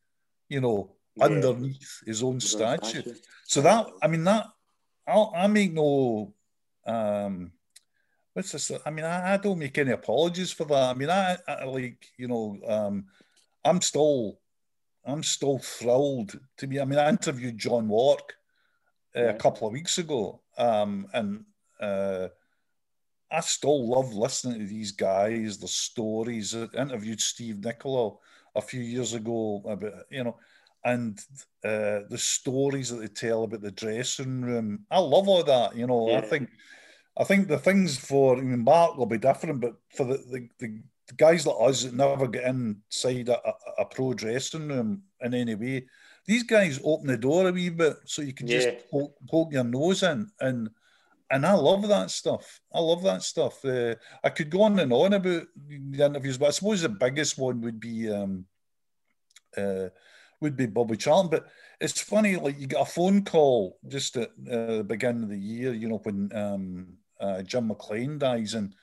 you 0.49 0.61
know, 0.61 0.91
yeah. 1.15 1.25
underneath 1.25 2.01
his 2.05 2.21
own 2.21 2.35
his 2.35 2.51
statue. 2.51 3.01
statue. 3.01 3.13
So 3.45 3.61
that, 3.61 3.87
I 4.01 4.07
mean, 4.07 4.23
that, 4.25 4.47
I'll, 5.07 5.33
I 5.35 5.47
make 5.47 5.73
no, 5.73 6.33
um, 6.85 7.51
what's 8.33 8.51
this? 8.51 8.71
I 8.85 8.89
mean, 8.91 9.05
I, 9.05 9.33
I 9.33 9.37
don't 9.37 9.59
make 9.59 9.77
any 9.77 9.91
apologies 9.91 10.51
for 10.51 10.65
that. 10.65 10.89
I 10.89 10.93
mean, 10.93 11.09
I, 11.09 11.37
I 11.47 11.63
like, 11.65 12.05
you 12.17 12.27
know, 12.27 12.57
um, 12.67 13.05
I'm 13.63 13.81
still, 13.81 14.39
I'm 15.05 15.23
still 15.23 15.57
thrilled 15.57 16.39
to 16.57 16.67
be. 16.67 16.79
I 16.79 16.85
mean, 16.85 16.99
I 16.99 17.09
interviewed 17.09 17.57
John 17.57 17.87
Wark 17.87 18.35
uh, 19.15 19.29
a 19.29 19.33
couple 19.33 19.67
of 19.67 19.73
weeks 19.73 19.97
ago, 19.97 20.41
um, 20.57 21.07
and 21.13 21.43
uh, 21.79 22.27
I 23.31 23.39
still 23.39 23.89
love 23.89 24.13
listening 24.13 24.59
to 24.59 24.65
these 24.65 24.91
guys, 24.91 25.57
the 25.57 25.67
stories. 25.67 26.53
I 26.53 26.67
interviewed 26.77 27.21
Steve 27.21 27.63
Nicolo 27.63 28.19
a 28.55 28.61
few 28.61 28.81
years 28.81 29.13
ago 29.13 29.61
about, 29.65 29.93
you 30.09 30.25
know, 30.25 30.37
and 30.83 31.17
uh, 31.63 32.01
the 32.09 32.17
stories 32.17 32.89
that 32.89 32.97
they 32.97 33.07
tell 33.07 33.43
about 33.43 33.61
the 33.61 33.71
dressing 33.71 34.41
room. 34.41 34.85
I 34.91 34.99
love 34.99 35.27
all 35.27 35.43
that, 35.43 35.75
you 35.75 35.87
know. 35.87 36.09
Yeah. 36.09 36.17
I 36.17 36.21
think 36.21 36.49
I 37.17 37.23
think 37.23 37.47
the 37.47 37.57
things 37.57 37.97
for 37.97 38.37
I 38.37 38.41
mean, 38.41 38.63
Mark 38.63 38.97
will 38.97 39.05
be 39.05 39.17
different, 39.17 39.61
but 39.61 39.75
for 39.95 40.05
the, 40.05 40.17
the, 40.17 40.49
the, 40.59 40.81
the 41.07 41.13
guys 41.15 41.45
like 41.45 41.57
us 41.59 41.83
that 41.83 41.93
never 41.93 42.27
get 42.27 42.45
inside 42.45 43.29
a, 43.29 43.47
a, 43.47 43.53
a, 43.79 43.85
pro 43.85 44.13
dressing 44.13 44.67
room 44.67 45.03
in 45.21 45.33
any 45.33 45.55
way, 45.55 45.85
these 46.25 46.43
guys 46.43 46.79
open 46.83 47.07
the 47.07 47.17
door 47.17 47.47
a 47.47 47.51
wee 47.51 47.69
bit 47.69 47.97
so 48.05 48.21
you 48.21 48.33
can 48.33 48.47
yeah. 48.47 48.59
just 48.59 48.89
poke, 48.89 49.13
poke 49.29 49.53
your 49.53 49.63
nose 49.63 50.03
in 50.03 50.29
and 50.39 50.69
and 51.31 51.45
I 51.45 51.53
love 51.53 51.87
that 51.87 52.11
stuff. 52.11 52.59
I 52.73 52.79
love 52.79 53.03
that 53.03 53.23
stuff. 53.23 53.63
Uh, 53.63 53.95
I 54.23 54.29
could 54.29 54.49
go 54.49 54.63
on 54.63 54.77
and 54.79 54.91
on 54.91 55.13
about 55.13 55.47
the 55.67 56.03
interviews, 56.03 56.37
but 56.37 56.47
I 56.47 56.51
suppose 56.51 56.81
the 56.81 56.89
biggest 56.89 57.37
one 57.37 57.61
would 57.61 57.79
be 57.79 58.11
um, 58.11 58.45
uh, 59.57 59.87
would 60.41 60.57
be 60.57 60.65
Bobby 60.65 60.97
Charlton. 60.97 61.31
But 61.31 61.47
it's 61.79 62.01
funny, 62.01 62.35
like 62.35 62.59
you 62.59 62.67
get 62.67 62.81
a 62.81 62.85
phone 62.85 63.23
call 63.23 63.79
just 63.87 64.17
at 64.17 64.29
uh, 64.51 64.77
the 64.77 64.85
beginning 64.85 65.23
of 65.23 65.29
the 65.29 65.39
year, 65.39 65.73
you 65.73 65.87
know, 65.87 66.01
when 66.03 66.35
um, 66.35 66.87
uh, 67.19 67.41
Jim 67.43 67.67
McLean 67.67 68.17
dies, 68.17 68.53
and 68.53 68.75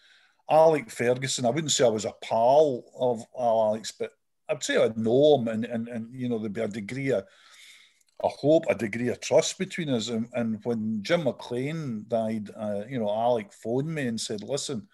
Alec 0.51 0.91
Ferguson. 0.91 1.45
I 1.45 1.51
wouldn't 1.51 1.73
say 1.73 1.85
I 1.85 1.89
was 1.89 2.07
a 2.07 2.15
pal 2.23 2.85
of 2.99 3.23
Alex, 3.39 3.93
but 3.93 4.13
I'd 4.49 4.65
say 4.65 4.83
I'd 4.83 4.97
know 4.97 5.39
him, 5.39 5.49
and 5.49 5.65
and 5.67 5.89
and 5.89 6.15
you 6.15 6.29
know 6.29 6.39
there'd 6.39 6.53
be 6.55 6.63
a 6.63 6.69
degree 6.69 7.11
of 7.11 7.25
I 8.25 8.29
hope 8.29 8.65
a 8.69 8.75
degree 8.75 9.09
of 9.09 9.21
trust 9.21 9.59
between 9.59 9.91
us. 9.91 10.09
And, 10.09 10.29
and 10.33 10.59
when 10.65 11.03
Jim 11.03 11.25
McLean 11.25 12.05
died, 12.09 12.51
uh, 12.57 12.83
you 12.89 12.99
know, 12.99 13.11
Alec 13.11 13.53
phoned 13.53 13.95
me 13.95 14.09
and 14.09 14.21
said, 14.21 14.43
"Listen, 14.43 14.89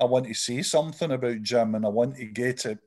I 0.00 0.04
want 0.04 0.26
to 0.26 0.34
say 0.34 0.62
something 0.62 1.10
about 1.10 1.42
Jim, 1.42 1.74
and 1.74 1.84
I 1.84 1.88
want 1.88 2.16
to 2.16 2.24
get 2.26 2.66
it 2.66 2.78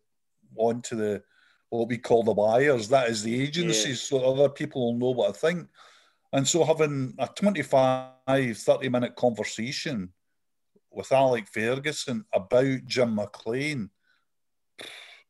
onto 0.56 0.96
the 0.96 1.24
what 1.70 1.90
we 1.90 1.98
call 1.98 2.24
the 2.24 2.32
wires. 2.32 2.88
That 2.88 3.10
is 3.10 3.22
the 3.22 3.42
agency, 3.42 3.90
yeah. 3.90 3.96
so 3.96 4.24
other 4.24 4.48
people 4.48 4.86
will 4.86 5.00
know 5.00 5.12
what 5.12 5.30
I 5.30 5.34
think." 5.34 5.68
And 6.32 6.48
so 6.48 6.64
having 6.64 7.14
a 7.20 7.28
25, 7.28 8.58
30 8.58 8.90
minute 8.90 9.16
conversation 9.16 10.14
with 10.92 11.12
Alec 11.12 11.48
Ferguson 11.48 12.26
about 12.34 12.86
Jim 12.86 13.16
McLean 13.16 13.90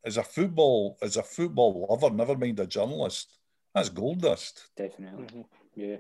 as 0.04 0.18
a 0.18 0.24
football 0.24 0.98
as 1.02 1.18
a 1.18 1.24
football 1.24 1.88
lover, 1.90 2.14
never 2.14 2.38
mind 2.38 2.60
a 2.60 2.68
journalist 2.68 3.40
that's 3.76 3.90
gold 3.90 4.22
dust. 4.22 4.68
Definitely. 4.76 5.26
Mm-hmm. 5.26 5.42
Yeah. 5.76 5.98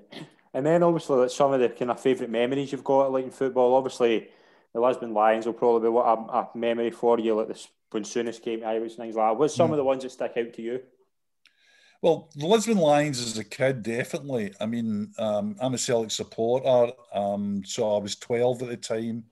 And 0.53 0.65
then 0.65 0.81
obviously 0.81 1.17
like 1.17 1.29
some 1.29 1.51
of 1.51 1.59
the 1.59 1.69
kind 1.69 1.91
of 1.91 1.99
favourite 1.99 2.31
memories 2.31 2.71
you've 2.71 2.83
got 2.83 3.11
like 3.11 3.25
in 3.25 3.31
football. 3.31 3.75
Obviously 3.75 4.29
the 4.73 4.79
Lisbon 4.79 5.13
Lions 5.13 5.45
will 5.45 5.53
probably 5.53 5.87
be 5.87 5.91
what 5.91 6.05
a, 6.05 6.21
a 6.31 6.49
memory 6.55 6.89
for 6.89 7.19
you, 7.19 7.35
like 7.35 7.49
this 7.49 7.67
when 7.91 8.03
Souness 8.03 8.41
came 8.41 8.61
to 8.61 8.65
Irish 8.65 8.95
things 8.95 9.15
like 9.15 9.31
that. 9.31 9.37
What's 9.37 9.53
some 9.53 9.69
mm. 9.69 9.73
of 9.73 9.77
the 9.77 9.83
ones 9.83 10.03
that 10.03 10.11
stick 10.11 10.33
out 10.37 10.53
to 10.53 10.61
you? 10.61 10.81
Well, 12.01 12.29
the 12.35 12.45
Lisbon 12.45 12.77
Lions 12.77 13.19
as 13.19 13.37
a 13.37 13.43
kid, 13.43 13.83
definitely. 13.83 14.53
I 14.61 14.65
mean, 14.65 15.11
um, 15.17 15.55
I'm 15.59 15.73
a 15.73 15.77
Celtic 15.77 16.11
supporter, 16.11 16.93
um, 17.13 17.63
so 17.65 17.95
I 17.95 17.99
was 17.99 18.15
12 18.15 18.61
at 18.63 18.69
the 18.69 18.77
time. 18.77 19.25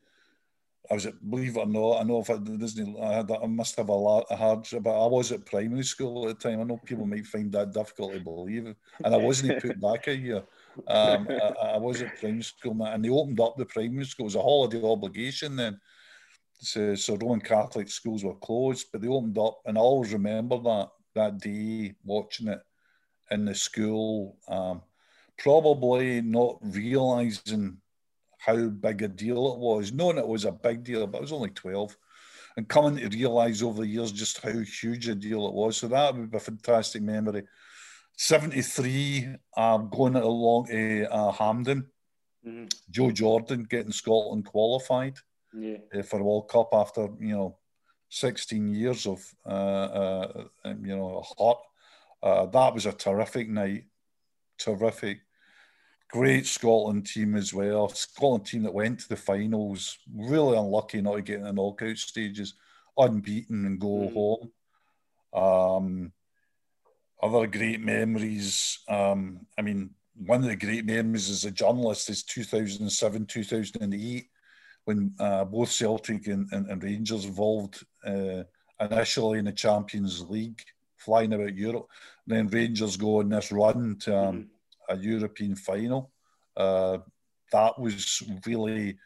I 0.91 0.95
was 0.95 1.05
at, 1.05 1.29
believe 1.29 1.55
it 1.55 1.59
or 1.59 1.65
not, 1.65 2.01
I 2.01 2.03
know 2.03 2.19
if 2.19 2.29
I 2.29 2.37
Disney, 2.37 2.95
I, 3.01 3.13
had, 3.13 3.31
I 3.31 3.45
must 3.47 3.77
have 3.77 3.87
a 3.87 3.93
lot 3.93 4.25
of 4.29 4.37
hardship, 4.37 4.83
but 4.83 5.01
I 5.01 5.07
was 5.07 5.31
at 5.31 5.45
primary 5.45 5.83
school 5.83 6.27
at 6.27 6.39
the 6.39 6.49
time. 6.49 6.59
I 6.59 6.63
know 6.63 6.77
people 6.77 7.05
might 7.05 7.25
find 7.25 7.51
that 7.53 7.71
difficult 7.71 8.13
to 8.13 8.19
believe, 8.19 8.65
and 8.65 9.15
I 9.15 9.17
wasn't 9.17 9.61
put 9.61 9.79
back 9.79 10.07
a 10.07 10.15
year. 10.15 10.43
Um, 10.87 11.27
I, 11.29 11.75
I, 11.75 11.77
was 11.77 12.01
at 12.01 12.17
primary 12.19 12.43
school, 12.43 12.85
and 12.85 13.03
they 13.03 13.09
opened 13.09 13.39
up 13.39 13.55
the 13.57 13.65
primary 13.65 14.05
school. 14.05 14.25
It 14.25 14.33
was 14.33 14.35
a 14.35 14.41
holiday 14.41 14.83
obligation 14.83 15.55
then. 15.55 15.79
So, 16.59 16.95
so 16.95 17.15
Roman 17.15 17.41
Catholic 17.41 17.89
schools 17.89 18.23
were 18.23 18.35
closed, 18.35 18.87
but 18.91 19.01
they 19.01 19.07
opened 19.07 19.37
up, 19.37 19.59
and 19.65 19.77
I 19.77 19.81
always 19.81 20.11
remember 20.11 20.57
that 20.57 20.89
that 21.15 21.39
day 21.39 21.95
watching 22.03 22.47
it 22.47 22.59
in 23.31 23.45
the 23.45 23.55
school. 23.55 24.37
Um, 24.47 24.81
probably 25.37 26.21
not 26.21 26.57
realizing 26.61 27.77
how 28.45 28.67
big 28.67 29.01
a 29.01 29.07
deal 29.07 29.53
it 29.53 29.59
was, 29.59 29.93
knowing 29.93 30.17
it 30.17 30.27
was 30.27 30.45
a 30.45 30.51
big 30.51 30.83
deal, 30.83 31.07
but 31.07 31.19
it 31.19 31.21
was 31.21 31.31
only 31.31 31.49
12. 31.49 31.97
And 32.57 32.67
coming 32.67 32.97
to 32.97 33.07
realise 33.07 33.61
over 33.61 33.81
the 33.81 33.87
years 33.87 34.11
just 34.11 34.41
how 34.41 34.51
huge 34.51 35.07
a 35.07 35.15
deal 35.15 35.47
it 35.47 35.53
was. 35.53 35.77
So 35.77 35.87
that 35.87 36.15
would 36.15 36.29
be 36.29 36.37
a 36.37 36.41
fantastic 36.41 37.01
memory. 37.01 37.43
73, 38.17 39.35
um, 39.57 39.89
going 39.89 40.15
along 40.15 40.67
to 40.67 41.11
uh, 41.11 41.31
Hampden. 41.31 41.87
Mm-hmm. 42.45 42.65
Joe 42.91 43.11
Jordan 43.11 43.63
getting 43.63 43.93
Scotland 43.93 44.45
qualified 44.45 45.17
yeah. 45.57 45.77
uh, 45.97 46.03
for 46.03 46.21
World 46.21 46.49
Cup 46.49 46.69
after, 46.73 47.07
you 47.19 47.35
know, 47.35 47.57
16 48.09 48.67
years 48.67 49.07
of, 49.07 49.25
uh, 49.45 49.49
uh, 49.49 50.45
you 50.65 50.95
know, 50.95 51.17
a 51.17 51.21
hot. 51.21 51.61
Uh, 52.21 52.45
that 52.47 52.73
was 52.73 52.85
a 52.85 52.91
terrific 52.91 53.49
night. 53.49 53.85
Terrific 54.59 55.21
great 56.13 56.45
Scotland 56.45 57.07
team 57.07 57.35
as 57.35 57.55
well. 57.55 57.89
Scotland 57.89 58.45
team 58.45 58.61
that 58.61 58.73
went 58.73 58.99
to 58.99 59.09
the 59.09 59.15
finals, 59.15 59.97
really 60.15 60.55
unlucky 60.55 61.01
not 61.01 61.15
to 61.15 61.21
get 61.23 61.39
in 61.39 61.43
the 61.43 61.51
knockout 61.51 61.97
stages, 61.97 62.53
unbeaten 62.95 63.65
and 63.65 63.79
go 63.79 63.87
mm. 63.87 64.13
home. 64.13 64.51
Um, 65.33 66.11
other 67.21 67.47
great 67.47 67.81
memories. 67.81 68.77
Um, 68.87 69.47
I 69.57 69.63
mean, 69.63 69.89
one 70.15 70.43
of 70.43 70.49
the 70.49 70.55
great 70.55 70.85
memories 70.85 71.31
as 71.31 71.45
a 71.45 71.51
journalist 71.51 72.11
is 72.11 72.21
2007, 72.21 73.25
2008, 73.25 74.27
when 74.85 75.15
uh, 75.19 75.45
both 75.45 75.71
Celtic 75.71 76.27
and, 76.27 76.47
and, 76.51 76.69
and 76.69 76.83
Rangers 76.83 77.25
involved 77.25 77.83
uh, 78.05 78.43
initially 78.79 79.39
in 79.39 79.45
the 79.45 79.51
Champions 79.51 80.21
League, 80.29 80.61
flying 80.95 81.33
about 81.33 81.55
Europe. 81.55 81.87
Then 82.27 82.49
Rangers 82.49 82.97
go 82.97 83.19
on 83.19 83.29
this 83.29 83.51
run 83.51 83.95
to 84.01 84.15
um, 84.15 84.35
mm 84.35 84.47
a 84.93 84.97
European 84.97 85.55
final. 85.55 86.11
Uh, 86.55 86.99
that 87.51 87.79
was 87.79 88.23
really 88.45 88.97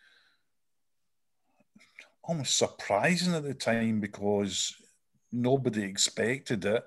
almost 2.24 2.58
surprising 2.58 3.34
at 3.34 3.44
the 3.44 3.54
time 3.54 4.00
because 4.00 4.76
nobody 5.32 5.84
expected 5.84 6.66
it. 6.66 6.84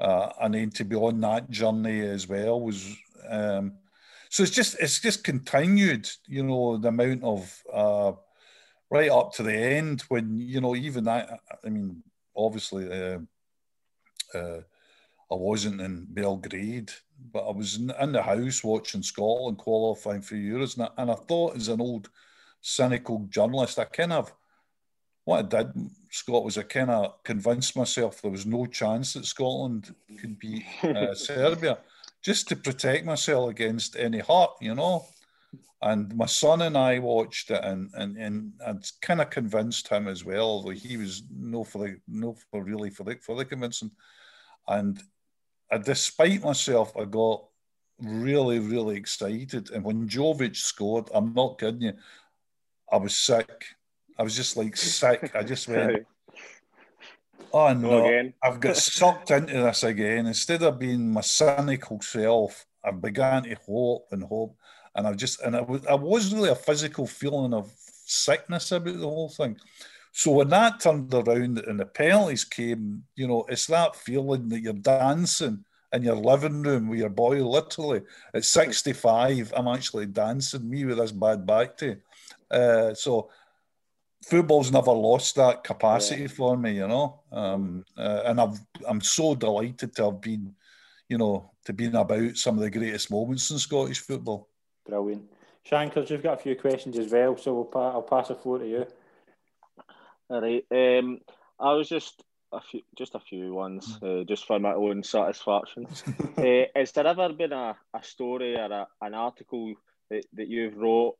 Uh, 0.00 0.32
and 0.40 0.54
then 0.54 0.70
to 0.70 0.84
be 0.84 0.96
on 0.96 1.20
that 1.20 1.48
journey 1.50 2.00
as 2.00 2.28
well 2.28 2.60
was 2.60 2.96
um, 3.28 3.72
so 4.32 4.42
it's 4.42 4.52
just 4.52 4.76
it's 4.80 4.98
just 4.98 5.24
continued, 5.24 6.08
you 6.26 6.42
know, 6.42 6.78
the 6.78 6.88
amount 6.88 7.22
of 7.22 7.62
uh, 7.70 8.12
right 8.90 9.10
up 9.10 9.34
to 9.34 9.42
the 9.42 9.54
end 9.54 10.00
when 10.08 10.38
you 10.38 10.60
know 10.62 10.74
even 10.74 11.04
that. 11.04 11.38
I 11.62 11.68
mean, 11.68 12.02
obviously, 12.34 12.90
uh, 12.90 13.18
uh, 14.34 14.60
I 15.32 15.36
wasn't 15.36 15.80
in 15.80 16.06
Belgrade, 16.10 16.90
but 17.32 17.48
I 17.48 17.52
was 17.52 17.76
in, 17.76 17.92
in, 18.00 18.12
the 18.12 18.22
house 18.22 18.62
watching 18.62 19.02
Scotland 19.02 19.58
qualifying 19.58 20.22
for 20.22 20.34
Euros, 20.34 20.76
and 20.76 20.84
I, 20.84 21.02
and 21.02 21.10
I 21.10 21.14
thought, 21.14 21.56
as 21.56 21.68
an 21.68 21.80
old 21.80 22.10
cynical 22.60 23.26
journalist, 23.30 23.78
I 23.78 23.84
kind 23.84 24.12
of 24.12 24.32
what 25.24 25.54
I 25.54 25.62
did, 25.62 25.90
Scott, 26.10 26.44
was 26.44 26.58
I 26.58 26.62
kind 26.62 26.90
of 26.90 27.22
convinced 27.22 27.76
myself 27.76 28.20
there 28.20 28.30
was 28.30 28.46
no 28.46 28.66
chance 28.66 29.12
that 29.12 29.24
Scotland 29.24 29.94
could 30.20 30.38
beat 30.38 30.64
uh, 30.82 31.14
Serbia, 31.14 31.78
just 32.22 32.48
to 32.48 32.56
protect 32.56 33.04
myself 33.04 33.50
against 33.50 33.96
any 33.96 34.18
hurt, 34.18 34.50
you 34.60 34.74
know. 34.74 35.06
And 35.80 36.14
my 36.14 36.26
son 36.26 36.62
and 36.62 36.76
I 36.76 37.00
watched 37.00 37.50
it, 37.50 37.62
and 37.64 37.90
and 37.94 38.16
and 38.16 38.52
I'd 38.64 38.84
kind 39.00 39.20
of 39.20 39.30
convinced 39.30 39.88
him 39.88 40.06
as 40.06 40.24
well. 40.24 40.46
Although 40.46 40.70
he 40.70 40.96
was 40.96 41.24
no 41.36 41.64
for 41.64 41.78
the 41.78 41.96
no 42.06 42.36
for 42.50 42.62
really 42.62 42.90
for 42.90 43.02
the 43.02 43.16
for 43.16 43.36
the 43.36 43.44
convincing, 43.44 43.90
and 44.68 45.02
I, 45.72 45.78
despite 45.78 46.42
myself, 46.42 46.96
I 46.96 47.04
got 47.04 47.44
really 48.00 48.58
really 48.58 48.96
excited. 48.96 49.70
And 49.70 49.84
when 49.84 50.08
Jovic 50.08 50.56
scored, 50.56 51.08
I'm 51.14 51.32
not 51.34 51.58
kidding 51.58 51.82
you, 51.82 51.94
I 52.90 52.96
was 52.98 53.16
sick. 53.16 53.64
I 54.18 54.22
was 54.22 54.36
just 54.36 54.56
like 54.56 54.76
sick. 54.76 55.32
I 55.34 55.42
just 55.42 55.68
went. 55.68 56.06
Oh 57.54 57.74
no! 57.74 58.32
I've 58.42 58.60
got 58.60 58.78
sucked 58.78 59.30
into 59.30 59.52
this 59.52 59.82
again. 59.82 60.24
Instead 60.26 60.62
of 60.62 60.78
being 60.78 61.12
my 61.12 61.20
cynical 61.20 62.00
self, 62.00 62.64
I 62.82 62.92
began 62.92 63.42
to 63.42 63.54
hope 63.66 64.06
and 64.10 64.22
hope 64.22 64.56
and 64.94 65.06
I 65.06 65.12
just 65.14 65.40
and 65.40 65.56
I 65.56 65.60
was 65.60 65.86
I 65.86 65.94
was 65.94 66.32
really 66.32 66.50
a 66.50 66.54
physical 66.54 67.06
feeling 67.06 67.54
of 67.54 67.72
sickness 68.04 68.72
about 68.72 68.98
the 68.98 69.08
whole 69.08 69.28
thing. 69.28 69.56
So 70.12 70.32
when 70.32 70.50
that 70.50 70.80
turned 70.80 71.12
around 71.12 71.58
and 71.58 71.80
the 71.80 71.86
penalties 71.86 72.44
came, 72.44 73.04
you 73.16 73.26
know, 73.26 73.44
it's 73.48 73.66
that 73.66 73.96
feeling 73.96 74.48
that 74.50 74.60
you're 74.60 74.74
dancing 74.74 75.64
in 75.90 76.02
your 76.02 76.16
living 76.16 76.62
room 76.62 76.88
with 76.88 76.98
your 76.98 77.08
boy. 77.08 77.42
Literally, 77.42 78.02
at 78.34 78.44
65, 78.44 79.52
I'm 79.56 79.68
actually 79.68 80.06
dancing. 80.06 80.68
Me 80.68 80.84
with 80.84 80.98
this 80.98 81.12
bad 81.12 81.46
back 81.46 81.78
to. 81.78 81.96
Uh, 82.50 82.92
so 82.92 83.30
football's 84.22 84.70
never 84.70 84.92
lost 84.92 85.36
that 85.36 85.64
capacity 85.64 86.22
yeah. 86.22 86.28
for 86.28 86.58
me, 86.58 86.76
you 86.76 86.88
know. 86.88 87.20
Um, 87.32 87.84
uh, 87.96 88.22
and 88.26 88.38
I've 88.38 88.60
I'm 88.86 89.00
so 89.00 89.34
delighted 89.34 89.96
to 89.96 90.04
have 90.04 90.20
been, 90.20 90.54
you 91.08 91.16
know, 91.16 91.52
to 91.64 91.72
been 91.72 91.96
about 91.96 92.36
some 92.36 92.56
of 92.56 92.62
the 92.62 92.70
greatest 92.70 93.10
moments 93.10 93.50
in 93.50 93.58
Scottish 93.58 94.00
football. 94.00 94.48
Brilliant. 94.86 95.24
Shankers, 95.64 96.10
you've 96.10 96.22
got 96.22 96.34
a 96.34 96.42
few 96.42 96.56
questions 96.56 96.98
as 96.98 97.12
well, 97.12 97.36
so 97.36 97.54
we'll 97.54 97.64
pa- 97.64 97.92
I'll 97.92 98.02
pass 98.02 98.28
the 98.28 98.34
floor 98.34 98.58
to 98.58 98.68
you. 98.68 98.86
All 100.32 100.40
right. 100.40 100.64
Um, 100.70 101.18
I 101.60 101.74
was 101.74 101.90
just 101.90 102.24
a 102.52 102.60
few, 102.62 102.80
just 102.96 103.14
a 103.14 103.20
few 103.20 103.52
ones, 103.52 103.98
uh, 104.02 104.24
just 104.26 104.46
for 104.46 104.58
my 104.58 104.72
own 104.72 105.02
satisfaction. 105.02 105.86
uh, 106.38 106.64
has 106.74 106.92
there 106.92 107.06
ever 107.06 107.28
been 107.34 107.52
a, 107.52 107.76
a 107.92 108.02
story 108.02 108.56
or 108.56 108.64
a, 108.64 108.88
an 109.02 109.12
article 109.12 109.74
that, 110.08 110.24
that 110.32 110.48
you've 110.48 110.78
wrote 110.78 111.16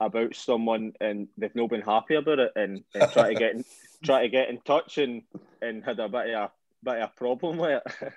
about 0.00 0.34
someone 0.34 0.94
and 0.98 1.28
they've 1.36 1.54
not 1.54 1.68
been 1.68 1.82
happy 1.82 2.14
about 2.14 2.38
it 2.38 2.52
and, 2.56 2.82
and 2.94 3.12
try 3.12 3.34
to 3.34 3.38
get 3.38 3.54
in, 3.54 3.64
try 4.02 4.22
to 4.22 4.28
get 4.30 4.48
in 4.48 4.58
touch 4.62 4.96
and, 4.96 5.24
and 5.60 5.84
had 5.84 6.00
a 6.00 6.08
bit 6.08 6.34
of 6.34 6.44
a 6.44 6.50
bit 6.82 7.02
of 7.02 7.10
a 7.10 7.12
problem 7.18 7.58
with 7.58 7.82
it? 7.84 8.12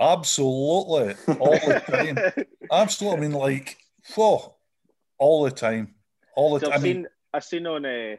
Absolutely, 0.00 1.14
all 1.38 1.58
the 1.58 1.82
time. 1.86 2.18
Absolutely. 2.72 3.18
I 3.18 3.28
mean, 3.28 3.38
like 3.38 3.76
Oh, 4.16 4.54
all 5.18 5.44
the 5.44 5.50
time, 5.50 5.94
all 6.36 6.54
the 6.54 6.60
so 6.60 6.66
time. 6.70 6.74
I've 6.74 6.82
seen, 6.82 7.06
I've 7.32 7.44
seen 7.44 7.66
on 7.66 7.84
uh, 7.84 8.16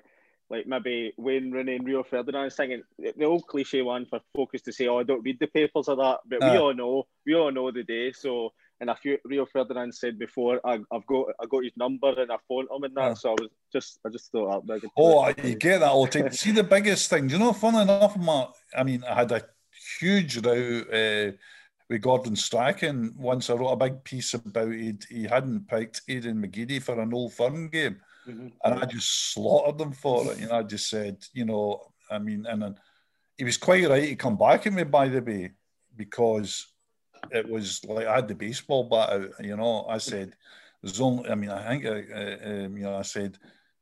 like 0.50 0.68
maybe 0.68 1.14
Wayne 1.18 1.52
Rooney 1.52 1.76
and 1.76 1.86
Rio 1.86 2.04
Ferdinand 2.04 2.52
thinking 2.52 2.84
the 2.98 3.26
old 3.26 3.48
cliche 3.48 3.82
one 3.82 4.06
for 4.06 4.20
focus 4.36 4.62
to 4.64 4.72
say, 4.72 4.88
"Oh, 4.88 5.00
I 5.00 5.04
don't 5.04 5.24
read 5.24 5.40
the 5.40 5.48
papers 5.48 5.88
or 5.88 5.96
that," 5.96 6.20
but 6.26 6.44
uh, 6.44 6.52
we 6.52 6.58
all 6.58 6.74
know, 6.74 7.08
we 7.26 7.36
all 7.36 7.52
know 7.52 7.72
the 7.72 7.84
day. 7.84 8.12
So, 8.12 8.54
and 8.80 8.90
a 8.90 8.96
few 8.96 9.18
Rio 9.26 9.46
Ferdinand 9.46 9.94
said 9.96 10.20
before, 10.20 10.60
I, 10.64 10.80
have 10.92 11.06
got, 11.08 11.28
I 11.42 11.46
got 11.46 11.64
his 11.64 11.76
number 11.78 12.10
and 12.10 12.32
I 12.32 12.38
phoned 12.48 12.68
him 12.72 12.84
and 12.84 12.96
that. 12.96 13.12
Uh, 13.12 13.16
so 13.16 13.30
I 13.32 13.34
was 13.34 13.50
just, 13.72 14.00
I 14.06 14.10
just 14.10 14.32
thought 14.32 14.68
that. 14.68 14.82
Oh, 14.98 15.28
you 15.44 15.56
get 15.56 15.80
that 15.80 15.90
all 15.90 16.06
the 16.06 16.12
time. 16.22 16.32
See, 16.32 16.52
the 16.52 16.64
biggest 16.64 17.10
thing, 17.10 17.30
you 17.30 17.40
know, 17.40 17.54
fun 17.54 17.76
enough, 17.76 18.18
Mark. 18.18 18.56
I 18.78 18.84
mean, 18.84 19.04
I 19.04 19.16
had 19.16 19.32
a 19.32 19.42
huge 20.00 20.46
row. 20.46 20.82
Uh, 20.92 21.32
with 21.90 22.02
Gordon 22.02 22.36
Strachan 22.36 23.14
once. 23.18 23.50
I 23.50 23.54
wrote 23.54 23.74
a 23.74 23.76
big 23.76 24.04
piece 24.04 24.34
about 24.34 24.72
he 24.72 24.98
he 25.10 25.24
hadn't 25.24 25.68
picked 25.68 26.02
Aidan 26.08 26.42
McGeady 26.42 26.82
for 26.82 27.00
an 27.00 27.14
old 27.14 27.34
firm 27.34 27.70
game, 27.70 28.02
mm-hmm. 28.28 28.48
and 28.64 28.80
I 28.80 28.86
just 28.86 29.34
slaughtered 29.34 29.78
them 29.78 29.92
for 29.92 30.32
it. 30.32 30.40
You 30.40 30.48
know, 30.48 30.60
I 30.60 30.64
just 30.64 30.90
said, 30.90 31.18
you 31.34 31.46
know, 31.46 31.92
I 32.10 32.20
mean, 32.20 32.46
and 32.46 32.62
then 32.62 32.76
he 33.38 33.44
was 33.44 33.58
quite 33.58 33.90
right 33.90 34.10
to 34.10 34.16
come 34.16 34.38
back 34.38 34.66
at 34.66 34.74
me, 34.74 34.84
by 34.84 35.08
the 35.08 35.22
way, 35.22 35.52
because 35.96 36.68
it 37.32 37.48
was 37.50 37.84
like 37.86 38.08
I 38.08 38.16
had 38.16 38.28
the 38.28 38.36
baseball 38.36 38.86
bat 38.90 39.10
out. 39.10 39.46
You 39.46 39.58
know, 39.58 39.86
I 39.88 39.98
said, 39.98 40.36
there's 40.82 41.02
only. 41.02 41.30
I 41.30 41.36
mean, 41.36 41.50
I 41.50 41.68
think, 41.68 41.86
uh, 41.86 42.14
uh, 42.14 42.66
um, 42.66 42.78
you 42.78 42.84
know, 42.84 42.98
I 42.98 43.02
said 43.02 43.38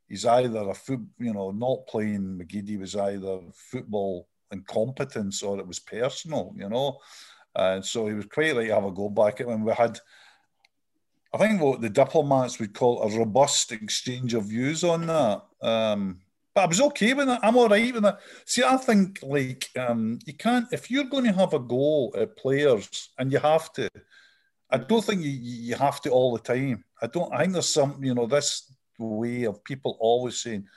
he's 0.07 0.25
either 0.25 0.69
a 0.69 0.73
foot, 0.73 1.01
you 1.19 1.33
know, 1.33 1.51
not 1.51 1.87
playing 1.87 2.39
McGeady 2.39 2.79
was 2.79 2.95
either 2.95 3.39
football 3.53 4.27
incompetence 4.51 5.43
or 5.43 5.59
it 5.59 5.67
was 5.67 5.79
personal. 5.79 6.53
You 6.55 6.69
know. 6.69 6.99
Uh, 7.55 7.81
so 7.81 8.07
he 8.07 8.13
was 8.15 8.25
quite 8.25 8.55
like 8.55 8.67
to 8.67 8.73
have 8.73 8.85
a 8.85 8.91
go 8.91 9.09
back 9.09 9.39
at 9.39 9.47
when 9.47 9.63
we 9.63 9.71
had, 9.73 9.99
I 11.33 11.37
think 11.39 11.61
what 11.61 11.81
the 11.81 11.89
diplomats 11.89 12.59
would 12.59 12.73
call 12.73 13.01
a 13.01 13.17
robust 13.17 13.71
exchange 13.71 14.35
of 14.35 14.45
views 14.45 14.83
on 14.83 15.07
that. 15.07 15.41
Um, 15.61 16.19
but 16.53 16.61
I 16.61 16.67
was 16.67 16.81
okay 16.81 17.15
with 17.15 17.27
it. 17.27 17.39
I'm 17.41 17.55
all 17.57 17.67
right 17.67 17.91
with 17.91 18.05
it. 18.05 18.15
See, 18.45 18.63
I 18.63 18.77
think 18.77 19.19
like 19.23 19.69
um, 19.77 20.19
you 20.25 20.33
can't 20.33 20.67
if 20.71 20.91
you're 20.91 21.05
going 21.05 21.23
to 21.25 21.33
have 21.33 21.53
a 21.53 21.59
goal 21.59 22.13
at 22.17 22.37
players, 22.37 23.09
and 23.17 23.31
you 23.31 23.39
have 23.39 23.73
to. 23.73 23.89
I 24.69 24.77
don't 24.77 25.03
think 25.03 25.23
you, 25.23 25.31
you 25.31 25.75
have 25.75 26.01
to 26.01 26.11
all 26.11 26.33
the 26.33 26.39
time. 26.39 26.83
I 27.01 27.07
don't. 27.07 27.33
I 27.33 27.41
think 27.41 27.53
there's 27.53 27.69
some 27.69 28.03
you 28.03 28.13
know 28.13 28.27
this 28.27 28.71
way 28.99 29.45
of 29.45 29.63
people 29.63 29.97
always 29.99 30.39
saying 30.39 30.67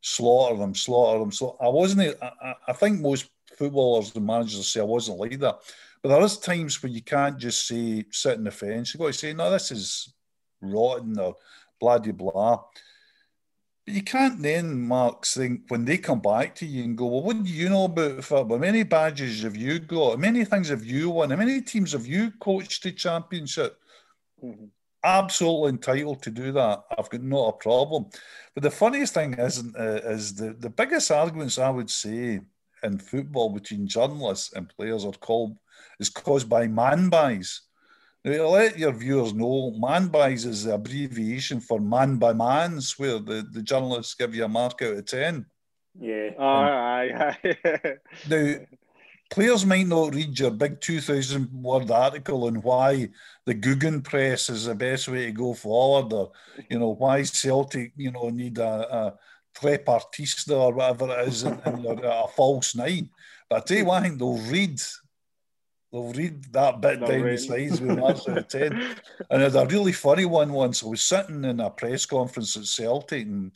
slaughter 0.00 0.56
them, 0.56 0.74
slaughter 0.74 1.18
them. 1.18 1.32
So 1.32 1.58
I 1.60 1.68
wasn't. 1.68 2.16
I, 2.22 2.54
I 2.68 2.72
think 2.72 3.00
most 3.00 3.28
footballers 3.58 4.16
and 4.16 4.26
managers 4.26 4.68
say 4.68 4.80
I 4.80 4.84
wasn't 4.84 5.18
like 5.18 5.38
that. 5.40 5.58
But 6.06 6.18
there 6.18 6.24
is 6.24 6.38
times 6.38 6.80
when 6.80 6.92
you 6.92 7.02
can't 7.02 7.36
just 7.36 7.66
say 7.66 8.04
sit 8.12 8.38
in 8.38 8.44
the 8.44 8.52
fence. 8.52 8.94
You've 8.94 9.00
got 9.00 9.08
to 9.08 9.12
say, 9.12 9.32
no, 9.32 9.50
this 9.50 9.72
is 9.72 10.14
rotten 10.60 11.18
or 11.18 11.34
blah 11.80 11.98
blah 11.98 12.12
blah. 12.12 12.62
But 13.84 13.92
you 13.92 14.04
can't 14.04 14.40
then, 14.40 14.78
Mark, 14.82 15.26
think 15.26 15.62
when 15.66 15.84
they 15.84 15.98
come 15.98 16.20
back 16.20 16.54
to 16.56 16.64
you 16.64 16.84
and 16.84 16.96
go, 16.96 17.06
well, 17.06 17.22
what 17.22 17.42
do 17.42 17.50
you 17.50 17.68
know 17.68 17.86
about 17.86 18.22
football? 18.22 18.56
How 18.56 18.60
many 18.60 18.84
badges 18.84 19.42
have 19.42 19.56
you 19.56 19.80
got? 19.80 20.10
How 20.10 20.16
many 20.16 20.44
things 20.44 20.68
have 20.68 20.84
you 20.84 21.10
won? 21.10 21.30
How 21.30 21.36
many 21.38 21.60
teams 21.60 21.90
have 21.90 22.06
you 22.06 22.30
coached 22.38 22.84
to 22.84 22.92
championship? 22.92 23.76
Mm-hmm. 24.44 24.66
Absolutely 25.02 25.70
entitled 25.70 26.22
to 26.22 26.30
do 26.30 26.52
that. 26.52 26.84
I've 26.96 27.10
got 27.10 27.20
not 27.20 27.48
a 27.48 27.52
problem. 27.54 28.06
But 28.54 28.62
the 28.62 28.70
funniest 28.70 29.14
thing 29.14 29.34
is, 29.34 29.60
uh, 29.76 30.02
is 30.04 30.36
the, 30.36 30.52
the 30.52 30.70
biggest 30.70 31.10
arguments 31.10 31.58
I 31.58 31.70
would 31.70 31.90
say 31.90 32.42
in 32.84 32.98
football 33.00 33.50
between 33.50 33.88
journalists 33.88 34.52
and 34.52 34.68
players 34.68 35.04
are 35.04 35.10
called 35.10 35.56
is 35.98 36.10
caused 36.10 36.48
by 36.48 36.66
man 36.66 37.08
buys. 37.08 37.62
Now, 38.24 38.48
let 38.48 38.76
your 38.76 38.92
viewers 38.92 39.34
know 39.34 39.72
man 39.78 40.08
buys 40.08 40.44
is 40.44 40.64
the 40.64 40.74
abbreviation 40.74 41.60
for 41.60 41.80
man 41.80 42.16
by 42.16 42.32
mans, 42.32 42.98
where 42.98 43.20
the, 43.20 43.46
the 43.52 43.62
journalists 43.62 44.14
give 44.14 44.34
you 44.34 44.44
a 44.44 44.48
mark 44.48 44.82
out 44.82 44.96
of 44.96 45.06
10. 45.06 45.46
Yeah. 46.00 46.30
Oh, 46.36 46.44
um, 46.44 46.64
aye, 46.64 47.36
aye. 47.44 47.94
now, 48.28 48.54
players 49.30 49.64
might 49.64 49.86
not 49.86 50.12
read 50.12 50.36
your 50.38 50.50
big 50.50 50.80
2,000 50.80 51.50
word 51.52 51.90
article 51.90 52.44
on 52.46 52.56
why 52.62 53.08
the 53.44 53.54
gegenpress 53.54 54.50
is 54.50 54.64
the 54.64 54.74
best 54.74 55.06
way 55.06 55.26
to 55.26 55.32
go 55.32 55.54
forward, 55.54 56.12
or, 56.12 56.32
you 56.68 56.80
know, 56.80 56.94
why 56.94 57.22
Celtic, 57.22 57.92
you 57.96 58.10
know, 58.10 58.28
need 58.30 58.58
a, 58.58 58.96
a 58.96 59.14
trequartista 59.56 60.50
or 60.50 60.74
whatever 60.74 61.16
it 61.20 61.28
is, 61.28 61.44
and, 61.44 61.60
and 61.64 62.00
a 62.04 62.26
false 62.34 62.74
nine. 62.74 63.08
But 63.48 63.56
I 63.56 63.60
tell 63.60 63.78
you 63.78 63.84
what, 63.84 64.02
I 64.02 64.08
think 64.08 64.18
they'll 64.18 64.38
read 64.38 64.80
They'll 65.96 66.12
read 66.12 66.44
that 66.52 66.82
bit 66.82 67.00
down 67.00 67.22
the 67.22 67.38
slides 67.38 67.80
with 67.80 67.98
marks 67.98 68.28
out 68.28 68.36
of 68.36 68.48
10. 68.48 68.96
And 69.30 69.42
it's 69.42 69.54
a 69.54 69.64
really 69.64 69.92
funny 69.92 70.26
one 70.26 70.52
once. 70.52 70.84
I 70.84 70.88
was 70.88 71.00
sitting 71.00 71.42
in 71.42 71.58
a 71.58 71.70
press 71.70 72.04
conference 72.04 72.54
at 72.54 72.66
Celtic 72.66 73.24
and 73.24 73.50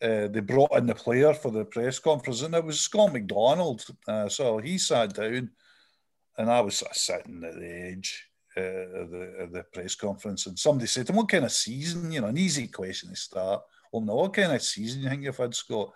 uh, 0.00 0.28
they 0.28 0.38
brought 0.38 0.76
in 0.76 0.86
the 0.86 0.94
player 0.94 1.34
for 1.34 1.50
the 1.50 1.64
press 1.64 1.98
conference 1.98 2.42
and 2.42 2.54
it 2.54 2.64
was 2.64 2.80
Scott 2.80 3.12
McDonald. 3.12 3.84
Uh, 4.06 4.28
so 4.28 4.58
he 4.58 4.78
sat 4.78 5.14
down 5.14 5.50
and 6.38 6.48
I 6.48 6.60
was 6.60 6.84
sitting 6.92 7.42
at 7.42 7.56
the 7.56 7.90
edge 7.90 8.28
uh, 8.56 8.60
of, 8.60 9.10
the, 9.10 9.34
of, 9.40 9.52
the, 9.52 9.64
press 9.64 9.96
conference 9.96 10.46
and 10.46 10.56
somebody 10.56 10.86
said 10.86 11.08
to 11.08 11.12
him, 11.12 11.16
what 11.16 11.30
kind 11.30 11.44
of 11.44 11.50
season, 11.50 12.12
you 12.12 12.20
know, 12.20 12.28
an 12.28 12.38
easy 12.38 12.68
question 12.68 13.10
to 13.10 13.16
start. 13.16 13.60
Well, 13.90 14.02
no, 14.02 14.14
what 14.14 14.34
kind 14.34 14.52
of 14.52 14.62
season 14.62 15.02
you 15.02 15.08
think 15.08 15.24
you've 15.24 15.36
had, 15.36 15.52
Scott? 15.52 15.90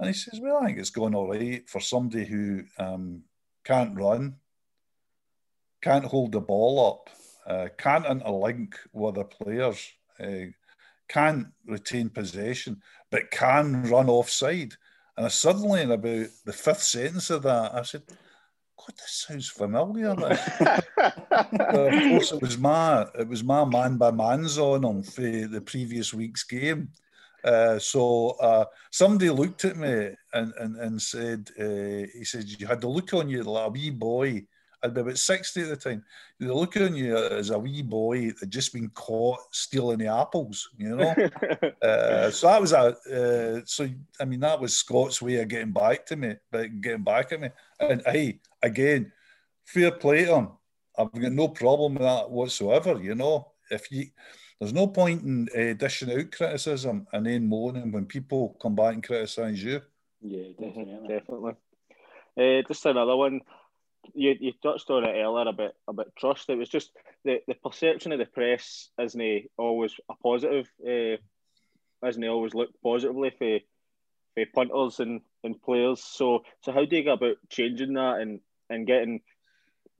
And 0.00 0.08
he 0.08 0.14
says, 0.14 0.40
well, 0.42 0.56
I 0.56 0.66
think 0.66 0.78
it's 0.78 0.90
going 0.90 1.14
all 1.14 1.28
right 1.30 1.68
for 1.68 1.78
somebody 1.78 2.24
who 2.24 2.64
um, 2.80 3.22
can't 3.62 3.96
run, 3.96 4.34
can't 5.82 6.04
hold 6.04 6.32
the 6.32 6.40
ball 6.40 6.86
up 6.86 7.10
uh, 7.46 7.68
can't 7.76 8.04
interlink 8.04 8.74
with 8.92 9.16
the 9.16 9.24
players, 9.24 9.92
uh, 10.20 10.46
can't 11.08 11.48
retain 11.66 12.08
possession, 12.08 12.80
but 13.10 13.30
can 13.30 13.82
run 13.84 14.08
offside. 14.08 14.74
And 15.16 15.30
suddenly, 15.30 15.82
in 15.82 15.90
about 15.90 16.26
the 16.44 16.52
fifth 16.52 16.82
sentence 16.82 17.30
of 17.30 17.42
that, 17.42 17.74
I 17.74 17.82
said, 17.82 18.02
God, 18.06 18.96
this 18.96 19.26
sounds 19.28 19.48
familiar. 19.48 20.10
of 20.10 20.80
course, 21.60 22.32
it 22.32 22.40
was 22.40 22.58
my 22.58 23.06
it 23.18 23.28
was 23.28 23.44
my 23.44 23.64
man 23.64 23.96
by 23.96 24.10
man's 24.10 24.58
on 24.58 24.84
him 24.84 25.02
for 25.02 25.20
the 25.20 25.62
previous 25.64 26.14
week's 26.14 26.44
game. 26.44 26.88
Uh, 27.44 27.78
so 27.78 28.30
uh, 28.40 28.64
somebody 28.92 29.28
looked 29.28 29.64
at 29.64 29.76
me 29.76 30.10
and, 30.32 30.52
and, 30.60 30.76
and 30.76 31.02
said, 31.02 31.50
uh, 31.58 32.06
he 32.16 32.24
said, 32.24 32.44
you 32.48 32.68
had 32.68 32.80
the 32.80 32.88
look 32.88 33.12
on 33.14 33.28
you 33.28 33.42
like 33.42 33.66
a 33.66 33.70
wee 33.70 33.90
boy 33.90 34.46
I'd 34.82 34.94
be 34.94 35.00
about 35.00 35.18
60 35.18 35.62
at 35.62 35.68
the 35.68 35.76
time. 35.76 36.04
They 36.40 36.46
look 36.46 36.76
on 36.76 36.96
you 36.96 37.16
as 37.16 37.50
a 37.50 37.58
wee 37.58 37.82
boy 37.82 38.32
that 38.32 38.50
just 38.50 38.72
been 38.72 38.88
caught 38.90 39.38
stealing 39.52 39.98
the 39.98 40.08
apples, 40.08 40.70
you 40.76 40.96
know? 40.96 41.10
uh, 41.82 42.30
so 42.30 42.46
that 42.48 42.60
was 42.60 42.72
a, 42.72 42.78
uh, 42.78 43.60
so, 43.64 43.88
I 44.20 44.24
mean, 44.24 44.40
that 44.40 44.60
was 44.60 44.76
Scott's 44.76 45.22
way 45.22 45.36
of 45.36 45.48
getting 45.48 45.72
back 45.72 46.04
to 46.06 46.16
me, 46.16 46.34
but 46.50 46.80
getting 46.80 47.04
back 47.04 47.32
at 47.32 47.40
me. 47.40 47.50
And 47.78 48.02
hey, 48.06 48.40
again, 48.62 49.12
fair 49.64 49.92
play 49.92 50.24
to 50.24 50.34
him. 50.34 50.48
I've 50.98 51.12
got 51.12 51.32
no 51.32 51.48
problem 51.48 51.94
with 51.94 52.02
that 52.02 52.30
whatsoever, 52.30 53.00
you 53.00 53.14
know? 53.14 53.52
If 53.70 53.90
you, 53.90 54.06
there's 54.58 54.74
no 54.74 54.88
point 54.88 55.22
in 55.22 55.48
uh, 55.56 55.74
dishing 55.74 56.12
out 56.12 56.30
criticism 56.32 57.06
and 57.12 57.24
then 57.24 57.48
moaning 57.48 57.92
when 57.92 58.06
people 58.06 58.56
come 58.60 58.74
back 58.74 58.94
and 58.94 59.02
criticise 59.04 59.62
you. 59.62 59.80
Yeah, 60.20 60.48
definitely. 60.60 61.08
definitely. 61.08 61.52
Uh, 62.36 62.62
just 62.66 62.86
another 62.86 63.16
one 63.16 63.40
you, 64.14 64.36
you 64.38 64.52
touched 64.62 64.90
on 64.90 65.04
it 65.04 65.16
earlier 65.16 65.48
about 65.48 65.72
about 65.88 66.16
trust. 66.16 66.50
It 66.50 66.58
was 66.58 66.68
just 66.68 66.90
the, 67.24 67.40
the 67.46 67.54
perception 67.54 68.12
of 68.12 68.18
the 68.18 68.26
press 68.26 68.90
isn't 69.00 69.44
always 69.56 69.94
a 70.10 70.14
positive, 70.16 70.68
uh, 70.86 71.16
isn't 72.06 72.24
always 72.24 72.54
looked 72.54 72.82
positively 72.82 73.32
for 73.38 73.58
for 74.34 74.46
punters 74.54 75.00
and, 75.00 75.20
and 75.44 75.60
players. 75.62 76.02
So 76.02 76.44
so 76.62 76.72
how 76.72 76.84
do 76.84 76.96
you 76.96 77.04
go 77.04 77.12
about 77.12 77.36
changing 77.48 77.94
that 77.94 78.20
and, 78.20 78.40
and 78.70 78.86
getting 78.86 79.20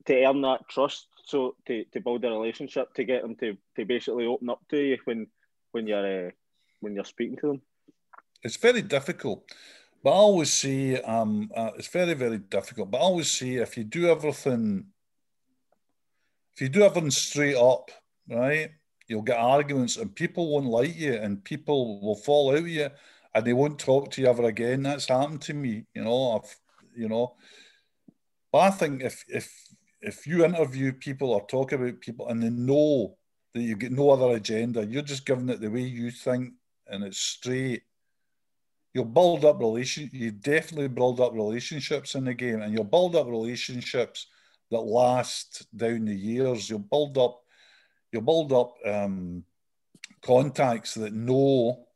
to 0.07 0.25
earn 0.25 0.43
that 0.43 0.69
trust 0.69 1.07
so 1.25 1.55
to, 1.67 1.85
to 1.93 2.01
build 2.01 2.25
a 2.25 2.31
relationship 2.31 2.93
to 2.95 3.05
get 3.05 3.23
them 3.23 3.37
to, 3.37 3.57
to 3.77 3.85
basically 3.85 4.27
open 4.27 4.51
up 4.51 4.61
to 4.71 4.77
you 4.77 4.99
when 5.05 5.27
when 5.71 5.87
you're 5.87 6.27
uh, 6.27 6.31
when 6.81 6.95
you're 6.95 7.05
speaking 7.05 7.37
to 7.39 7.47
them? 7.49 7.63
It's 8.43 8.57
very 8.57 8.83
difficult 8.83 9.45
but 10.03 10.11
I 10.11 10.15
always 10.15 10.53
say 10.53 11.01
um, 11.01 11.51
uh, 11.55 11.71
it's 11.77 11.89
very, 11.89 12.15
very 12.15 12.39
difficult. 12.39 12.91
But 12.91 12.99
I 12.99 13.03
always 13.03 13.31
say 13.31 13.55
if 13.55 13.77
you 13.77 13.85
do 13.85 14.09
everything, 14.09 14.87
if 16.55 16.61
you 16.61 16.69
do 16.69 16.83
everything 16.83 17.11
straight 17.11 17.57
up, 17.57 17.91
right, 18.29 18.71
you'll 19.07 19.23
get 19.23 19.39
arguments 19.39 19.97
and 19.97 20.15
people 20.15 20.51
won't 20.51 20.67
like 20.67 20.97
you 20.97 21.15
and 21.15 21.45
people 21.45 22.01
will 22.01 22.17
fall 22.17 22.51
out 22.51 22.59
of 22.59 22.69
you 22.69 22.89
and 23.35 23.45
they 23.45 23.53
won't 23.53 23.79
talk 23.79 24.11
to 24.11 24.23
you 24.23 24.27
ever 24.27 24.45
again. 24.45 24.83
That's 24.83 25.09
happened 25.09 25.43
to 25.43 25.55
me, 25.55 25.85
you 25.95 26.03
know. 26.03 26.33
I've, 26.33 26.57
you 26.97 27.09
know, 27.09 27.37
but 28.51 28.59
I 28.59 28.71
think 28.71 29.03
if 29.03 29.25
if 29.29 29.53
if 30.01 30.27
you 30.27 30.45
interview 30.45 30.93
people 30.93 31.31
or 31.31 31.47
talk 31.47 31.73
about 31.73 32.01
people 32.01 32.29
and 32.29 32.43
they 32.43 32.51
know 32.51 33.17
that 33.55 33.63
you 33.63 33.77
get 33.77 33.93
no 33.93 34.11
other 34.11 34.35
agenda, 34.35 34.85
you're 34.85 35.03
just 35.03 35.27
giving 35.27 35.49
it 35.49 35.61
the 35.61 35.71
way 35.71 35.83
you 35.83 36.11
think 36.11 36.55
and 36.89 37.05
it's 37.05 37.19
straight 37.19 37.83
you'll 38.95 39.05
build 39.05 39.45
up 39.45 39.59
relation. 39.59 40.11
You 40.13 40.31
definitely 40.31 40.89
build 40.89 41.21
up 41.21 41.33
relationships 41.33 42.15
in 42.15 42.25
the 42.25 42.35
game, 42.35 42.63
and 42.63 42.73
you'll 42.73 42.85
build 42.85 43.17
up 43.17 43.27
relationships 43.27 44.27
that 44.71 44.81
last 44.81 45.67
down 45.77 46.05
the 46.05 46.15
years. 46.15 46.69
You'll 46.69 46.81
build 46.81 47.19
up, 47.19 47.43
you'll 48.11 48.23
build 48.23 48.53
up 48.53 48.75
um, 48.85 49.45
contacts 50.23 50.95
that 50.95 51.13
know 51.13 51.87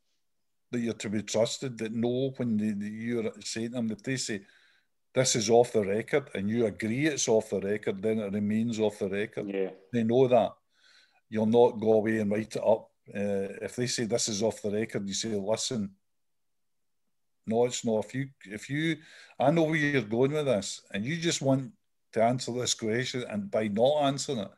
that 0.72 0.80
you're 0.80 0.94
to 0.94 1.10
be 1.10 1.22
trusted. 1.22 1.78
That 1.78 1.92
know 1.92 2.32
when 2.36 2.56
they, 2.56 2.86
you're 2.86 3.32
saying 3.40 3.72
them 3.72 3.88
that 3.88 4.04
they 4.04 4.16
say 4.16 4.42
this 5.14 5.36
is 5.36 5.48
off 5.50 5.72
the 5.72 5.84
record, 5.84 6.30
and 6.34 6.48
you 6.48 6.66
agree 6.66 7.06
it's 7.06 7.28
off 7.28 7.50
the 7.50 7.60
record, 7.60 8.02
then 8.02 8.18
it 8.18 8.32
remains 8.32 8.78
off 8.78 8.98
the 8.98 9.08
record. 9.08 9.48
Yeah, 9.48 9.70
they 9.92 10.04
know 10.04 10.28
that. 10.28 10.52
You'll 11.28 11.46
not 11.46 11.80
go 11.80 11.94
away 11.94 12.18
and 12.18 12.30
write 12.30 12.56
it 12.56 12.62
up. 12.64 12.90
Uh, 13.08 13.54
if 13.62 13.76
they 13.76 13.86
say 13.86 14.04
this 14.04 14.28
is 14.28 14.42
off 14.42 14.62
the 14.62 14.70
record, 14.70 15.06
you 15.06 15.14
say, 15.14 15.28
listen, 15.30 15.90
no, 17.46 17.64
it's 17.64 17.84
not. 17.84 18.04
If 18.04 18.14
you, 18.14 18.28
if 18.44 18.68
you, 18.68 18.96
I 19.38 19.50
know 19.50 19.64
where 19.64 19.76
you're 19.76 20.02
going 20.02 20.32
with 20.32 20.46
this, 20.46 20.82
and 20.92 21.04
you 21.04 21.16
just 21.16 21.42
want 21.42 21.72
to 22.12 22.22
answer 22.22 22.52
this 22.52 22.74
question, 22.74 23.24
and 23.28 23.50
by 23.50 23.68
not 23.68 24.02
answering 24.02 24.38
it, 24.38 24.50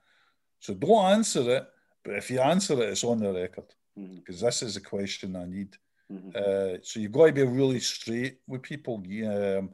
so 0.60 0.74
don't 0.74 1.04
answer 1.04 1.56
it. 1.56 1.66
But 2.04 2.14
if 2.14 2.30
you 2.30 2.40
answer 2.40 2.74
it, 2.74 2.88
it's 2.88 3.04
on 3.04 3.18
the 3.18 3.32
record 3.32 3.66
because 3.94 4.36
mm-hmm. 4.36 4.46
this 4.46 4.62
is 4.62 4.76
a 4.76 4.80
question 4.80 5.36
I 5.36 5.44
need. 5.46 5.76
Mm-hmm. 6.10 6.30
Uh, 6.34 6.78
so 6.82 7.00
you've 7.00 7.12
got 7.12 7.26
to 7.26 7.32
be 7.32 7.42
really 7.42 7.80
straight 7.80 8.38
with 8.46 8.62
people, 8.62 9.02
um, 9.26 9.70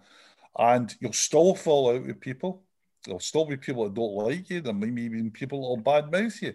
and 0.59 0.95
you'll 1.01 1.13
still 1.13 1.55
fall 1.55 1.95
out 1.95 2.05
with 2.07 2.21
people. 2.21 2.63
There'll 3.05 3.21
still 3.21 3.45
be 3.45 3.57
people 3.57 3.85
that 3.85 3.95
don't 3.95 4.15
like 4.15 4.51
you. 4.51 4.61
There 4.61 4.73
may 4.73 4.91
be 4.91 5.03
even 5.03 5.31
people 5.31 5.61
that'll 5.61 5.85
badmouth 5.85 6.41
you. 6.43 6.55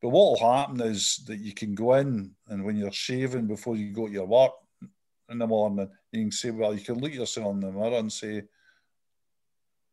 But 0.00 0.10
what 0.10 0.40
will 0.40 0.52
happen 0.52 0.80
is 0.80 1.24
that 1.26 1.38
you 1.38 1.52
can 1.52 1.74
go 1.74 1.94
in 1.94 2.32
and 2.48 2.64
when 2.64 2.76
you're 2.76 2.92
shaving 2.92 3.46
before 3.46 3.76
you 3.76 3.92
go 3.92 4.06
to 4.06 4.12
your 4.12 4.26
work, 4.26 4.52
in 5.28 5.38
the 5.38 5.46
morning, 5.46 5.88
you 6.10 6.20
can 6.22 6.32
say, 6.32 6.50
well, 6.50 6.74
you 6.74 6.80
can 6.80 6.98
look 6.98 7.14
yourself 7.14 7.54
in 7.54 7.60
the 7.60 7.72
mirror 7.72 7.98
and 7.98 8.12
say, 8.12 8.42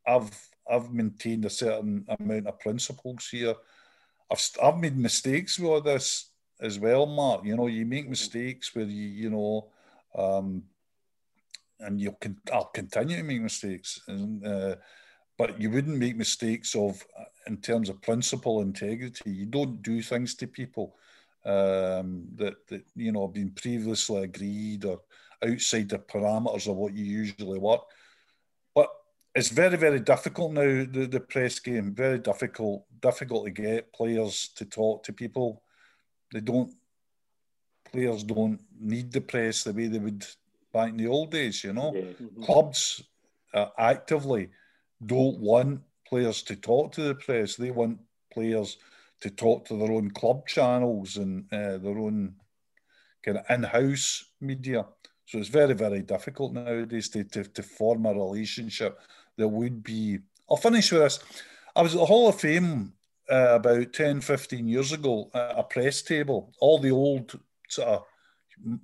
I've 0.05 0.49
I've 0.69 0.91
maintained 0.91 1.45
a 1.45 1.49
certain 1.49 2.05
amount 2.19 2.47
of 2.47 2.59
principles 2.59 3.27
here. 3.29 3.55
I've 4.31 4.49
I've 4.61 4.77
made 4.77 4.97
mistakes 4.97 5.59
with 5.59 5.69
all 5.69 5.81
this 5.81 6.31
as 6.61 6.79
well, 6.79 7.05
Mark. 7.05 7.45
You 7.45 7.55
know, 7.55 7.67
you 7.67 7.85
make 7.85 8.09
mistakes 8.09 8.75
where 8.75 8.85
you 8.85 9.07
you 9.07 9.29
know, 9.29 9.67
um, 10.17 10.63
and 11.79 11.99
you'll 11.99 12.17
con- 12.19 12.41
I'll 12.51 12.65
continue 12.65 13.17
to 13.17 13.23
make 13.23 13.41
mistakes, 13.41 14.01
and 14.07 14.45
uh, 14.45 14.75
but 15.37 15.59
you 15.59 15.69
wouldn't 15.69 15.97
make 15.97 16.17
mistakes 16.17 16.75
of 16.75 17.03
in 17.47 17.57
terms 17.57 17.89
of 17.89 18.01
principle 18.01 18.61
integrity. 18.61 19.31
You 19.31 19.45
don't 19.45 19.81
do 19.81 20.01
things 20.01 20.35
to 20.35 20.47
people 20.47 20.95
um, 21.45 22.27
that 22.35 22.67
that 22.67 22.83
you 22.95 23.11
know 23.11 23.27
have 23.27 23.33
been 23.33 23.51
previously 23.51 24.23
agreed 24.23 24.85
or 24.85 25.01
outside 25.43 25.89
the 25.89 25.99
parameters 25.99 26.67
of 26.67 26.75
what 26.75 26.93
you 26.93 27.05
usually 27.05 27.59
work. 27.59 27.81
But 28.75 28.89
it's 29.35 29.49
very, 29.49 29.77
very 29.77 29.99
difficult 29.99 30.53
now, 30.53 30.61
the, 30.61 31.07
the 31.09 31.19
press 31.19 31.59
game, 31.59 31.93
very 31.93 32.19
difficult, 32.19 32.85
difficult 32.99 33.45
to 33.45 33.51
get 33.51 33.93
players 33.93 34.49
to 34.55 34.65
talk 34.65 35.03
to 35.03 35.13
people. 35.13 35.63
They 36.33 36.41
don't, 36.41 36.73
players 37.91 38.23
don't 38.23 38.59
need 38.79 39.11
the 39.11 39.21
press 39.21 39.63
the 39.63 39.73
way 39.73 39.87
they 39.87 39.99
would 39.99 40.25
back 40.73 40.89
in 40.89 40.97
the 40.97 41.07
old 41.07 41.31
days, 41.31 41.63
you 41.63 41.73
know. 41.73 41.93
Yeah. 41.95 42.01
Mm-hmm. 42.01 42.43
Clubs 42.43 43.03
uh, 43.53 43.67
actively 43.77 44.49
don't 45.03 45.39
want 45.39 45.81
players 46.07 46.43
to 46.43 46.55
talk 46.55 46.91
to 46.93 47.01
the 47.01 47.15
press. 47.15 47.55
They 47.55 47.71
want 47.71 47.99
players 48.33 48.77
to 49.21 49.29
talk 49.29 49.65
to 49.65 49.77
their 49.77 49.91
own 49.91 50.11
club 50.11 50.47
channels 50.47 51.17
and 51.17 51.45
uh, 51.51 51.77
their 51.77 51.97
own 51.97 52.35
kind 53.23 53.37
of 53.37 53.45
in-house 53.49 54.25
media. 54.39 54.85
So 55.29 55.37
it's 55.37 55.47
very, 55.47 55.75
very 55.75 56.01
difficult 56.01 56.53
nowadays 56.53 57.07
to, 57.09 57.23
to, 57.23 57.43
to 57.43 57.61
form 57.61 58.07
a 58.07 58.13
relationship 58.13 58.99
that 59.37 59.47
would 59.47 59.83
be. 59.83 60.17
I'll 60.49 60.57
finish 60.57 60.91
with 60.91 61.03
this. 61.03 61.19
I 61.75 61.83
was 61.83 61.93
at 61.93 61.99
the 61.99 62.05
Hall 62.07 62.29
of 62.29 62.41
Fame 62.41 62.93
uh, 63.31 63.49
about 63.51 63.93
10, 63.93 64.21
15 64.21 64.67
years 64.67 64.91
ago 64.91 65.29
at 65.35 65.59
a 65.59 65.61
press 65.61 66.01
table. 66.01 66.51
All 66.59 66.79
the 66.79 66.89
old 66.89 67.39
sort 67.67 67.89
of 67.89 68.05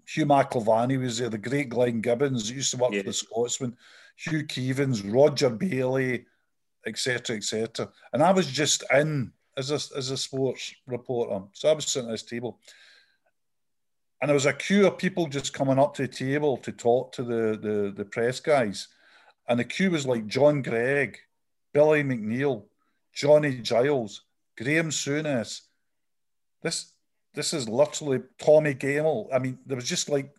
Hugh 0.07 0.27
McIlvanney 0.27 1.01
was 1.01 1.17
there, 1.17 1.29
the 1.29 1.39
great 1.39 1.69
Glenn 1.69 1.99
Gibbons 1.99 2.51
used 2.51 2.69
to 2.71 2.77
work 2.77 2.93
yeah. 2.93 2.99
for 2.99 3.07
the 3.07 3.13
Scotsman, 3.13 3.75
Hugh 4.15 4.43
Keevins, 4.43 5.01
Rodger 5.11 5.49
Baillie, 5.49 6.25
etc., 6.85 7.37
etc. 7.37 7.89
And 8.13 8.21
I 8.21 8.31
was 8.31 8.45
just 8.45 8.83
in 8.93 9.31
as 9.57 9.71
a, 9.71 9.97
as 9.97 10.11
a 10.11 10.17
sports 10.17 10.75
reporter. 10.85 11.43
So 11.53 11.69
I 11.69 11.73
was 11.73 11.87
sitting 11.87 12.07
at 12.07 12.11
this 12.11 12.21
table 12.21 12.59
and 14.25 14.29
there 14.31 14.33
was 14.33 14.47
a 14.47 14.53
queue 14.53 14.87
of 14.87 14.97
people 14.97 15.27
just 15.27 15.53
coming 15.53 15.77
up 15.77 15.93
to 15.93 16.01
the 16.01 16.07
table 16.07 16.57
to 16.57 16.71
talk 16.71 17.11
to 17.11 17.21
the, 17.21 17.59
the, 17.61 17.93
the 17.95 18.05
press 18.05 18.39
guys. 18.39 18.87
And 19.47 19.59
the 19.59 19.63
queue 19.63 19.91
was 19.91 20.07
like 20.07 20.25
John 20.25 20.63
Greig, 20.63 21.19
Billy 21.75 22.03
McNeill, 22.03 22.63
Johnny 23.13 23.59
Giles, 23.59 24.23
Graham 24.57 24.89
Souness. 24.89 25.61
This 26.63 26.93
this 27.35 27.53
is 27.53 27.69
literally 27.69 28.23
Tommy 28.39 28.73
Gemmell. 28.73 29.27
I 29.31 29.37
mean, 29.37 29.59
there 29.63 29.75
was 29.75 29.87
just 29.87 30.09
like 30.09 30.33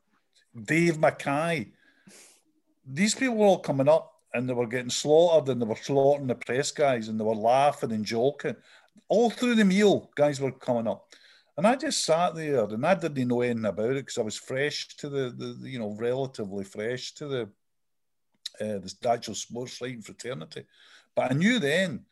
Dave 0.65 0.99
Mackay. 0.99 1.69
These 2.85 3.15
people 3.15 3.37
were 3.37 3.47
all 3.47 3.61
coming 3.61 3.89
up 3.89 4.15
and 4.35 4.49
they 4.49 4.55
were 4.55 4.67
getting 4.67 4.91
slaughtered 4.91 5.51
and 5.51 5.63
they 5.63 5.67
were 5.67 5.77
slaughtering 5.77 6.27
the 6.27 6.35
press 6.35 6.73
guys 6.73 7.07
and 7.07 7.21
they 7.21 7.25
were 7.25 7.37
laughing 7.37 7.93
and 7.93 8.05
joking. 8.05 8.57
All 9.07 9.31
through 9.31 9.55
the 9.55 9.65
meal, 9.65 10.11
guys 10.17 10.41
were 10.41 10.51
coming 10.51 10.89
up. 10.89 11.07
And 11.57 11.67
I 11.67 11.75
just 11.75 12.05
sat 12.05 12.35
there 12.35 12.65
and 12.65 12.85
I 12.85 12.95
didn't 12.95 13.29
know 13.29 13.41
anything 13.41 13.65
about 13.65 13.91
it 13.93 14.05
because 14.07 14.19
I 14.19 14.23
was 14.23 14.37
fresh 14.37 14.89
to 14.99 15.09
the, 15.09 15.31
the, 15.31 15.69
you 15.69 15.79
know, 15.79 15.97
relatively 15.99 16.65
fresh 16.65 17.13
to 17.15 17.27
the, 17.29 17.43
uh, 18.61 18.79
the 18.79 18.95
actual 19.09 19.35
sports 19.35 19.81
writing 19.81 20.03
fraternity. 20.03 20.65
But 21.15 21.33
I 21.33 21.35
knew 21.35 21.59
then 21.59 22.05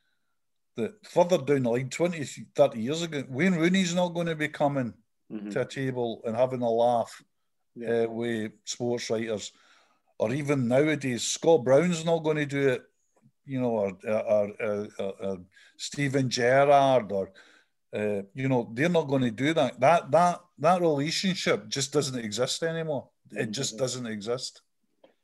that 0.76 1.06
further 1.06 1.38
down 1.38 1.64
the 1.64 1.70
line, 1.70 1.90
20, 1.90 2.24
30 2.54 2.80
years 2.80 3.02
ago, 3.02 3.22
Wayne 3.28 3.54
Rooney's 3.54 3.94
not 3.94 4.14
going 4.14 4.28
to 4.28 4.34
be 4.34 4.48
coming 4.48 4.94
mm-hmm. 5.30 5.50
to 5.50 5.60
a 5.60 5.66
table 5.66 6.22
and 6.24 6.34
having 6.34 6.62
a 6.62 6.70
laugh 6.70 7.22
yeah. 7.74 8.04
uh, 8.04 8.06
with 8.08 8.52
sports 8.64 9.10
writers. 9.10 9.52
Or 10.18 10.32
even 10.32 10.68
nowadays, 10.68 11.24
Scott 11.24 11.64
Brown's 11.64 12.04
not 12.04 12.22
going 12.22 12.36
to 12.36 12.46
do 12.46 12.68
it, 12.68 12.82
you 13.44 13.60
know, 13.60 13.70
or, 13.70 13.92
or, 14.06 14.50
or, 14.58 14.88
or 15.20 15.38
Steven 15.76 16.30
Gerrard, 16.30 17.12
or, 17.12 17.30
uh, 17.94 18.22
you 18.34 18.48
know, 18.48 18.68
they're 18.72 18.88
not 18.88 19.08
going 19.08 19.22
to 19.22 19.30
do 19.30 19.54
that. 19.54 19.78
That 19.80 20.10
that 20.10 20.40
that 20.58 20.80
relationship 20.80 21.68
just 21.68 21.92
doesn't 21.92 22.18
exist 22.18 22.62
anymore. 22.62 23.08
It 23.30 23.50
just 23.50 23.78
doesn't 23.78 24.06
exist. 24.06 24.62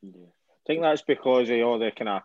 Yeah. 0.02 0.26
I 0.50 0.62
think 0.66 0.82
that's 0.82 1.02
because 1.02 1.50
of 1.50 1.60
all 1.60 1.78
the 1.78 1.90
kind 1.90 2.08
of 2.08 2.22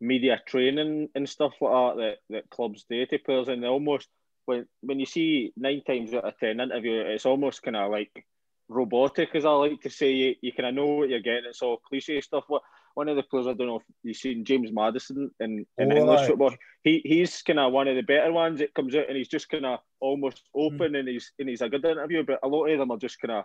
media 0.00 0.40
training 0.46 1.08
and 1.14 1.28
stuff 1.28 1.54
like 1.60 1.72
that 1.72 1.96
that, 1.96 2.16
that 2.30 2.50
clubs 2.50 2.84
do 2.88 3.06
to 3.06 3.18
players, 3.18 3.48
and 3.48 3.62
they 3.62 3.68
almost 3.68 4.08
when 4.44 4.66
when 4.82 5.00
you 5.00 5.06
see 5.06 5.52
nine 5.56 5.82
times 5.86 6.12
out 6.14 6.24
of 6.24 6.38
ten 6.38 6.60
interview, 6.60 7.00
it's 7.00 7.26
almost 7.26 7.62
kind 7.62 7.76
of 7.76 7.90
like 7.90 8.26
robotic, 8.68 9.30
as 9.34 9.44
I 9.44 9.50
like 9.50 9.80
to 9.82 9.90
say. 9.90 10.10
You, 10.12 10.34
you 10.40 10.52
kind 10.52 10.68
of 10.68 10.74
know 10.74 10.86
what 10.86 11.08
you're 11.08 11.20
getting. 11.20 11.44
It's 11.48 11.62
all 11.62 11.78
cliche 11.78 12.20
stuff. 12.20 12.44
What 12.48 12.62
one 12.94 13.08
of 13.10 13.16
the 13.16 13.22
players 13.22 13.46
I 13.46 13.52
don't 13.52 13.66
know 13.66 13.76
if 13.76 13.82
you've 14.02 14.16
seen 14.16 14.44
James 14.44 14.72
Maddison 14.72 15.30
in, 15.40 15.66
in 15.76 15.92
oh, 15.92 15.96
English 15.96 16.20
right. 16.20 16.28
football. 16.28 16.54
He 16.82 17.02
he's 17.04 17.42
kind 17.42 17.58
of 17.58 17.72
one 17.72 17.88
of 17.88 17.94
the 17.94 18.02
better 18.02 18.32
ones. 18.32 18.60
It 18.60 18.74
comes 18.74 18.94
out 18.96 19.08
and 19.08 19.16
he's 19.16 19.28
just 19.28 19.50
kind 19.50 19.66
of 19.66 19.80
almost 20.00 20.42
open 20.54 20.92
mm. 20.92 21.00
and 21.00 21.08
he's 21.08 21.30
and 21.38 21.48
he's 21.48 21.60
a 21.60 21.68
good 21.68 21.84
interview. 21.84 22.24
But 22.24 22.40
a 22.42 22.48
lot 22.48 22.66
of 22.66 22.78
them 22.78 22.90
are 22.90 22.96
just 22.96 23.20
kind 23.20 23.32
of 23.32 23.44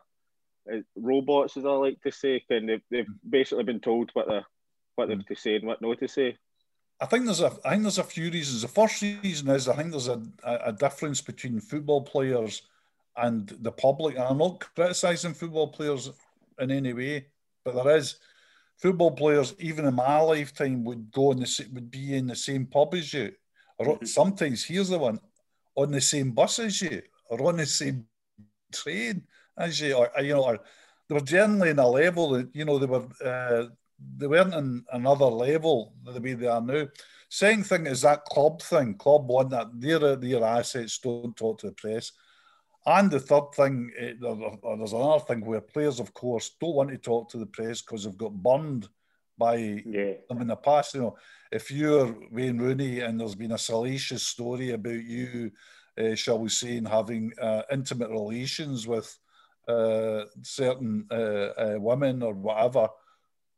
uh, 0.71 0.77
robots, 0.95 1.57
as 1.57 1.65
I 1.65 1.69
like 1.69 2.01
to 2.03 2.11
say. 2.11 2.43
And 2.49 2.69
they've, 2.69 2.81
they've 2.89 3.07
basically 3.29 3.65
been 3.65 3.81
told 3.81 4.09
what 4.13 4.29
they 4.29 4.39
what 4.95 5.09
they're 5.09 5.17
mm. 5.17 5.27
to 5.27 5.35
say 5.35 5.55
and 5.55 5.67
what 5.67 5.81
not 5.81 5.99
to 5.99 6.07
say. 6.07 6.37
I 7.01 7.07
think 7.07 7.25
there's 7.25 7.41
a 7.41 7.51
I 7.65 7.71
think 7.71 7.81
there's 7.81 7.97
a 7.97 8.03
few 8.03 8.31
reasons. 8.31 8.61
The 8.61 8.69
first 8.69 9.01
reason 9.01 9.49
is 9.49 9.67
I 9.67 9.75
think 9.75 9.91
there's 9.91 10.07
a, 10.07 10.21
a 10.43 10.71
difference 10.71 11.19
between 11.19 11.59
football 11.59 12.03
players 12.03 12.61
and 13.17 13.47
the 13.61 13.71
public. 13.71 14.15
And 14.15 14.23
I'm 14.23 14.37
not 14.37 14.59
criticising 14.75 15.33
football 15.33 15.67
players 15.67 16.11
in 16.59 16.71
any 16.71 16.93
way, 16.93 17.27
but 17.63 17.75
there 17.75 17.95
is 17.97 18.17
football 18.77 19.11
players, 19.11 19.53
even 19.59 19.85
in 19.85 19.95
my 19.95 20.19
lifetime, 20.19 20.83
would 20.83 21.11
go 21.11 21.31
in 21.31 21.39
the 21.39 21.69
would 21.73 21.91
be 21.91 22.15
in 22.15 22.27
the 22.27 22.35
same 22.35 22.65
pub 22.65 22.93
as 22.95 23.13
you, 23.13 23.31
or 23.77 23.95
mm-hmm. 23.95 24.05
sometimes 24.05 24.63
here's 24.63 24.89
the 24.89 24.97
one 24.97 25.19
on 25.75 25.91
the 25.91 26.01
same 26.01 26.31
bus 26.31 26.59
as 26.59 26.81
you, 26.81 27.01
or 27.29 27.47
on 27.47 27.57
the 27.57 27.65
same 27.65 28.05
train 28.73 29.23
as 29.57 29.79
you, 29.79 29.93
or 29.93 30.09
you 30.19 30.33
know, 30.33 30.43
or 30.43 30.59
they 31.07 31.15
were 31.15 31.21
generally 31.21 31.69
in 31.69 31.79
a 31.79 31.87
level 31.87 32.31
that 32.31 32.49
you 32.53 32.65
know 32.65 32.79
they 32.79 32.85
were 32.85 33.07
uh, 33.23 33.65
they 34.17 34.27
weren't 34.27 34.53
in 34.53 34.83
another 34.91 35.25
level 35.25 35.93
the 36.03 36.19
way 36.19 36.33
they 36.33 36.47
are 36.47 36.61
now. 36.61 36.87
Second 37.29 37.65
thing 37.65 37.87
is 37.87 38.01
that 38.01 38.25
club 38.25 38.61
thing. 38.61 38.95
Club 38.95 39.27
one 39.27 39.49
that 39.49 39.67
their 39.73 40.15
their 40.15 40.43
assets 40.43 40.97
don't 40.97 41.35
talk 41.35 41.59
to 41.59 41.67
the 41.67 41.73
press. 41.73 42.11
And 42.85 43.11
the 43.11 43.19
third 43.19 43.53
thing, 43.55 43.91
eh, 43.97 44.13
there's 44.19 44.93
another 44.93 45.23
thing 45.23 45.45
where 45.45 45.61
players, 45.61 45.99
of 45.99 46.13
course, 46.13 46.51
don't 46.59 46.75
want 46.75 46.89
to 46.89 46.97
talk 46.97 47.29
to 47.29 47.37
the 47.37 47.45
press 47.45 47.81
because 47.81 48.03
they've 48.03 48.17
got 48.17 48.33
burned 48.33 48.87
by 49.37 49.55
yeah. 49.85 50.13
them 50.27 50.41
in 50.41 50.47
the 50.47 50.55
past. 50.55 50.95
You 50.95 51.01
know, 51.01 51.17
if 51.51 51.69
you're 51.69 52.15
Wayne 52.31 52.57
Rooney 52.57 53.01
and 53.01 53.19
there's 53.19 53.35
been 53.35 53.51
a 53.51 53.57
salacious 53.57 54.23
story 54.23 54.71
about 54.71 55.03
you, 55.03 55.51
uh, 55.99 56.15
shall 56.15 56.39
we 56.39 56.49
say, 56.49 56.77
in 56.77 56.85
having 56.85 57.31
uh, 57.39 57.63
intimate 57.71 58.09
relations 58.09 58.87
with 58.87 59.15
uh, 59.67 60.23
certain 60.41 61.05
women 61.79 62.23
or 62.23 62.33
whatever, 62.33 62.87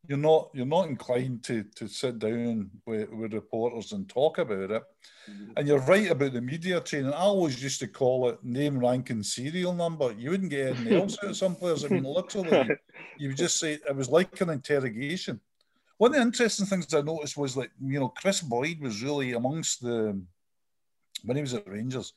you're 0.08 0.18
not 0.18 0.50
you're 0.54 0.66
not 0.66 0.90
inclined 0.90 1.44
to 1.44 1.64
to 1.76 1.88
sit 1.88 2.20
down 2.20 2.70
with, 2.86 3.10
with 3.10 3.34
reporters 3.34 3.94
and 3.94 4.10
talk 4.10 4.38
about 4.38 4.72
it. 4.72 4.84
Mm-hmm. 5.30 5.52
And 5.56 5.68
you're 5.68 5.80
right 5.80 6.12
about 6.12 6.34
the 6.34 6.42
media 6.42 6.82
training. 6.82 7.14
I 7.14 7.20
always 7.20 7.64
used 7.64 7.80
to 7.80 7.88
call 7.88 8.30
it 8.30 8.44
name, 8.44 8.80
rank, 8.80 9.10
and 9.10 9.26
serial 9.26 9.74
number. 9.74 10.12
You 10.12 10.32
wouldn't 10.32 10.50
get 10.50 10.76
anything 10.76 10.94
else 11.02 11.18
out 11.24 11.30
of 11.30 11.38
some 11.38 11.56
players. 11.56 11.86
I 11.86 11.88
mean, 11.88 12.04
literally, 12.04 12.70
you 13.18 13.30
would 13.30 13.38
just 13.38 13.60
say 13.60 13.74
it 13.74 13.96
was 13.96 14.10
like 14.10 14.40
an 14.42 14.50
interrogation. 14.50 15.40
One 15.98 16.12
of 16.12 16.16
the 16.16 16.22
interesting 16.22 16.66
things 16.66 16.94
I 16.94 17.02
noticed 17.02 17.38
was 17.38 17.56
like 17.56 17.72
you 17.82 18.00
know 18.00 18.10
Kris 18.10 18.42
Boyd 18.42 18.82
was 18.82 19.02
really 19.02 19.34
amongst 19.34 19.82
the 19.82 20.20
when 21.24 21.38
he 21.38 21.42
was 21.42 21.54
at 21.54 21.68
Rangers. 21.68 22.14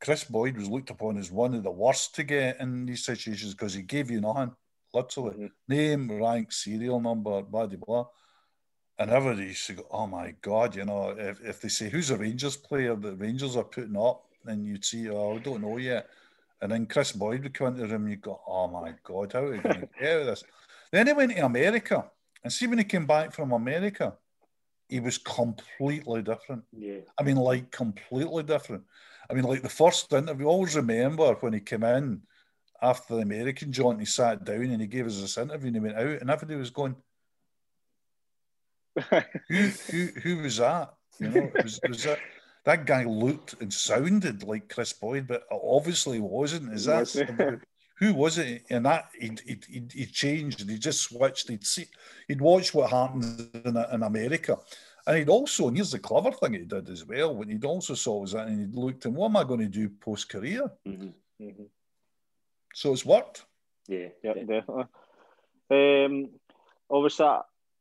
Kris 0.00 0.24
Boyd 0.24 0.56
was 0.56 0.68
looked 0.68 0.90
upon 0.90 1.18
as 1.18 1.30
one 1.30 1.54
of 1.54 1.62
the 1.62 1.70
worst 1.70 2.14
to 2.16 2.24
get 2.24 2.58
in 2.58 2.86
these 2.86 3.04
situations 3.04 3.52
because 3.52 3.74
he 3.74 3.82
gave 3.82 4.10
you 4.10 4.20
nothing 4.20 4.50
literally 4.94 5.36
mm-hmm. 5.36 5.46
name, 5.68 6.10
rank, 6.12 6.52
serial 6.52 7.00
number, 7.00 7.42
blah 7.42 7.66
blah 7.66 7.78
blah. 7.78 8.06
And 8.98 9.10
everybody 9.10 9.48
used 9.48 9.66
to 9.68 9.72
go, 9.74 9.86
oh 9.90 10.06
my 10.06 10.34
God, 10.42 10.76
you 10.76 10.84
know, 10.84 11.14
if, 11.16 11.40
if 11.40 11.62
they 11.62 11.68
say 11.68 11.88
who's 11.88 12.10
a 12.10 12.18
Rangers 12.18 12.56
player 12.56 12.94
that 12.94 13.14
Rangers 13.14 13.56
are 13.56 13.64
putting 13.64 13.96
up, 13.96 14.26
then 14.44 14.62
you'd 14.62 14.84
see, 14.84 15.08
oh, 15.08 15.36
I 15.36 15.38
don't 15.38 15.62
know 15.62 15.78
yet. 15.78 16.10
And 16.60 16.70
then 16.70 16.84
Kris 16.84 17.12
Boyd 17.12 17.42
would 17.42 17.54
come 17.54 17.68
into 17.68 17.80
the 17.80 17.88
room, 17.88 18.08
you 18.08 18.16
go, 18.16 18.40
oh 18.46 18.68
my 18.68 18.92
God, 19.02 19.32
how 19.32 19.44
are 19.44 19.52
we 19.52 19.58
going 19.58 19.80
to 19.80 19.88
get 19.98 20.12
out 20.12 20.20
of 20.20 20.26
this? 20.26 20.44
Then 20.92 21.06
he 21.06 21.12
went 21.14 21.34
to 21.34 21.44
America. 21.46 22.10
And 22.44 22.52
see, 22.52 22.66
when 22.66 22.76
he 22.76 22.84
came 22.84 23.06
back 23.06 23.32
from 23.32 23.52
America, 23.52 24.14
he 24.88 25.00
was 25.00 25.18
completely 25.18 26.22
different. 26.22 26.64
Yeah. 26.72 27.00
I 27.18 27.22
mean, 27.22 27.36
like 27.36 27.70
completely 27.70 28.42
different. 28.42 28.84
I 29.30 29.34
mean, 29.34 29.44
like 29.44 29.62
the 29.62 29.68
first 29.68 30.12
interview, 30.12 30.46
I 30.46 30.50
always 30.50 30.76
remember 30.76 31.34
when 31.34 31.52
he 31.52 31.60
came 31.60 31.84
in 31.84 32.22
after 32.82 33.16
the 33.16 33.22
American 33.22 33.72
joint, 33.72 34.00
he 34.00 34.06
sat 34.06 34.44
down 34.44 34.62
and 34.62 34.80
he 34.80 34.86
gave 34.86 35.06
us 35.06 35.20
this 35.20 35.38
interview 35.38 35.68
and 35.68 35.76
he 35.76 35.80
went 35.80 35.96
out, 35.96 36.20
and 36.20 36.30
everybody 36.30 36.58
was 36.58 36.70
going, 36.70 36.96
who, 39.48 39.56
who, 39.90 40.06
who 40.22 40.36
was 40.38 40.56
that? 40.58 40.94
You 41.18 41.28
know, 41.28 41.50
was, 41.62 41.80
was 41.88 42.04
that 42.04 42.18
that 42.64 42.86
guy 42.86 43.04
looked 43.04 43.60
and 43.60 43.72
sounded 43.72 44.42
like 44.42 44.68
Kris 44.68 44.92
Boyd, 44.92 45.26
but 45.26 45.44
obviously 45.50 46.20
wasn't. 46.20 46.72
Is 46.72 46.84
that 46.86 47.60
who 47.98 48.14
was 48.14 48.38
it? 48.38 48.64
And 48.70 48.86
that 48.86 49.10
he 49.18 49.32
he 49.46 49.82
he 49.92 50.06
changed. 50.06 50.68
He 50.68 50.78
just 50.78 51.02
switched. 51.02 51.48
He'd 51.48 51.66
see, 51.66 51.86
he'd 52.28 52.40
watch 52.40 52.74
what 52.74 52.90
happened 52.90 53.48
in, 53.64 53.76
in 53.76 54.02
America, 54.02 54.58
and 55.06 55.18
he'd 55.18 55.28
also. 55.28 55.68
And 55.68 55.76
here's 55.76 55.92
the 55.92 55.98
clever 55.98 56.32
thing 56.32 56.54
he 56.54 56.60
did 56.60 56.88
as 56.88 57.06
well. 57.06 57.34
When 57.34 57.48
he'd 57.48 57.64
also 57.64 57.94
saw 57.94 58.20
was 58.20 58.32
that, 58.32 58.48
and 58.48 58.60
he'd 58.60 58.74
looked 58.74 59.04
and 59.04 59.14
what 59.14 59.26
am 59.26 59.36
I 59.36 59.44
going 59.44 59.60
to 59.60 59.66
do 59.66 59.88
post 59.88 60.28
career? 60.28 60.70
Mm-hmm. 60.86 61.44
Mm-hmm. 61.44 61.62
So 62.74 62.92
it's 62.92 63.04
worked. 63.04 63.44
Yeah, 63.88 64.08
yeah, 64.22 64.34
definitely. 64.34 64.84
Um, 65.70 66.30
obviously, 66.90 67.26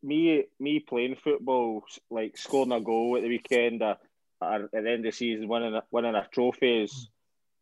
me 0.03 0.43
me 0.59 0.79
playing 0.79 1.17
football, 1.23 1.83
like 2.09 2.37
scoring 2.37 2.71
a 2.71 2.81
goal 2.81 3.15
at 3.17 3.23
the 3.23 3.29
weekend, 3.29 3.81
uh, 3.81 3.95
at 4.41 4.71
the 4.71 4.77
end 4.77 4.87
of 4.87 5.03
the 5.03 5.11
season, 5.11 5.47
winning 5.47 5.75
a, 5.75 5.83
winning 5.91 6.15
a 6.15 6.27
trophy 6.31 6.83
is 6.83 7.09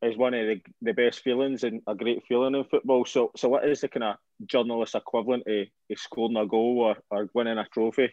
is 0.01 0.15
one 0.15 0.34
of 0.34 0.45
the, 0.45 0.61
the 0.82 0.93
best 0.93 1.21
feelings 1.21 1.63
and 1.63 1.82
a 1.88 1.95
great 1.95 2.23
feeling 2.28 2.53
in 2.53 2.63
football. 2.65 3.03
So, 3.05 3.32
so 3.36 3.49
what 3.49 3.67
is 3.67 3.82
the 3.82 3.88
kind 3.88 4.03
of 4.03 4.15
journalist 4.45 4.93
equivalent 4.93 5.43
of, 5.47 5.67
of 5.89 5.99
scoring 5.99 6.38
a 6.38 6.45
goal 6.45 6.80
or, 6.80 6.97
or 7.09 7.30
winning 7.34 7.57
a 7.57 7.65
trophy? 7.73 8.11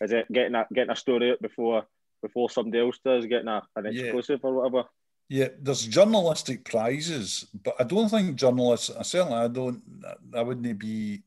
Is 0.00 0.12
it 0.12 0.26
getting 0.32 0.54
a 0.54 0.66
getting 0.72 0.90
a 0.90 0.96
story 0.96 1.32
out 1.32 1.42
before 1.42 1.84
before 2.22 2.50
somebody 2.50 2.80
else 2.80 2.98
does, 3.04 3.26
getting 3.26 3.48
a, 3.48 3.62
an 3.76 3.86
exclusive 3.86 4.40
yeah. 4.42 4.50
or 4.50 4.54
whatever? 4.54 4.88
Yeah, 5.28 5.48
there's 5.60 5.86
journalistic 5.86 6.64
prizes, 6.64 7.46
but 7.62 7.74
I 7.78 7.84
don't 7.84 8.08
think 8.08 8.36
journalists. 8.36 8.90
Certainly, 9.02 9.38
I 9.38 9.48
don't. 9.48 9.82
I 10.34 10.40
wouldn't 10.40 10.78
be. 10.78 11.22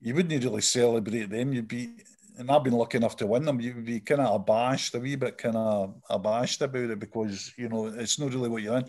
You 0.00 0.14
wouldn't 0.14 0.44
really 0.44 0.62
celebrate 0.62 1.28
them. 1.28 1.52
You'd 1.52 1.68
be, 1.68 1.90
and 2.38 2.50
I've 2.50 2.64
been 2.64 2.72
lucky 2.72 2.96
enough 2.96 3.16
to 3.16 3.26
win 3.26 3.44
them. 3.44 3.60
You'd 3.60 3.84
be 3.84 4.00
kind 4.00 4.22
of 4.22 4.34
abashed, 4.34 4.94
a 4.94 4.98
wee 4.98 5.16
bit 5.16 5.36
kind 5.36 5.56
of 5.56 5.94
abashed 6.08 6.62
about 6.62 6.90
it 6.90 6.98
because 6.98 7.52
you 7.58 7.68
know 7.68 7.86
it's 7.86 8.18
not 8.18 8.32
really 8.32 8.48
what 8.48 8.62
you're 8.62 8.78
in. 8.78 8.86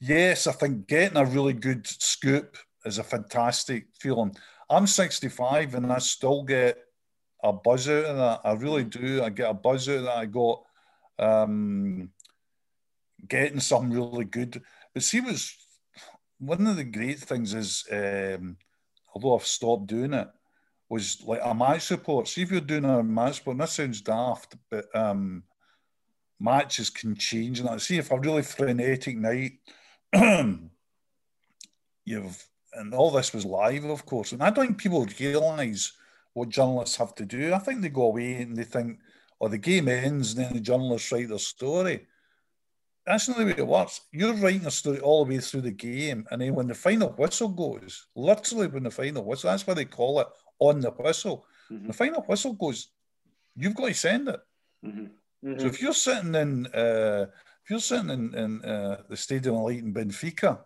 Yes, 0.00 0.48
I 0.48 0.52
think 0.52 0.88
getting 0.88 1.18
a 1.18 1.24
really 1.24 1.52
good 1.52 1.86
scoop 1.86 2.56
is 2.84 2.98
a 2.98 3.04
fantastic 3.04 3.86
feeling. 4.00 4.34
I'm 4.68 4.88
65 4.88 5.76
and 5.76 5.92
I 5.92 5.98
still 5.98 6.42
get 6.42 6.78
a 7.44 7.52
buzz 7.52 7.88
out 7.88 8.04
of 8.06 8.16
that. 8.16 8.40
I 8.44 8.52
really 8.54 8.84
do. 8.84 9.22
I 9.22 9.30
get 9.30 9.50
a 9.50 9.54
buzz 9.54 9.88
out 9.88 9.98
of 9.98 10.04
that. 10.04 10.16
I 10.16 10.26
got. 10.26 10.62
Um, 11.18 12.10
getting 13.28 13.60
some 13.60 13.90
really 13.90 14.24
good. 14.24 14.62
But 14.94 15.02
see, 15.02 15.20
was 15.20 15.56
one 16.38 16.66
of 16.66 16.76
the 16.76 16.84
great 16.84 17.18
things 17.18 17.54
is, 17.54 17.84
um, 17.90 18.56
although 19.14 19.36
I've 19.36 19.46
stopped 19.46 19.86
doing 19.86 20.12
it, 20.14 20.28
was 20.88 21.22
like 21.24 21.40
a 21.42 21.54
match 21.54 21.82
support. 21.82 22.28
See 22.28 22.42
if 22.42 22.50
you're 22.50 22.60
doing 22.60 22.84
a 22.84 23.02
match 23.02 23.38
report, 23.38 23.54
and 23.54 23.62
this 23.62 23.72
sounds 23.72 24.00
daft, 24.00 24.56
but 24.70 24.84
um, 24.94 25.42
matches 26.38 26.90
can 26.90 27.16
change. 27.16 27.60
And 27.60 27.68
I 27.68 27.76
see 27.78 27.98
if 27.98 28.10
a 28.10 28.18
really 28.18 28.42
frenetic 28.42 29.16
night, 29.16 29.52
you've 32.04 32.48
and 32.76 32.94
all 32.94 33.10
this 33.10 33.32
was 33.32 33.46
live, 33.46 33.84
of 33.84 34.04
course. 34.04 34.32
And 34.32 34.42
I 34.42 34.50
don't 34.50 34.66
think 34.66 34.78
people 34.78 35.06
realise 35.18 35.92
what 36.34 36.50
journalists 36.50 36.96
have 36.96 37.14
to 37.14 37.24
do. 37.24 37.54
I 37.54 37.58
think 37.58 37.80
they 37.80 37.88
go 37.88 38.02
away 38.02 38.34
and 38.34 38.54
they 38.54 38.64
think, 38.64 38.98
oh, 39.40 39.48
the 39.48 39.56
game 39.56 39.88
ends, 39.88 40.34
and 40.34 40.44
then 40.44 40.52
the 40.52 40.60
journalists 40.60 41.10
write 41.10 41.28
their 41.28 41.38
story 41.38 42.06
that's 43.06 43.28
not 43.28 43.38
the 43.38 43.44
way 43.44 43.54
it 43.56 43.66
works. 43.66 44.00
You're 44.12 44.34
writing 44.34 44.66
a 44.66 44.70
story 44.70 44.98
all 45.00 45.24
the 45.24 45.34
way 45.34 45.40
through 45.40 45.62
the 45.62 45.70
game, 45.70 46.26
and 46.30 46.40
then 46.40 46.54
when 46.54 46.66
the 46.66 46.74
final 46.74 47.10
whistle 47.10 47.48
goes, 47.48 48.06
literally 48.14 48.66
when 48.66 48.82
the 48.82 48.90
final 48.90 49.24
whistle, 49.24 49.50
that's 49.50 49.66
why 49.66 49.74
they 49.74 49.84
call 49.84 50.20
it 50.20 50.28
on 50.58 50.80
the 50.80 50.90
whistle. 50.90 51.46
Mm-hmm. 51.70 51.86
The 51.88 51.92
final 51.92 52.22
whistle 52.22 52.54
goes, 52.54 52.88
you've 53.54 53.74
got 53.74 53.88
to 53.88 53.94
send 53.94 54.28
it. 54.28 54.40
Mm-hmm. 54.84 55.06
Mhm. 55.44 55.60
So 55.60 55.66
if 55.66 55.80
you're 55.80 55.94
sitting 55.94 56.34
in 56.34 56.66
uh, 56.66 57.26
if 57.64 57.70
you're 57.70 57.80
sitting 57.80 58.10
in, 58.10 58.34
in 58.34 58.64
uh, 58.64 59.02
the 59.08 59.16
Stadium 59.16 59.56
of 59.56 59.62
Light 59.62 59.78
in 59.78 59.92
Benfica 59.92 60.58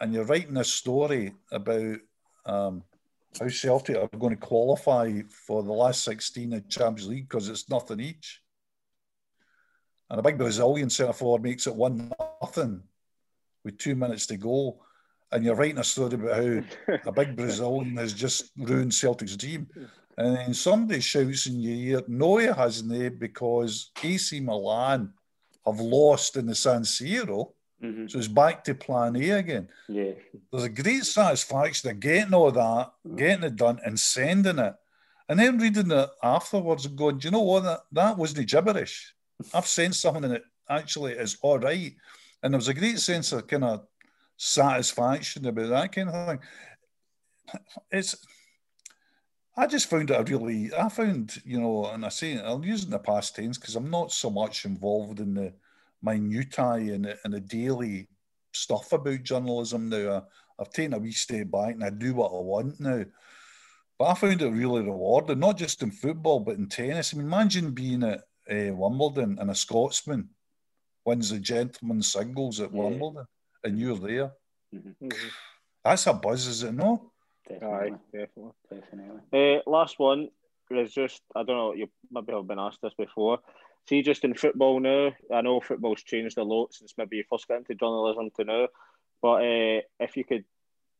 and 0.00 0.12
you're 0.12 0.24
writing 0.24 0.56
a 0.56 0.64
story 0.64 1.32
about 1.50 1.96
um, 2.46 2.82
how 3.38 3.48
Celtic 3.48 3.96
are 3.96 4.18
going 4.18 4.34
to 4.34 4.46
qualify 4.46 5.22
for 5.28 5.62
the 5.62 5.72
last 5.72 6.04
16 6.04 6.52
of 6.52 6.68
Champions 6.68 7.08
League 7.08 7.28
because 7.28 7.48
it's 7.48 7.68
nothing 7.68 8.00
each, 8.00 8.42
and 10.10 10.18
a 10.18 10.22
big 10.22 10.38
Brazilian 10.38 10.90
centre 10.90 11.12
forward 11.12 11.42
makes 11.42 11.66
it 11.66 11.74
one 11.74 12.12
nothing 12.42 12.82
with 13.64 13.78
two 13.78 13.94
minutes 13.94 14.26
to 14.26 14.36
go, 14.36 14.80
and 15.32 15.44
you're 15.44 15.54
writing 15.54 15.78
a 15.78 15.84
story 15.84 16.14
about 16.14 16.36
how 16.36 16.98
a 17.06 17.12
big 17.12 17.36
Brazilian 17.36 17.96
has 17.96 18.12
just 18.12 18.50
ruined 18.56 18.92
Celtic's 18.92 19.36
team. 19.36 19.68
And 20.18 20.36
then 20.36 20.54
somebody 20.54 21.00
shouts 21.00 21.46
in 21.46 21.60
your 21.60 21.98
ear, 21.98 22.02
no, 22.08 22.38
he 22.38 22.46
hasn't, 22.46 23.18
because 23.18 23.90
AC 24.02 24.40
Milan 24.40 25.12
have 25.64 25.78
lost 25.80 26.36
in 26.36 26.46
the 26.46 26.54
San 26.54 26.82
Siro. 26.82 27.52
hmm 27.80 28.06
So 28.08 28.18
it's 28.18 28.28
back 28.28 28.64
to 28.64 28.74
plan 28.74 29.14
A 29.16 29.30
again. 29.30 29.68
Yeah. 29.88 30.12
There's 30.50 30.64
a 30.64 30.68
great 30.68 31.04
satisfaction 31.04 31.90
of 31.90 32.00
getting 32.00 32.34
all 32.34 32.50
that, 32.50 32.92
getting 33.14 33.44
it 33.44 33.56
done, 33.56 33.78
and 33.84 33.98
sending 33.98 34.58
it. 34.58 34.74
And 35.28 35.38
then 35.38 35.58
reading 35.58 35.92
it 35.92 36.10
afterwards 36.24 36.86
and 36.86 36.98
going, 36.98 37.18
do 37.18 37.28
you 37.28 37.32
know 37.32 37.42
what? 37.42 37.62
That, 37.62 37.80
that 37.92 38.18
wasn't 38.18 38.48
gibberish. 38.48 39.14
I've 39.54 39.66
sent 39.66 39.94
something 39.94 40.30
that 40.30 40.42
actually 40.68 41.12
is 41.12 41.36
all 41.42 41.58
right. 41.58 41.94
And 42.42 42.52
there 42.54 42.58
was 42.58 42.68
a 42.68 42.74
great 42.74 42.98
sense 42.98 43.32
of 43.32 43.46
kind 43.46 43.64
of 43.64 43.86
satisfaction 44.36 45.46
about 45.46 45.68
that 45.68 45.92
kind 45.92 46.08
of 46.08 46.28
thing. 46.28 46.38
It's, 47.90 48.16
I 49.56 49.66
just 49.66 49.90
found 49.90 50.10
it 50.10 50.18
a 50.18 50.22
really, 50.22 50.70
I 50.72 50.88
found, 50.88 51.42
you 51.44 51.60
know, 51.60 51.86
and 51.86 52.06
I 52.06 52.08
say, 52.08 52.38
I'll 52.38 52.64
use 52.64 52.82
it 52.82 52.86
in 52.86 52.90
the 52.92 52.98
past 52.98 53.34
tense 53.34 53.58
because 53.58 53.76
I'm 53.76 53.90
not 53.90 54.12
so 54.12 54.30
much 54.30 54.64
involved 54.64 55.20
in 55.20 55.34
the 55.34 55.52
minutiae 56.02 56.94
and 56.94 57.04
the, 57.04 57.18
and 57.24 57.34
the 57.34 57.40
daily 57.40 58.08
stuff 58.52 58.92
about 58.92 59.22
journalism 59.22 59.88
now. 59.88 60.10
I, 60.58 60.62
I've 60.62 60.70
taken 60.70 60.94
a 60.94 60.98
wee 60.98 61.12
step 61.12 61.50
back 61.50 61.74
and 61.74 61.84
I 61.84 61.90
do 61.90 62.14
what 62.14 62.28
I 62.30 62.40
want 62.40 62.80
now. 62.80 63.04
But 63.98 64.04
I 64.06 64.14
found 64.14 64.40
it 64.40 64.48
really 64.48 64.82
rewarding, 64.82 65.40
not 65.40 65.58
just 65.58 65.82
in 65.82 65.90
football, 65.90 66.40
but 66.40 66.56
in 66.56 66.68
tennis. 66.68 67.12
I 67.12 67.18
mean, 67.18 67.26
imagine 67.26 67.72
being 67.72 68.02
at 68.02 68.22
uh, 68.50 68.74
Wimbledon 68.74 69.38
and 69.38 69.50
a 69.50 69.54
Scotsman 69.54 70.30
wins 71.04 71.30
the 71.30 71.38
gentleman's 71.38 72.12
singles 72.12 72.60
at 72.60 72.72
Yeah. 72.72 72.82
Wimbledon 72.82 73.26
and 73.64 73.78
you're 73.78 73.96
there. 73.96 74.32
Mhm. 74.74 75.32
That's 75.84 76.06
a 76.06 76.12
buzz, 76.12 76.46
is 76.46 76.62
it 76.62 76.72
no? 76.72 77.12
Definitely. 77.48 77.92
Aye, 77.92 77.98
definitely. 78.12 78.52
Definitely. 78.70 79.20
Uh, 79.32 79.70
last 79.70 79.98
one 79.98 80.28
is 80.70 80.92
just 80.92 81.22
I 81.34 81.42
don't 81.42 81.56
know. 81.56 81.74
You 81.74 81.88
maybe 82.10 82.32
have 82.32 82.46
been 82.46 82.58
asked 82.58 82.82
this 82.82 82.94
before. 82.94 83.40
See, 83.88 84.02
just 84.02 84.24
in 84.24 84.34
football 84.34 84.78
now, 84.78 85.12
I 85.32 85.40
know 85.40 85.60
football's 85.60 86.02
changed 86.02 86.38
a 86.38 86.44
lot 86.44 86.74
since 86.74 86.94
maybe 86.96 87.16
you 87.16 87.24
first 87.28 87.48
got 87.48 87.58
into 87.58 87.74
journalism 87.74 88.30
to 88.36 88.44
now. 88.44 88.68
But 89.22 89.42
uh, 89.42 89.80
if 89.98 90.16
you 90.16 90.24
could, 90.24 90.44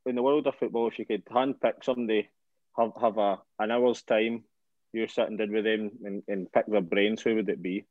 in 0.06 0.16
the 0.16 0.22
world 0.22 0.46
of 0.46 0.56
football, 0.56 0.88
if 0.88 0.98
you 0.98 1.06
could 1.06 1.24
handpick 1.26 1.84
somebody, 1.84 2.28
have 2.76 2.92
have 3.00 3.18
a 3.18 3.38
an 3.58 3.70
hour's 3.70 4.02
time, 4.02 4.44
you're 4.92 5.08
sitting 5.08 5.36
down 5.36 5.52
with 5.52 5.64
them 5.64 5.90
and, 6.04 6.22
and 6.28 6.52
pick 6.52 6.66
their 6.66 6.80
brains, 6.80 7.22
who 7.22 7.36
would 7.36 7.48
it 7.48 7.62
be 7.62 7.84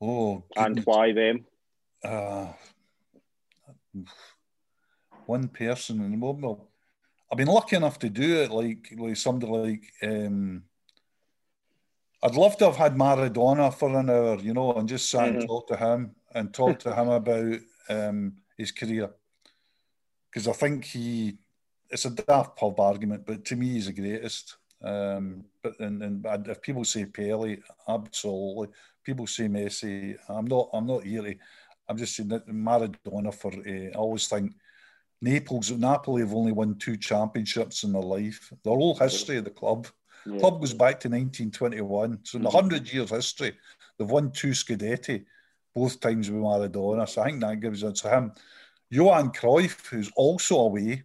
Oh, 0.00 0.44
and 0.56 0.80
why 0.84 1.12
them? 1.12 1.44
uh, 2.04 2.52
one 5.26 5.48
person 5.48 6.00
in 6.02 6.12
the 6.12 6.16
moment. 6.16 6.60
I've 7.30 7.38
been 7.38 7.48
lucky 7.48 7.76
enough 7.76 7.98
to 8.00 8.08
do 8.08 8.42
it, 8.42 8.50
like 8.50 8.92
like 8.96 9.16
somebody 9.16 9.52
like. 9.52 9.92
Um, 10.02 10.64
I'd 12.22 12.34
love 12.34 12.56
to 12.56 12.64
have 12.66 12.76
had 12.76 12.96
Maradona 12.96 13.72
for 13.72 13.96
an 13.96 14.10
hour, 14.10 14.38
you 14.40 14.52
know, 14.52 14.72
and 14.74 14.88
just 14.88 15.08
sat 15.08 15.28
and 15.28 15.38
Mhm. 15.38 15.46
talk 15.46 15.68
to 15.68 15.76
him 15.76 16.16
and 16.34 16.52
talk 16.52 16.80
to 16.80 16.92
him 16.94 17.08
about 17.20 17.58
um, 17.88 18.36
his 18.56 18.72
career, 18.72 19.10
because 20.30 20.48
I 20.48 20.52
think 20.52 20.84
he. 20.84 21.38
It's 21.90 22.04
a 22.04 22.10
daft 22.10 22.56
pub 22.56 22.78
argument, 22.80 23.24
but 23.26 23.46
to 23.46 23.56
me, 23.56 23.70
he's 23.70 23.86
the 23.86 23.94
greatest. 23.94 24.58
Um, 24.82 25.44
but 25.62 25.78
and, 25.80 26.02
and 26.02 26.46
if 26.48 26.62
people 26.62 26.84
say 26.84 27.04
Pele, 27.04 27.56
absolutely. 27.88 28.68
People 29.04 29.26
say 29.26 29.48
Messi. 29.48 30.16
I'm 30.28 30.46
not. 30.46 30.68
I'm 30.72 30.86
not 30.86 31.04
here 31.04 31.22
to 31.22 31.34
I'm 31.88 31.96
just 31.96 32.14
saying 32.14 32.28
that 32.28 32.46
Maradona 32.46 33.32
for 33.34 33.52
uh, 33.52 33.90
I 33.90 33.96
always 33.96 34.28
think 34.28 34.52
Naples 35.20 35.70
Napoli 35.72 36.22
have 36.22 36.34
only 36.34 36.52
won 36.52 36.76
two 36.76 36.96
championships 36.96 37.82
in 37.82 37.92
their 37.92 38.02
life. 38.02 38.52
Their 38.62 38.74
whole 38.74 38.94
history 38.94 39.38
of 39.38 39.44
the 39.44 39.50
club. 39.50 39.86
Yeah. 40.26 40.38
Club 40.40 40.60
goes 40.60 40.74
back 40.74 41.00
to 41.00 41.08
1921. 41.08 42.20
So 42.24 42.36
in 42.36 42.42
the 42.44 42.50
Mhm. 42.50 42.52
hundred 42.52 42.92
years 42.92 43.10
history, 43.10 43.56
they've 43.98 44.10
won 44.10 44.30
two 44.30 44.50
Scudetti, 44.50 45.24
both 45.74 45.98
times 46.00 46.30
with 46.30 46.40
Maradona. 46.42 47.08
So 47.08 47.22
I 47.22 47.26
think 47.26 47.40
that 47.40 47.60
gives 47.60 47.82
it 47.82 47.94
to 47.96 48.10
him. 48.10 48.32
Johan 48.90 49.30
Cruyff, 49.32 49.86
who's 49.86 50.10
also 50.14 50.60
away, 50.60 51.04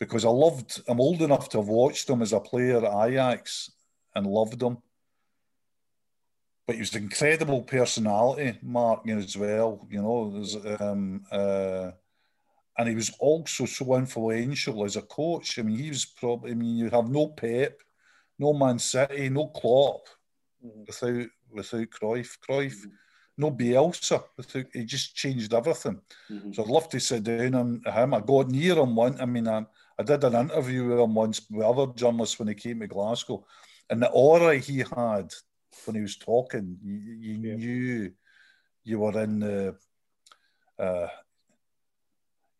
because 0.00 0.24
I 0.24 0.30
loved 0.30 0.82
I'm 0.88 1.00
old 1.00 1.22
enough 1.22 1.48
to 1.50 1.58
have 1.58 1.68
watched 1.68 2.10
him 2.10 2.22
as 2.22 2.32
a 2.32 2.40
player 2.40 2.84
at 2.84 3.08
Ajax 3.08 3.70
and 4.16 4.26
loved 4.26 4.60
him 4.60 4.78
but 6.66 6.76
he 6.76 6.82
was 6.82 6.94
an 6.94 7.02
incredible 7.02 7.62
personality, 7.62 8.56
Mark, 8.62 9.08
as 9.08 9.36
well. 9.36 9.88
You 9.90 10.02
know, 10.02 10.44
um, 10.78 11.24
uh, 11.32 11.90
and 12.78 12.88
he 12.88 12.94
was 12.94 13.10
also 13.18 13.64
so 13.64 13.96
influential 13.96 14.84
as 14.84 14.94
a 14.94 15.02
coach. 15.02 15.58
I 15.58 15.62
mean, 15.62 15.76
he 15.76 15.88
was 15.88 16.04
probably. 16.04 16.52
I 16.52 16.54
mean, 16.54 16.76
you 16.76 16.88
have 16.90 17.10
no 17.10 17.26
Pep, 17.26 17.80
no 18.38 18.52
Man 18.52 18.78
City, 18.78 19.28
no 19.30 19.48
Klopp 19.48 20.06
Mhm. 20.64 20.86
without 20.86 21.30
without 21.50 21.90
Cruyff. 21.90 22.38
Cruyff, 22.38 22.86
no 23.36 23.50
Bielsa. 23.50 24.22
He 24.72 24.84
just 24.84 25.16
changed 25.16 25.52
everything. 25.52 26.00
Mhm. 26.30 26.54
So 26.54 26.62
I'd 26.62 26.70
love 26.70 26.88
to 26.90 27.00
sit 27.00 27.24
down 27.24 27.54
on 27.56 27.82
him. 27.84 28.14
I 28.14 28.20
got 28.20 28.48
near 28.48 28.78
him 28.78 28.94
once. 28.94 29.20
I 29.20 29.26
mean, 29.26 29.48
I, 29.48 29.66
I 30.00 30.02
did 30.02 30.24
an 30.24 30.34
interview 30.34 30.88
with 30.88 30.98
him 30.98 31.14
once 31.14 31.42
with 31.50 31.66
other 31.66 31.92
journalists 31.92 32.38
when 32.38 32.48
he 32.48 32.54
came 32.54 32.80
to 32.80 32.86
Glasgow, 32.86 33.44
and 33.90 34.02
the 34.02 34.08
aura 34.08 34.56
he 34.56 34.78
had 34.78 35.30
when 35.84 35.96
he 35.96 36.00
was 36.00 36.16
talking, 36.16 36.78
you, 36.82 36.94
you 36.94 37.34
Yeah. 37.34 37.56
knew 37.56 38.12
you 38.82 38.98
were 38.98 39.20
in 39.22 39.40
the. 39.40 39.76
Uh, 40.78 41.08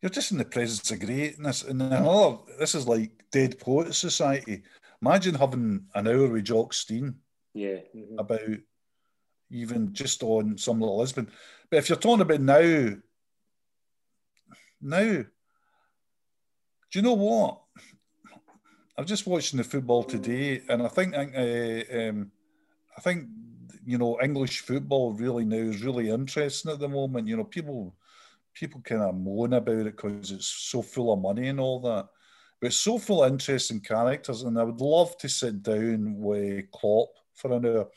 you're 0.01 0.11
just 0.11 0.31
in 0.31 0.37
the 0.37 0.45
presence 0.45 0.91
of 0.91 0.99
greatness. 0.99 1.63
And 1.63 1.81
another, 1.81 2.37
this 2.59 2.75
is 2.75 2.87
like 2.87 3.11
Dead 3.31 3.57
Poets 3.59 3.97
Society. 3.97 4.61
Imagine 5.01 5.33
having 5.33 5.87
an 5.95 6.07
hour 6.07 6.27
with 6.27 6.45
Jock 6.45 6.73
Stein 6.73 7.15
Yeah. 7.55 7.79
Mhm. 7.95 8.19
about 8.19 8.59
even 9.49 9.93
just 9.93 10.21
on 10.21 10.59
some 10.59 10.79
little 10.79 10.99
Lisbon. 10.99 11.31
But 11.71 11.77
if 11.77 11.89
you're 11.89 11.97
talking 11.97 12.21
about 12.21 12.41
now, 12.41 12.97
now, 14.79 15.25
do 16.91 16.99
you 16.99 17.03
know 17.03 17.13
what? 17.13 17.61
I'm 18.97 19.05
just 19.05 19.25
watching 19.25 19.57
the 19.57 19.63
football 19.63 20.03
today, 20.03 20.61
and 20.67 20.83
I 20.83 20.89
think 20.89 21.15
uh, 21.15 21.97
um, 21.97 22.31
I 22.97 23.01
think 23.01 23.27
you 23.85 23.97
know 23.97 24.19
English 24.21 24.59
football 24.59 25.13
really 25.13 25.45
now 25.45 25.55
is 25.55 25.83
really 25.83 26.09
interesting 26.09 26.71
at 26.71 26.79
the 26.79 26.89
moment. 26.89 27.27
You 27.27 27.37
know, 27.37 27.45
people 27.45 27.95
people 28.53 28.81
kind 28.81 29.01
of 29.01 29.15
moan 29.15 29.53
about 29.53 29.87
it 29.87 29.95
because 29.95 30.31
it's 30.31 30.47
so 30.47 30.81
full 30.81 31.13
of 31.13 31.21
money 31.21 31.47
and 31.47 31.59
all 31.59 31.79
that. 31.79 32.09
But 32.59 32.67
it's 32.67 32.75
so 32.75 32.99
full 32.99 33.23
of 33.23 33.31
interesting 33.31 33.79
characters, 33.79 34.43
and 34.43 34.59
I 34.59 34.63
would 34.63 34.81
love 34.81 35.17
to 35.19 35.29
sit 35.29 35.63
down 35.63 36.15
with 36.17 36.69
Klopp 36.71 37.09
for 37.33 37.53
an 37.53 37.65
hour. 37.65 37.87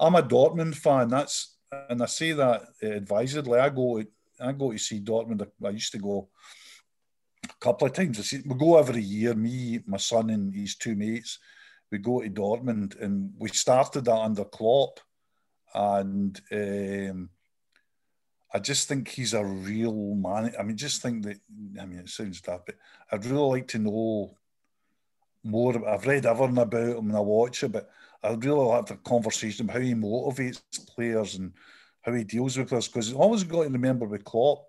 I'm 0.00 0.16
a 0.16 0.22
Dortmund 0.22 0.74
fan. 0.74 1.08
That's 1.08 1.56
and 1.88 2.02
I 2.02 2.06
say 2.06 2.32
that 2.32 2.64
advisedly. 2.82 3.60
I 3.60 3.68
go 3.68 4.02
I 4.40 4.52
go 4.52 4.72
to 4.72 4.78
see 4.78 5.00
Dortmund. 5.00 5.46
I 5.64 5.70
used 5.70 5.92
to 5.92 5.98
go 5.98 6.28
couple 7.60 7.86
of 7.86 7.92
times. 7.92 8.26
See, 8.26 8.42
we 8.44 8.54
go 8.56 8.78
every 8.78 9.02
year. 9.02 9.34
Me, 9.34 9.80
my 9.86 9.98
son, 9.98 10.30
and 10.30 10.54
his 10.54 10.76
two 10.76 10.94
mates. 10.94 11.38
We 11.90 11.98
go 11.98 12.20
to 12.20 12.30
Dortmund, 12.30 13.00
and 13.00 13.32
we 13.38 13.48
started 13.50 14.04
that 14.04 14.16
under 14.16 14.44
Klopp, 14.44 15.00
and 15.74 16.40
um, 16.52 17.30
I 18.52 18.58
just 18.58 18.88
think 18.88 19.08
he's 19.08 19.34
a 19.34 19.44
real 19.44 20.14
man. 20.14 20.52
I 20.58 20.62
mean, 20.62 20.76
just 20.76 21.02
think 21.02 21.24
that. 21.24 21.38
I 21.80 21.86
mean, 21.86 22.00
it 22.00 22.08
sounds 22.08 22.40
daft, 22.40 22.66
but 22.66 22.76
I'd 23.10 23.24
really 23.24 23.60
like 23.60 23.68
to 23.68 23.78
know 23.78 24.34
more. 25.44 25.88
I've 25.88 26.06
read 26.06 26.26
everything 26.26 26.58
about 26.58 26.96
him 26.98 27.08
and 27.08 27.16
I 27.16 27.20
watch 27.20 27.62
it, 27.62 27.72
but 27.72 27.90
I'd 28.22 28.44
really 28.44 28.64
like 28.64 28.86
to 28.86 28.94
have 28.94 29.04
conversation 29.04 29.64
about 29.64 29.76
how 29.76 29.80
he 29.80 29.94
motivates 29.94 30.60
players 30.94 31.36
and 31.36 31.52
how 32.02 32.12
he 32.12 32.24
deals 32.24 32.58
with 32.58 32.72
us. 32.72 32.88
Because 32.88 33.12
always 33.12 33.44
got 33.44 33.64
to 33.64 33.68
remember 33.70 34.06
with 34.06 34.24
Klopp, 34.24 34.66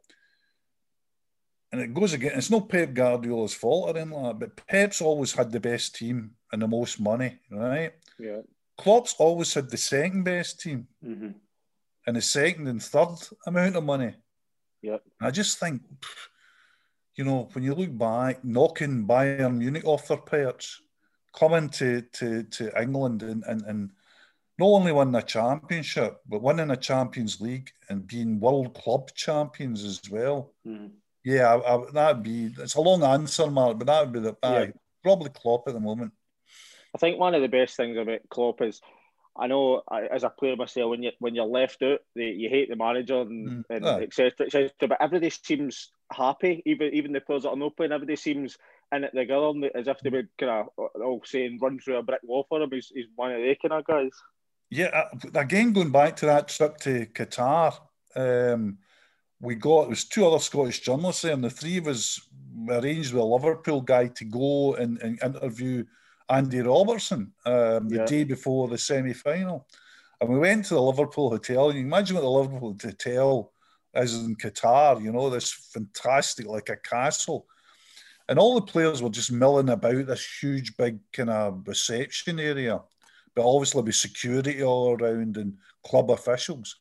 and 1.71 1.81
it 1.81 1.93
goes 1.93 2.13
again. 2.13 2.33
It's 2.35 2.49
not 2.49 2.69
Pep 2.69 2.93
Guardiola's 2.93 3.53
fault 3.53 3.89
or 3.89 3.97
anything 3.97 4.11
like 4.11 4.39
that, 4.39 4.39
but 4.39 4.67
Pep's 4.67 5.01
always 5.01 5.33
had 5.33 5.51
the 5.51 5.59
best 5.59 5.95
team 5.95 6.31
and 6.51 6.61
the 6.61 6.67
most 6.67 6.99
money, 6.99 7.39
right? 7.49 7.93
Yeah. 8.19 8.41
Klopp's 8.77 9.15
always 9.19 9.53
had 9.53 9.69
the 9.69 9.77
second 9.77 10.23
best 10.23 10.59
team 10.59 10.87
hmm 11.03 11.29
and 12.07 12.15
the 12.15 12.21
second 12.21 12.67
and 12.67 12.81
third 12.81 13.15
amount 13.45 13.75
of 13.75 13.83
money. 13.83 14.15
Yep. 14.81 15.03
I 15.21 15.31
just 15.31 15.59
think, 15.59 15.81
you 17.15 17.23
know, 17.23 17.49
when 17.53 17.63
you 17.63 17.75
look 17.75 17.95
back, 17.95 18.43
knocking 18.43 19.05
Bayern 19.07 19.57
Munich 19.57 19.85
off 19.85 20.07
their 20.07 20.17
perch, 20.17 20.81
coming 21.33 21.69
to, 21.69 22.01
to, 22.13 22.43
to 22.43 22.81
England 22.81 23.23
and, 23.23 23.43
and, 23.47 23.61
and 23.63 23.91
not 24.57 24.65
only 24.65 24.91
won 24.91 25.11
the 25.11 25.21
championship, 25.21 26.21
but 26.27 26.41
winning 26.41 26.71
a 26.71 26.77
Champions 26.77 27.39
League 27.39 27.71
and 27.89 28.07
being 28.07 28.39
world 28.39 28.73
club 28.73 29.11
champions 29.15 29.83
as 29.83 30.01
well. 30.09 30.53
Mm. 30.67 30.91
Yeah, 31.23 31.53
I, 31.53 31.75
I, 31.75 31.91
that'd 31.91 32.23
be. 32.23 32.53
It's 32.57 32.75
a 32.75 32.81
long 32.81 33.03
answer, 33.03 33.49
Mark, 33.49 33.77
but 33.77 33.87
that 33.87 34.01
would 34.01 34.13
be 34.13 34.19
the 34.19 34.35
yeah. 34.43 34.67
probably 35.03 35.29
Klopp 35.29 35.67
at 35.67 35.73
the 35.73 35.79
moment. 35.79 36.13
I 36.95 36.97
think 36.97 37.19
one 37.19 37.35
of 37.35 37.41
the 37.41 37.47
best 37.47 37.77
things 37.77 37.97
about 37.97 38.27
Klopp 38.29 38.61
is, 38.61 38.81
I 39.37 39.47
know 39.47 39.81
as 39.89 40.23
a 40.23 40.29
player 40.29 40.55
myself, 40.55 40.89
when 40.89 41.03
you 41.03 41.11
when 41.19 41.35
you're 41.35 41.45
left 41.45 41.81
out, 41.83 41.99
you 42.15 42.49
hate 42.49 42.69
the 42.69 42.75
manager 42.75 43.21
and, 43.21 43.49
mm. 43.49 43.63
and 43.69 43.85
yeah. 43.85 43.97
etc. 43.97 44.47
etc. 44.47 44.71
But 44.79 44.97
everybody 44.99 45.29
seems 45.29 45.91
happy, 46.11 46.63
even 46.65 46.93
even 46.93 47.13
the 47.13 47.21
players 47.21 47.43
that 47.43 47.49
are 47.49 47.55
not 47.55 47.77
playing. 47.77 47.91
Everybody 47.91 48.15
seems 48.15 48.57
in 48.91 49.03
it 49.03 49.11
together, 49.15 49.51
as 49.75 49.87
if 49.87 49.99
they 49.99 50.09
were 50.09 50.29
kind 50.37 50.67
of 50.77 50.91
all 51.01 51.21
saying 51.23 51.59
run 51.61 51.79
through 51.79 51.97
a 51.97 52.03
brick 52.03 52.21
wall 52.23 52.45
for 52.49 52.61
him. 52.61 52.69
He's, 52.71 52.91
he's 52.93 53.05
one 53.15 53.31
of 53.31 53.37
the 53.37 53.55
kind 53.61 53.73
of 53.79 53.85
guys. 53.85 54.11
Yeah, 54.69 54.87
uh, 54.87 55.39
again, 55.39 55.73
going 55.73 55.91
back 55.91 56.17
to 56.17 56.25
that 56.27 56.47
trip 56.47 56.77
to 56.79 57.05
Qatar, 57.07 57.77
um, 58.15 58.77
we 59.41 59.55
got, 59.55 59.83
it 59.83 59.89
was 59.89 60.05
two 60.05 60.25
other 60.25 60.39
Scottish 60.39 60.81
journalists 60.81 61.23
there, 61.23 61.33
and 61.33 61.43
the 61.43 61.49
three 61.49 61.77
of 61.77 61.87
us 61.87 62.19
arranged 62.69 63.13
with 63.13 63.23
a 63.23 63.25
Liverpool 63.25 63.81
guy 63.81 64.07
to 64.07 64.25
go 64.25 64.75
and, 64.75 64.99
and 65.01 65.21
interview 65.21 65.83
Andy 66.29 66.61
Robertson 66.61 67.33
um, 67.45 67.89
the 67.89 67.97
yeah. 67.97 68.05
day 68.05 68.23
before 68.23 68.67
the 68.67 68.77
semi 68.77 69.13
final. 69.13 69.67
And 70.19 70.29
we 70.29 70.37
went 70.37 70.65
to 70.65 70.75
the 70.75 70.81
Liverpool 70.81 71.29
hotel, 71.29 71.69
and 71.69 71.79
you 71.79 71.85
imagine 71.85 72.15
what 72.15 72.21
the 72.21 72.29
Liverpool 72.29 72.77
hotel 72.81 73.51
is 73.95 74.15
in 74.15 74.35
Qatar, 74.35 75.03
you 75.03 75.11
know, 75.11 75.29
this 75.29 75.51
fantastic, 75.51 76.45
like 76.45 76.69
a 76.69 76.77
castle. 76.77 77.47
And 78.29 78.39
all 78.39 78.55
the 78.55 78.61
players 78.61 79.01
were 79.01 79.09
just 79.09 79.31
milling 79.31 79.69
about 79.69 80.05
this 80.05 80.25
huge, 80.41 80.77
big 80.77 80.99
kind 81.11 81.29
of 81.29 81.67
reception 81.67 82.39
area 82.39 82.81
but 83.35 83.45
obviously 83.45 83.81
with 83.81 83.95
security 83.95 84.63
all 84.63 84.93
around 84.93 85.37
and 85.37 85.57
club 85.85 86.11
officials. 86.11 86.77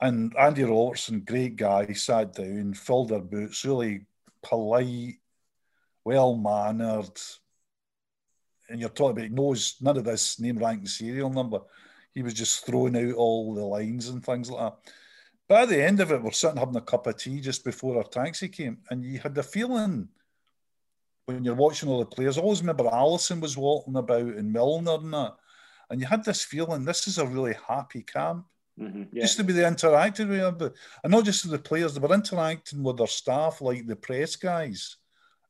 And 0.00 0.34
Andy 0.36 0.64
Robertson, 0.64 1.20
great 1.20 1.56
guy, 1.56 1.92
sat 1.92 2.34
down, 2.34 2.74
filled 2.74 3.10
their 3.10 3.20
boots, 3.20 3.64
really 3.64 4.06
polite, 4.42 5.16
well 6.04 6.36
mannered. 6.36 7.20
And 8.68 8.80
you're 8.80 8.88
talking 8.88 9.12
about, 9.12 9.24
he 9.24 9.34
knows 9.34 9.76
none 9.80 9.98
of 9.98 10.04
this 10.04 10.40
name, 10.40 10.58
rank, 10.58 10.80
and 10.80 10.88
serial 10.88 11.30
number. 11.30 11.60
He 12.14 12.22
was 12.22 12.34
just 12.34 12.64
throwing 12.64 12.96
out 12.96 13.14
all 13.14 13.54
the 13.54 13.64
lines 13.64 14.08
and 14.08 14.24
things 14.24 14.50
like 14.50 14.72
that. 14.72 14.92
At 15.62 15.68
the 15.68 15.84
end 15.84 16.00
of 16.00 16.12
it, 16.12 16.22
we're 16.22 16.30
sitting 16.30 16.56
having 16.56 16.76
a 16.76 16.80
cup 16.80 17.08
of 17.08 17.16
tea 17.16 17.40
just 17.40 17.64
before 17.64 17.96
our 17.96 18.04
taxi 18.04 18.48
came, 18.48 18.78
and 18.88 19.04
you 19.04 19.18
had 19.18 19.34
the 19.34 19.42
feeling 19.42 20.08
when 21.26 21.44
you're 21.44 21.54
watching 21.54 21.88
all 21.88 21.98
the 21.98 22.06
players. 22.06 22.38
I 22.38 22.40
always 22.40 22.60
remember 22.60 22.84
Alisson 22.84 23.40
was 23.40 23.56
walking 23.56 23.96
about 23.96 24.22
and 24.22 24.52
Milner 24.52 24.94
and 24.94 25.12
that. 25.12 25.36
And 25.90 26.00
you 26.00 26.06
had 26.06 26.24
this 26.24 26.44
feeling 26.44 26.84
this 26.84 27.08
is 27.08 27.18
a 27.18 27.26
really 27.26 27.56
happy 27.68 28.02
camp. 28.02 28.46
Mm-hmm, 28.80 29.02
yeah. 29.12 29.22
Just 29.22 29.36
to 29.36 29.44
be 29.44 29.52
the 29.52 29.66
interacting 29.66 30.28
with 30.28 30.58
them, 30.58 30.72
and 31.04 31.10
not 31.10 31.24
just 31.24 31.48
the 31.50 31.58
players, 31.58 31.94
they 31.94 32.00
were 32.00 32.14
interacting 32.14 32.82
with 32.82 32.96
their 32.96 33.06
staff, 33.06 33.60
like 33.60 33.86
the 33.86 33.96
press 33.96 34.36
guys, 34.36 34.96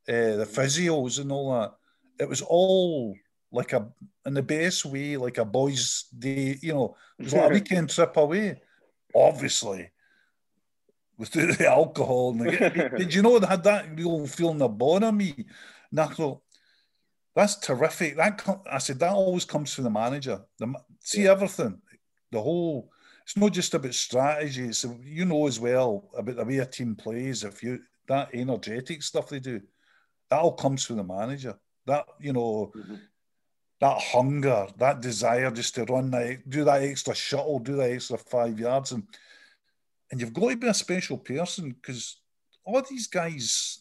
uh, 0.09 0.37
the 0.37 0.49
physios, 0.51 1.21
and 1.21 1.31
all 1.31 1.53
that. 1.53 1.73
It 2.19 2.29
was 2.29 2.43
all 2.43 3.15
like 3.53 3.73
a, 3.73 3.89
in 4.27 4.35
the 4.35 4.43
best 4.43 4.85
way, 4.85 5.17
like 5.17 5.39
a 5.39 5.45
boys' 5.45 6.07
day, 6.17 6.59
you 6.61 6.75
know, 6.75 6.97
it 7.19 7.25
was 7.25 7.35
like 7.35 7.51
a 7.51 7.55
weekend 7.55 7.91
trip 7.91 8.17
away. 8.17 8.61
Obviously, 9.15 9.91
with 11.21 11.33
the 11.33 11.69
alcohol. 11.69 12.31
And 12.31 12.41
the, 12.41 12.93
did 12.99 13.15
you 13.15 13.23
know 13.23 13.39
they 13.39 13.47
had 13.47 13.63
that 13.65 13.97
real 13.97 14.27
feeling 14.27 14.63
of 14.63 14.79
bonhomie? 14.79 15.47
And 15.91 16.01
I 16.01 16.07
thought, 16.07 16.41
that's 17.37 17.57
terrific. 17.57 18.17
That 18.17 18.43
I 18.71 18.79
said 18.79 18.99
that 19.01 19.13
always 19.13 19.45
comes 19.45 19.73
from 19.73 19.85
the 19.85 19.91
manager. 19.91 20.41
The, 20.59 20.75
see 21.01 21.25
yeah. 21.25 21.33
everything, 21.33 21.81
the 22.33 22.41
whole. 22.41 22.91
It's 23.31 23.37
not 23.37 23.53
just 23.53 23.75
about 23.75 23.95
strategy. 23.95 24.65
It's 24.65 24.85
you 25.05 25.25
know 25.25 25.47
as 25.47 25.61
well 25.61 26.11
about 26.17 26.35
the 26.35 26.45
way 26.45 26.59
a 26.59 26.67
team 26.67 26.97
plays. 26.97 27.45
If 27.45 27.63
you 27.63 27.79
that 28.09 28.31
energetic 28.35 29.05
stuff 29.05 29.29
they 29.29 29.39
do, 29.39 29.61
that 30.29 30.41
all 30.41 30.55
comes 30.55 30.85
from 30.85 30.97
the 30.97 31.05
manager. 31.05 31.57
That 31.87 32.07
you 32.19 32.33
know. 32.33 32.73
Mm-hmm. 32.77 32.97
That 33.81 33.99
hunger, 33.99 34.67
that 34.77 35.01
desire 35.01 35.51
just 35.51 35.75
to 35.77 35.85
run 35.85 36.11
that, 36.11 36.51
do 36.51 36.65
that 36.65 36.83
extra 36.83 37.15
shuttle, 37.15 37.61
do 37.61 37.77
that 37.77 37.93
extra 37.93 38.19
five 38.19 38.61
yards, 38.61 38.93
and 38.93 39.05
and 40.11 40.21
you've 40.21 40.35
got 40.35 40.51
to 40.51 40.57
be 40.57 40.67
a 40.67 40.75
special 40.75 41.17
person 41.17 41.71
because 41.71 42.21
all 42.65 42.83
these 42.83 43.07
guys, 43.07 43.79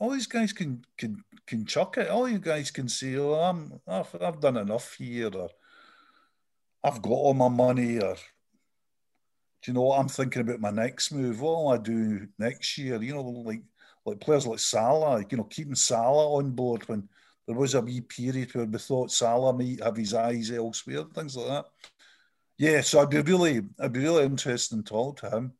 all 0.00 0.10
these 0.10 0.26
guys 0.26 0.52
can 0.52 0.84
can 0.98 1.22
can 1.46 1.64
chuck 1.64 1.96
it. 1.98 2.08
All 2.08 2.28
you 2.28 2.40
guys 2.40 2.72
can 2.72 2.88
say, 2.88 3.14
"Oh, 3.18 3.34
I'm 3.34 3.80
I've, 3.86 4.16
I've 4.20 4.40
done 4.40 4.56
enough 4.56 4.94
here," 4.94 5.30
or 5.32 5.50
"I've 6.82 7.00
got 7.00 7.10
all 7.10 7.34
my 7.34 7.48
money," 7.48 8.00
or 8.00 8.16
do 9.62 9.70
you 9.70 9.74
know 9.74 9.82
what 9.82 9.98
I'm 9.98 10.08
thinking 10.08 10.42
about 10.42 10.60
my 10.60 10.70
next 10.70 11.12
move? 11.12 11.40
What 11.40 11.56
will 11.56 11.68
I 11.68 11.78
do 11.78 12.26
next 12.38 12.78
year? 12.78 13.00
You 13.02 13.14
know, 13.14 13.22
like 13.22 13.62
like 14.06 14.20
players 14.20 14.46
like 14.46 14.58
Salah, 14.58 15.22
you 15.28 15.36
know, 15.36 15.44
keeping 15.44 15.74
Salah 15.74 16.36
on 16.36 16.50
board 16.50 16.88
when 16.88 17.08
there 17.46 17.56
was 17.56 17.74
a 17.74 17.80
wee 17.80 18.00
period 18.00 18.54
where 18.54 18.64
we 18.64 18.78
thought 18.78 19.12
Salah 19.12 19.52
might 19.52 19.82
have 19.82 19.96
his 19.96 20.14
eyes 20.14 20.50
elsewhere, 20.50 21.04
things 21.14 21.36
like 21.36 21.48
that. 21.48 21.64
Yeah, 22.56 22.80
so 22.80 23.00
I'd 23.00 23.10
be 23.10 23.20
really, 23.20 23.62
I'd 23.78 23.92
be 23.92 24.00
really 24.00 24.24
interested 24.24 24.76
in 24.76 24.84
talking 24.84 25.28
to 25.28 25.36
him. 25.36 25.52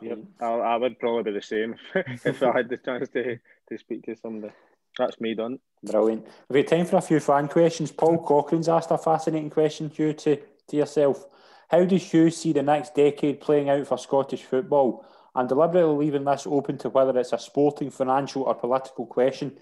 Yeah, 0.00 0.14
I, 0.40 0.46
I 0.46 0.76
would 0.76 0.98
probably 0.98 1.24
be 1.24 1.38
the 1.38 1.42
same 1.42 1.76
if 2.24 2.42
I 2.42 2.52
had 2.56 2.68
the 2.68 2.76
chance 2.76 3.08
to, 3.10 3.36
to 3.68 3.78
speak 3.78 4.04
to 4.06 4.16
somebody. 4.16 4.52
That's 4.96 5.20
me 5.20 5.34
done. 5.34 5.58
Brilliant. 5.82 6.26
We've 6.48 6.64
got 6.64 6.76
time 6.76 6.86
for 6.86 6.96
a 6.96 7.02
few 7.02 7.20
fan 7.20 7.48
questions. 7.48 7.90
Paul 7.90 8.18
Cochrane's 8.18 8.68
asked 8.68 8.90
a 8.90 8.98
fascinating 8.98 9.50
question, 9.50 9.90
Hugh, 9.90 10.12
to, 10.12 10.36
to 10.68 10.76
yourself. 10.76 11.26
How 11.70 11.84
does 11.84 12.12
you 12.12 12.30
see 12.30 12.52
the 12.52 12.62
next 12.62 12.94
decade 12.94 13.40
playing 13.40 13.70
out 13.70 13.86
for 13.86 13.96
Scottish 13.96 14.42
football? 14.42 15.04
And 15.36 15.48
deliberately 15.48 16.06
leaving 16.06 16.24
this 16.24 16.44
open 16.44 16.76
to 16.78 16.88
whether 16.88 17.16
it's 17.16 17.32
a 17.32 17.38
sporting, 17.38 17.90
financial, 17.90 18.42
or 18.42 18.54
political 18.56 19.06
question. 19.06 19.56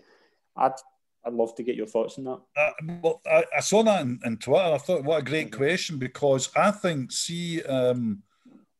I'd 0.56 0.72
I'd 1.26 1.34
love 1.34 1.54
to 1.56 1.62
get 1.62 1.76
your 1.76 1.86
thoughts 1.86 2.16
on 2.16 2.24
that. 2.24 2.40
Uh, 2.56 2.70
well, 3.02 3.20
I, 3.30 3.44
I, 3.58 3.60
saw 3.60 3.82
that 3.82 4.00
in, 4.00 4.18
in, 4.24 4.38
Twitter. 4.38 4.74
I 4.74 4.78
thought, 4.78 5.04
what 5.04 5.20
a 5.20 5.24
great 5.24 5.54
question 5.54 5.98
because 5.98 6.48
I 6.56 6.70
think, 6.70 7.12
see, 7.12 7.62
um, 7.64 8.22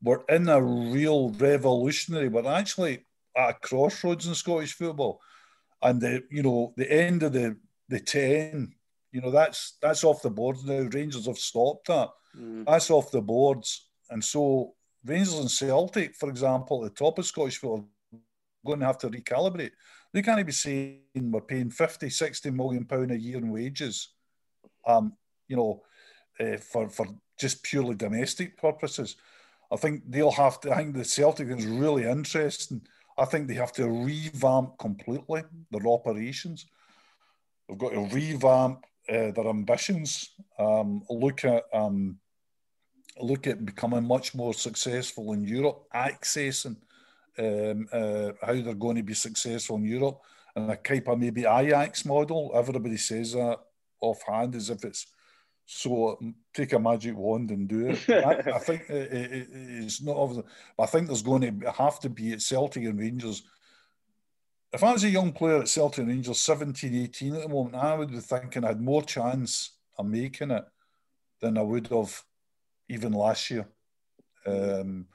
we're 0.03 0.24
in 0.31 0.49
a 0.49 0.62
real 0.62 1.31
revolutionary. 1.31 2.29
We're 2.29 2.51
actually 2.51 3.05
at 3.37 3.51
a 3.51 3.55
crossroads 3.55 4.26
in 4.26 4.35
Scottish 4.35 4.72
football, 4.72 5.20
and 5.83 6.01
the 6.01 6.22
you 6.31 6.43
know 6.43 6.72
the 6.76 6.91
end 6.91 7.22
of 7.22 7.33
the 7.33 7.57
the 7.89 8.01
ten, 8.01 8.72
you 9.12 9.20
know 9.20 9.31
that's 9.31 9.76
that's 9.83 10.05
off 10.05 10.22
the 10.22 10.31
board 10.31 10.57
now. 10.64 10.89
Rangers 10.93 11.26
have 11.26 11.39
stopped 11.39 11.89
that. 11.89 12.09
Mm. 12.39 12.66
That's 12.66 12.91
off 12.91 13.11
the 13.11 13.20
boards, 13.20 13.89
and 14.11 14.22
so 14.22 14.74
Rangers 15.05 15.39
and 15.39 15.51
Celtic, 15.51 16.14
for 16.14 16.28
example, 16.28 16.84
at 16.84 16.95
the 16.95 16.99
top 16.99 17.18
of 17.18 17.26
Scottish 17.26 17.59
football, 17.59 17.89
are 18.12 18.18
going 18.66 18.80
to 18.80 18.86
have 18.86 18.99
to 18.99 19.11
recalibrate. 19.11 19.72
They 20.12 20.22
can't 20.22 20.45
be 20.45 20.53
saying 20.53 21.01
we're 21.14 21.41
paying 21.41 21.70
50, 21.70 22.09
60 22.09 22.51
million 22.51 22.84
pound 22.84 23.11
a 23.11 23.18
year 23.18 23.39
in 23.39 23.51
wages, 23.51 24.11
um, 24.86 25.12
you 25.49 25.57
know, 25.57 25.82
uh, 26.41 26.57
for 26.59 26.89
for 26.89 27.07
just 27.39 27.62
purely 27.62 27.95
domestic 27.95 28.57
purposes. 28.57 29.16
I 29.70 29.76
think 29.76 30.03
they'll 30.07 30.30
have 30.30 30.61
to. 30.61 30.72
I 30.72 30.76
think 30.76 30.95
the 30.95 31.05
Celtic 31.05 31.49
is 31.49 31.66
really 31.66 32.05
interesting. 32.05 32.82
I 33.18 33.24
think 33.24 33.49
they 33.49 33.55
have 33.55 33.72
to 33.72 33.89
revamp 33.89 34.78
completely 34.78 35.43
their 35.70 35.86
operations. 35.86 36.66
They've 37.68 37.78
got 37.78 37.93
to 37.93 38.09
revamp 38.14 38.84
uh, 39.09 39.32
their 39.32 39.49
ambitions. 39.49 40.30
Um, 40.59 41.03
look 41.11 41.45
at 41.45 41.64
um, 41.72 42.18
look 43.20 43.46
at 43.46 43.64
becoming 43.64 44.04
much 44.04 44.34
more 44.34 44.54
successful 44.54 45.32
in 45.32 45.44
Europe, 45.44 45.84
accessing 45.94 46.76
um, 47.38 47.88
uh, 47.92 48.32
how 48.42 48.52
they're 48.52 48.74
going 48.74 48.96
to 48.96 49.02
be 49.02 49.14
successful 49.14 49.76
in 49.76 49.84
Europe, 49.84 50.20
and 50.56 50.70
a 50.70 50.76
type 50.76 51.08
of 51.08 51.18
maybe 51.18 51.42
Ajax 51.42 52.04
model. 52.04 52.50
Everybody 52.54 52.96
says 52.96 53.32
that 53.32 53.58
offhand 54.00 54.54
as 54.54 54.70
if 54.70 54.84
it's 54.84 55.06
so 55.70 56.18
take 56.54 56.72
a 56.72 56.78
magic 56.78 57.14
wand 57.14 57.50
and 57.50 57.68
do 57.68 57.88
it. 57.88 58.08
I, 58.08 58.54
I 58.54 58.58
think 58.58 58.88
it, 58.88 59.12
it, 59.12 59.48
it's 59.52 60.00
not 60.00 60.16
obvious. 60.16 60.46
I 60.78 60.86
think 60.86 61.06
there's 61.06 61.22
going 61.22 61.60
to 61.60 61.70
have 61.72 62.00
to 62.00 62.08
be 62.08 62.32
at 62.32 62.40
Celtic 62.40 62.84
and 62.84 62.98
Rangers. 62.98 63.42
If 64.72 64.82
I 64.82 64.92
was 64.94 65.04
a 65.04 65.10
young 65.10 65.32
player 65.32 65.60
at 65.60 65.68
Celtic 65.68 65.98
and 65.98 66.08
Rangers, 66.08 66.38
17, 66.40 66.94
18 66.94 67.34
at 67.34 67.42
the 67.42 67.48
moment, 67.48 67.76
I 67.76 67.94
would 67.94 68.10
be 68.10 68.18
thinking 68.18 68.64
I 68.64 68.68
had 68.68 68.80
more 68.80 69.02
chance 69.02 69.72
of 69.98 70.06
making 70.06 70.52
it 70.52 70.64
than 71.40 71.58
I 71.58 71.62
would 71.62 71.88
have 71.88 72.22
even 72.89 73.12
last 73.12 73.51
year. 73.51 73.66
Um, 74.47 75.07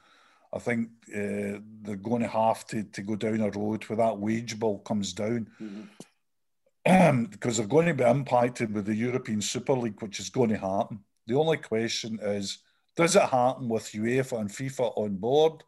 I 0.53 0.59
think 0.59 0.89
uh, 1.09 1.59
they're 1.81 1.95
going 1.95 2.21
to 2.21 2.27
have 2.27 2.65
to, 2.67 2.83
to 2.83 3.01
go 3.01 3.15
down 3.15 3.41
a 3.41 3.49
road 3.49 3.83
where 3.85 3.97
that 3.97 4.17
wage 4.17 4.59
bill 4.59 4.77
comes 4.79 5.13
down. 5.13 5.49
Mm-hmm. 5.61 5.83
because 7.31 7.57
they're 7.57 7.65
going 7.65 7.87
to 7.87 7.93
be 7.93 8.03
impacted 8.03 8.73
with 8.73 8.85
the 8.85 8.95
European 8.95 9.41
Super 9.41 9.73
League, 9.73 10.01
which 10.01 10.19
is 10.19 10.29
going 10.29 10.49
to 10.49 10.57
happen. 10.57 10.99
The 11.27 11.35
only 11.35 11.57
question 11.57 12.19
is 12.21 12.59
does 12.95 13.15
it 13.15 13.23
happen 13.23 13.69
with 13.69 13.91
UEFA 13.91 14.39
and 14.39 14.49
FIFA 14.49 14.97
on 14.97 15.15
board, 15.15 15.63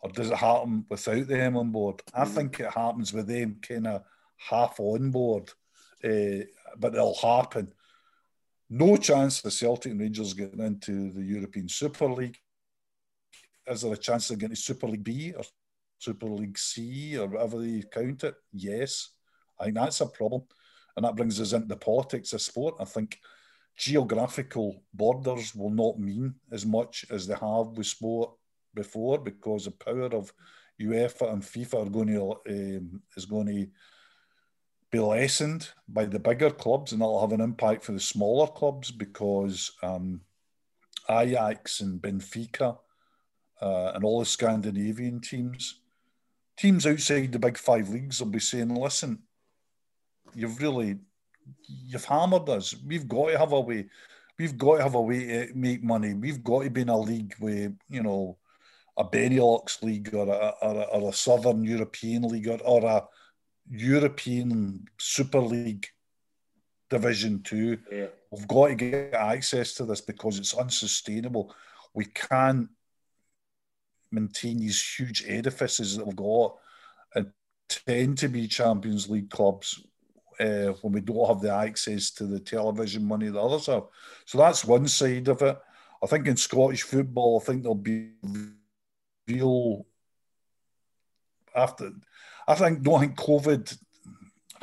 or 0.00 0.10
does 0.10 0.30
it 0.30 0.36
happen 0.36 0.84
without 0.88 1.26
them 1.26 1.56
on 1.56 1.72
board? 1.72 2.00
I 2.14 2.24
mm-hmm. 2.24 2.34
think 2.34 2.60
it 2.60 2.70
happens 2.72 3.12
with 3.12 3.26
them 3.26 3.56
kind 3.66 3.86
of 3.86 4.02
half 4.36 4.78
on 4.78 5.10
board, 5.10 5.50
uh, 6.04 6.44
but 6.78 6.94
it'll 6.94 7.18
happen. 7.20 7.72
No 8.74 8.96
chance 8.96 9.44
of 9.44 9.52
Celtic 9.52 9.92
and 9.92 10.00
Rangers 10.00 10.32
getting 10.32 10.60
into 10.60 11.12
the 11.12 11.22
European 11.22 11.68
Super 11.68 12.08
League. 12.08 12.38
Is 13.66 13.82
there 13.82 13.92
a 13.92 13.98
chance 13.98 14.30
of 14.30 14.38
getting 14.38 14.56
Super 14.56 14.86
League 14.86 15.04
B 15.04 15.34
or 15.36 15.44
Super 15.98 16.24
League 16.24 16.56
C 16.56 17.18
or 17.18 17.26
whatever 17.26 17.58
they 17.58 17.84
count 17.92 18.24
it? 18.24 18.34
Yes. 18.50 19.10
I 19.60 19.64
think 19.64 19.76
that's 19.76 20.00
a 20.00 20.06
problem. 20.06 20.44
And 20.96 21.04
that 21.04 21.16
brings 21.16 21.38
us 21.38 21.52
into 21.52 21.66
the 21.66 21.76
politics 21.76 22.32
of 22.32 22.40
sport. 22.40 22.76
I 22.80 22.86
think 22.86 23.18
geographical 23.76 24.82
borders 24.94 25.54
will 25.54 25.68
not 25.68 25.98
mean 25.98 26.36
as 26.50 26.64
much 26.64 27.04
as 27.10 27.26
they 27.26 27.34
have 27.34 27.76
with 27.76 27.86
sport 27.86 28.30
before 28.72 29.18
because 29.18 29.66
the 29.66 29.72
power 29.72 30.06
of 30.06 30.32
UEFA 30.80 31.30
and 31.30 31.42
FIFA 31.42 31.86
are 31.86 31.90
going 31.90 32.08
to 32.08 32.40
um, 32.48 33.02
is 33.18 33.26
going 33.26 33.48
to 33.48 33.66
be 34.92 35.00
lessened 35.00 35.70
by 35.88 36.04
the 36.04 36.18
bigger 36.18 36.50
clubs, 36.50 36.92
and 36.92 37.00
that'll 37.00 37.20
have 37.20 37.32
an 37.32 37.40
impact 37.40 37.82
for 37.82 37.92
the 37.92 38.00
smaller 38.00 38.46
clubs 38.46 38.90
because 38.90 39.72
um, 39.82 40.20
Ajax 41.10 41.80
and 41.80 42.00
Benfica 42.00 42.76
uh, 43.60 43.92
and 43.94 44.04
all 44.04 44.20
the 44.20 44.26
Scandinavian 44.26 45.20
teams, 45.20 45.80
teams 46.58 46.86
outside 46.86 47.32
the 47.32 47.38
big 47.38 47.56
five 47.56 47.88
leagues, 47.88 48.20
will 48.20 48.28
be 48.28 48.38
saying, 48.38 48.74
"Listen, 48.74 49.20
you've 50.34 50.60
really 50.60 50.98
you've 51.66 52.04
hammered 52.04 52.48
us. 52.50 52.76
We've 52.86 53.08
got 53.08 53.30
to 53.30 53.38
have 53.38 53.52
a 53.52 53.60
way. 53.60 53.86
We've 54.38 54.58
got 54.58 54.76
to 54.76 54.82
have 54.82 54.94
a 54.94 55.00
way 55.00 55.46
to 55.46 55.54
make 55.54 55.82
money. 55.82 56.12
We've 56.12 56.44
got 56.44 56.64
to 56.64 56.70
be 56.70 56.82
in 56.82 56.90
a 56.90 56.98
league 56.98 57.34
with 57.40 57.74
you 57.88 58.02
know." 58.02 58.38
A 58.98 59.04
Benelux 59.04 59.82
league 59.82 60.14
or 60.14 60.28
a, 60.28 60.52
or 60.60 60.82
a, 60.82 60.82
or 60.82 61.08
a 61.08 61.12
Southern 61.14 61.64
European 61.64 62.24
league 62.24 62.46
or, 62.46 62.58
or 62.62 62.84
a 62.84 63.02
European 63.72 64.86
Super 64.98 65.40
League 65.40 65.88
Division 66.90 67.42
Two. 67.42 67.78
Yeah. 67.90 68.06
We've 68.30 68.48
got 68.48 68.68
to 68.68 68.74
get 68.74 69.14
access 69.14 69.74
to 69.74 69.84
this 69.84 70.00
because 70.00 70.38
it's 70.38 70.54
unsustainable. 70.54 71.54
We 71.94 72.04
can't 72.06 72.68
maintain 74.10 74.58
these 74.58 74.82
huge 74.98 75.24
edifices 75.26 75.96
that 75.96 76.06
we've 76.06 76.16
got 76.16 76.56
and 77.14 77.32
tend 77.68 78.18
to 78.18 78.28
be 78.28 78.46
Champions 78.46 79.08
League 79.08 79.30
clubs 79.30 79.82
uh, 80.38 80.72
when 80.82 80.92
we 80.92 81.00
don't 81.00 81.28
have 81.28 81.40
the 81.40 81.54
access 81.54 82.10
to 82.10 82.26
the 82.26 82.40
television 82.40 83.04
money 83.04 83.28
that 83.28 83.40
others 83.40 83.66
have. 83.66 83.84
So 84.26 84.38
that's 84.38 84.64
one 84.64 84.86
side 84.88 85.28
of 85.28 85.40
it. 85.42 85.58
I 86.02 86.06
think 86.06 86.26
in 86.26 86.36
Scottish 86.36 86.82
football, 86.82 87.40
I 87.40 87.44
think 87.44 87.62
there'll 87.62 87.74
be 87.74 88.10
real 89.28 89.86
after 91.54 91.92
I 92.52 92.54
think 92.56 92.82
don't 92.82 93.00
think 93.00 93.16
COVID 93.16 93.78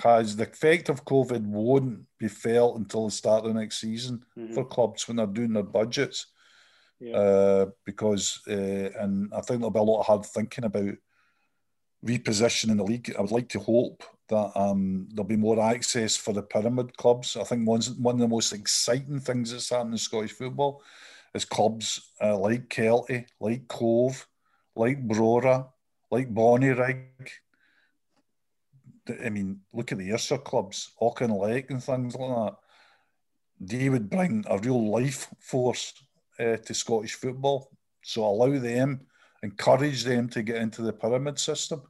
has 0.04 0.36
the 0.36 0.44
effect 0.44 0.90
of 0.90 1.06
COVID 1.06 1.42
won't 1.46 2.06
be 2.18 2.28
felt 2.28 2.78
until 2.78 3.06
the 3.06 3.12
start 3.12 3.46
of 3.46 3.54
the 3.54 3.60
next 3.60 3.80
season 3.80 4.24
mm-hmm. 4.38 4.54
for 4.54 4.66
clubs 4.66 5.08
when 5.08 5.18
they're 5.18 5.28
doing 5.28 5.54
their 5.54 5.64
budgets. 5.64 6.28
Yeah. 7.00 7.16
Uh, 7.16 7.66
because 7.86 8.42
uh, 8.48 8.90
and 9.00 9.32
I 9.34 9.42
think 9.42 9.60
there'll 9.60 9.72
be 9.72 9.80
a 9.80 9.84
lot 9.84 10.02
of 10.02 10.06
hard 10.06 10.26
thinking 10.26 10.66
about 10.66 10.96
repositioning 12.06 12.78
the 12.78 12.84
league. 12.84 13.14
I 13.18 13.22
would 13.22 13.32
like 13.32 13.50
to 13.50 13.60
hope 13.60 14.04
that 14.28 14.52
um, 14.56 15.08
there'll 15.12 15.28
be 15.28 15.36
more 15.36 15.62
access 15.62 16.16
for 16.16 16.34
the 16.34 16.44
pyramid 16.44 16.96
clubs. 16.98 17.36
I 17.36 17.44
think 17.44 17.68
one 17.68 17.82
one 18.00 18.16
of 18.16 18.22
the 18.22 18.28
most 18.28 18.54
exciting 18.54 19.20
things 19.20 19.52
that's 19.52 19.70
happened 19.70 19.94
in 19.94 19.98
Scottish 19.98 20.34
football 20.34 20.84
is 21.34 21.46
clubs 21.46 22.12
uh, 22.22 22.38
like 22.38 22.70
Kelty, 22.70 23.26
like 23.40 23.68
Cove, 23.68 24.28
like 24.76 25.06
Brora, 25.08 25.68
like 26.12 26.34
Bonnyrigg, 26.34 27.30
I 29.26 29.30
mean, 29.30 29.62
look 29.74 29.92
at 29.92 29.98
the 29.98 30.12
Ayrshire 30.12 30.38
clubs, 30.38 30.92
Auchinleck 31.02 31.70
and 31.70 31.84
things 31.84 32.16
like 32.16 32.30
that. 32.30 32.58
They 33.60 33.90
would 33.90 34.10
bring 34.10 34.46
a 34.48 34.58
real 34.58 34.90
life 34.90 35.28
force 35.40 35.94
uh, 36.40 36.58
to 36.58 36.74
Scottish 36.74 37.16
football. 37.16 37.72
So 38.02 38.24
allow 38.24 38.58
them, 38.58 39.02
encourage 39.44 40.04
them 40.04 40.30
to 40.30 40.42
get 40.42 40.58
into 40.58 40.82
the 40.82 40.94
pyramid 40.94 41.38
system. 41.40 41.82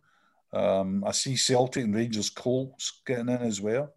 Um, 0.51 1.03
I 1.05 1.11
see 1.11 1.36
Celtic 1.36 1.84
and 1.84 1.95
Rangers 1.95 2.32
Colts 2.32 3.01
getting 3.05 3.30
in 3.30 3.41
as 3.41 3.61
well, 3.61 3.93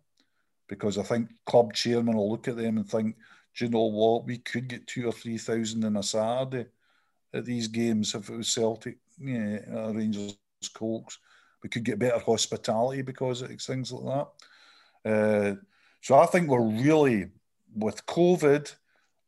because 0.68 0.98
I 0.98 1.02
think 1.02 1.30
club 1.46 1.72
chairman 1.72 2.16
will 2.16 2.30
look 2.30 2.48
at 2.48 2.56
them 2.56 2.76
and 2.76 2.88
think, 2.88 3.16
do 3.56 3.64
you 3.64 3.70
know 3.70 3.86
what? 3.86 4.26
We 4.26 4.38
could 4.38 4.68
get 4.68 4.86
two 4.86 5.06
or 5.08 5.12
three 5.12 5.38
thousand 5.38 5.84
in 5.84 5.96
a 5.96 6.02
Saturday 6.02 6.66
at 7.32 7.46
these 7.46 7.68
games 7.68 8.14
if 8.14 8.28
it 8.28 8.36
was 8.36 8.52
Celtic, 8.52 8.98
yeah, 9.18 9.60
uh, 9.74 9.92
Rangers 9.94 10.36
Colts 10.74 11.18
we 11.62 11.68
could 11.68 11.84
get 11.84 11.98
better 11.98 12.18
hospitality 12.18 13.02
because 13.02 13.42
of 13.42 13.50
things 13.60 13.92
like 13.92 14.26
that. 15.04 15.10
Uh, 15.10 15.54
so 16.00 16.18
I 16.18 16.26
think 16.26 16.48
we're 16.48 16.60
really 16.60 17.28
with 17.74 18.04
COVID, 18.06 18.74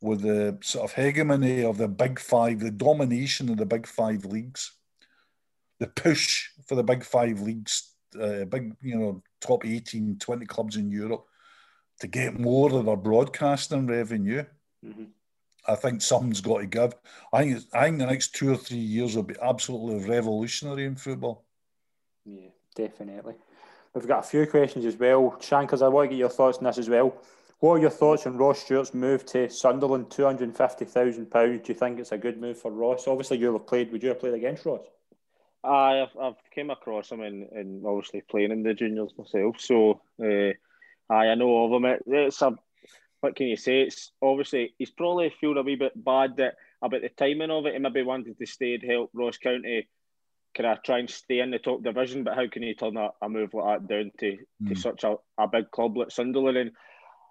with 0.00 0.22
the 0.22 0.58
sort 0.62 0.84
of 0.84 0.92
hegemony 0.92 1.64
of 1.64 1.78
the 1.78 1.88
big 1.88 2.18
five, 2.18 2.60
the 2.60 2.70
domination 2.70 3.48
of 3.48 3.56
the 3.56 3.66
big 3.66 3.86
five 3.86 4.24
leagues, 4.24 4.72
the 5.78 5.86
push 5.86 6.48
for 6.66 6.74
the 6.74 6.82
big 6.82 7.04
five 7.04 7.40
leagues, 7.40 7.94
uh, 8.20 8.44
big 8.44 8.74
you 8.82 8.98
know 8.98 9.22
top 9.40 9.64
18, 9.64 10.18
20 10.18 10.46
clubs 10.46 10.76
in 10.76 10.90
Europe 10.90 11.24
to 12.00 12.06
get 12.06 12.38
more 12.38 12.72
of 12.72 12.86
their 12.86 12.96
broadcasting 12.96 13.86
revenue. 13.86 14.44
Mm-hmm. 14.84 15.04
I 15.66 15.74
think 15.76 16.02
something's 16.02 16.40
got 16.40 16.58
to 16.58 16.66
give. 16.66 16.94
I 17.32 17.42
think, 17.42 17.64
I 17.72 17.84
think 17.84 17.98
the 17.98 18.06
next 18.06 18.34
two 18.34 18.52
or 18.52 18.56
three 18.56 18.76
years 18.76 19.16
will 19.16 19.22
be 19.22 19.36
absolutely 19.40 20.08
revolutionary 20.08 20.84
in 20.84 20.96
football. 20.96 21.46
Yeah, 22.24 22.48
definitely. 22.74 23.34
We've 23.94 24.08
got 24.08 24.20
a 24.24 24.28
few 24.28 24.46
questions 24.46 24.84
as 24.84 24.96
well. 24.96 25.36
Shankers, 25.40 25.82
I 25.82 25.88
want 25.88 26.06
to 26.06 26.14
get 26.14 26.18
your 26.18 26.28
thoughts 26.28 26.58
on 26.58 26.64
this 26.64 26.78
as 26.78 26.88
well. 26.88 27.14
What 27.60 27.74
are 27.74 27.78
your 27.78 27.90
thoughts 27.90 28.26
on 28.26 28.36
Ross 28.36 28.58
Stewart's 28.58 28.92
move 28.92 29.24
to 29.26 29.48
Sunderland, 29.48 30.10
two 30.10 30.24
hundred 30.24 30.44
and 30.44 30.56
fifty 30.56 30.84
thousand 30.84 31.30
pounds? 31.30 31.62
Do 31.62 31.72
you 31.72 31.78
think 31.78 31.98
it's 31.98 32.12
a 32.12 32.18
good 32.18 32.40
move 32.40 32.58
for 32.58 32.70
Ross? 32.70 33.06
Obviously, 33.06 33.38
you 33.38 33.52
have 33.52 33.66
played. 33.66 33.92
Would 33.92 34.02
you 34.02 34.10
have 34.10 34.20
played 34.20 34.34
against 34.34 34.66
Ross? 34.66 34.84
I've, 35.62 36.14
I've 36.20 36.34
came 36.54 36.68
across 36.70 37.10
him 37.10 37.22
and, 37.22 37.48
and 37.52 37.86
obviously 37.86 38.22
playing 38.28 38.50
in 38.50 38.62
the 38.62 38.74
juniors 38.74 39.14
myself. 39.16 39.60
So, 39.60 40.02
uh, 40.22 40.52
I, 41.10 41.28
I 41.28 41.34
know 41.36 41.64
of 41.64 41.72
him. 41.72 41.86
It, 41.86 42.02
it's 42.06 42.42
a 42.42 42.54
what 43.20 43.36
can 43.36 43.46
you 43.46 43.56
say? 43.56 43.82
It's 43.82 44.12
obviously 44.20 44.74
he's 44.76 44.90
probably 44.90 45.32
feel 45.40 45.56
a 45.56 45.62
wee 45.62 45.76
bit 45.76 45.92
bad 46.04 46.36
that 46.36 46.56
about 46.82 47.00
the 47.00 47.08
timing 47.08 47.50
of 47.50 47.64
it. 47.64 47.72
He 47.72 47.78
maybe 47.78 48.02
wanted 48.02 48.38
to 48.38 48.46
stay 48.46 48.74
and 48.74 48.90
help 48.90 49.10
Ross 49.14 49.38
County 49.38 49.88
can 50.54 50.64
I 50.64 50.76
try 50.76 51.00
and 51.00 51.10
stay 51.10 51.40
in 51.40 51.50
the 51.50 51.58
top 51.58 51.82
division? 51.82 52.24
But 52.24 52.36
how 52.36 52.46
can 52.48 52.62
you 52.62 52.74
turn 52.74 52.96
a, 52.96 53.10
a 53.20 53.28
move 53.28 53.54
like 53.54 53.80
that 53.80 53.88
down 53.88 54.12
to, 54.20 54.26
mm. 54.26 54.68
to 54.68 54.74
hmm. 54.74 54.80
such 54.80 55.04
a, 55.04 55.16
a 55.38 55.48
big 55.48 55.70
club 55.70 55.96
like 55.96 56.10
Sunderland? 56.10 56.56
And 56.56 56.70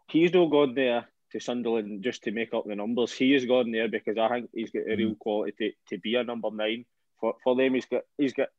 he's 0.07 0.33
not 0.33 0.51
gone 0.51 0.75
there 0.75 1.07
to 1.31 1.39
Sunderland 1.39 2.03
just 2.03 2.23
to 2.23 2.31
make 2.31 2.53
up 2.53 2.65
the 2.65 2.75
numbers. 2.75 3.13
He 3.13 3.31
has 3.33 3.45
gone 3.45 3.71
there 3.71 3.87
because 3.87 4.17
I 4.17 4.27
think 4.29 4.49
he's 4.53 4.71
got 4.71 4.87
a 4.87 4.95
real 4.95 5.09
hmm. 5.09 5.19
quality 5.19 5.53
to, 5.89 5.95
to 5.95 6.01
be 6.01 6.15
a 6.15 6.23
number 6.23 6.49
nine. 6.51 6.85
For 7.19 7.35
for 7.43 7.55
them, 7.55 7.73
he's 7.73 7.85
got 7.85 8.01
he's 8.17 8.33
got. 8.33 8.49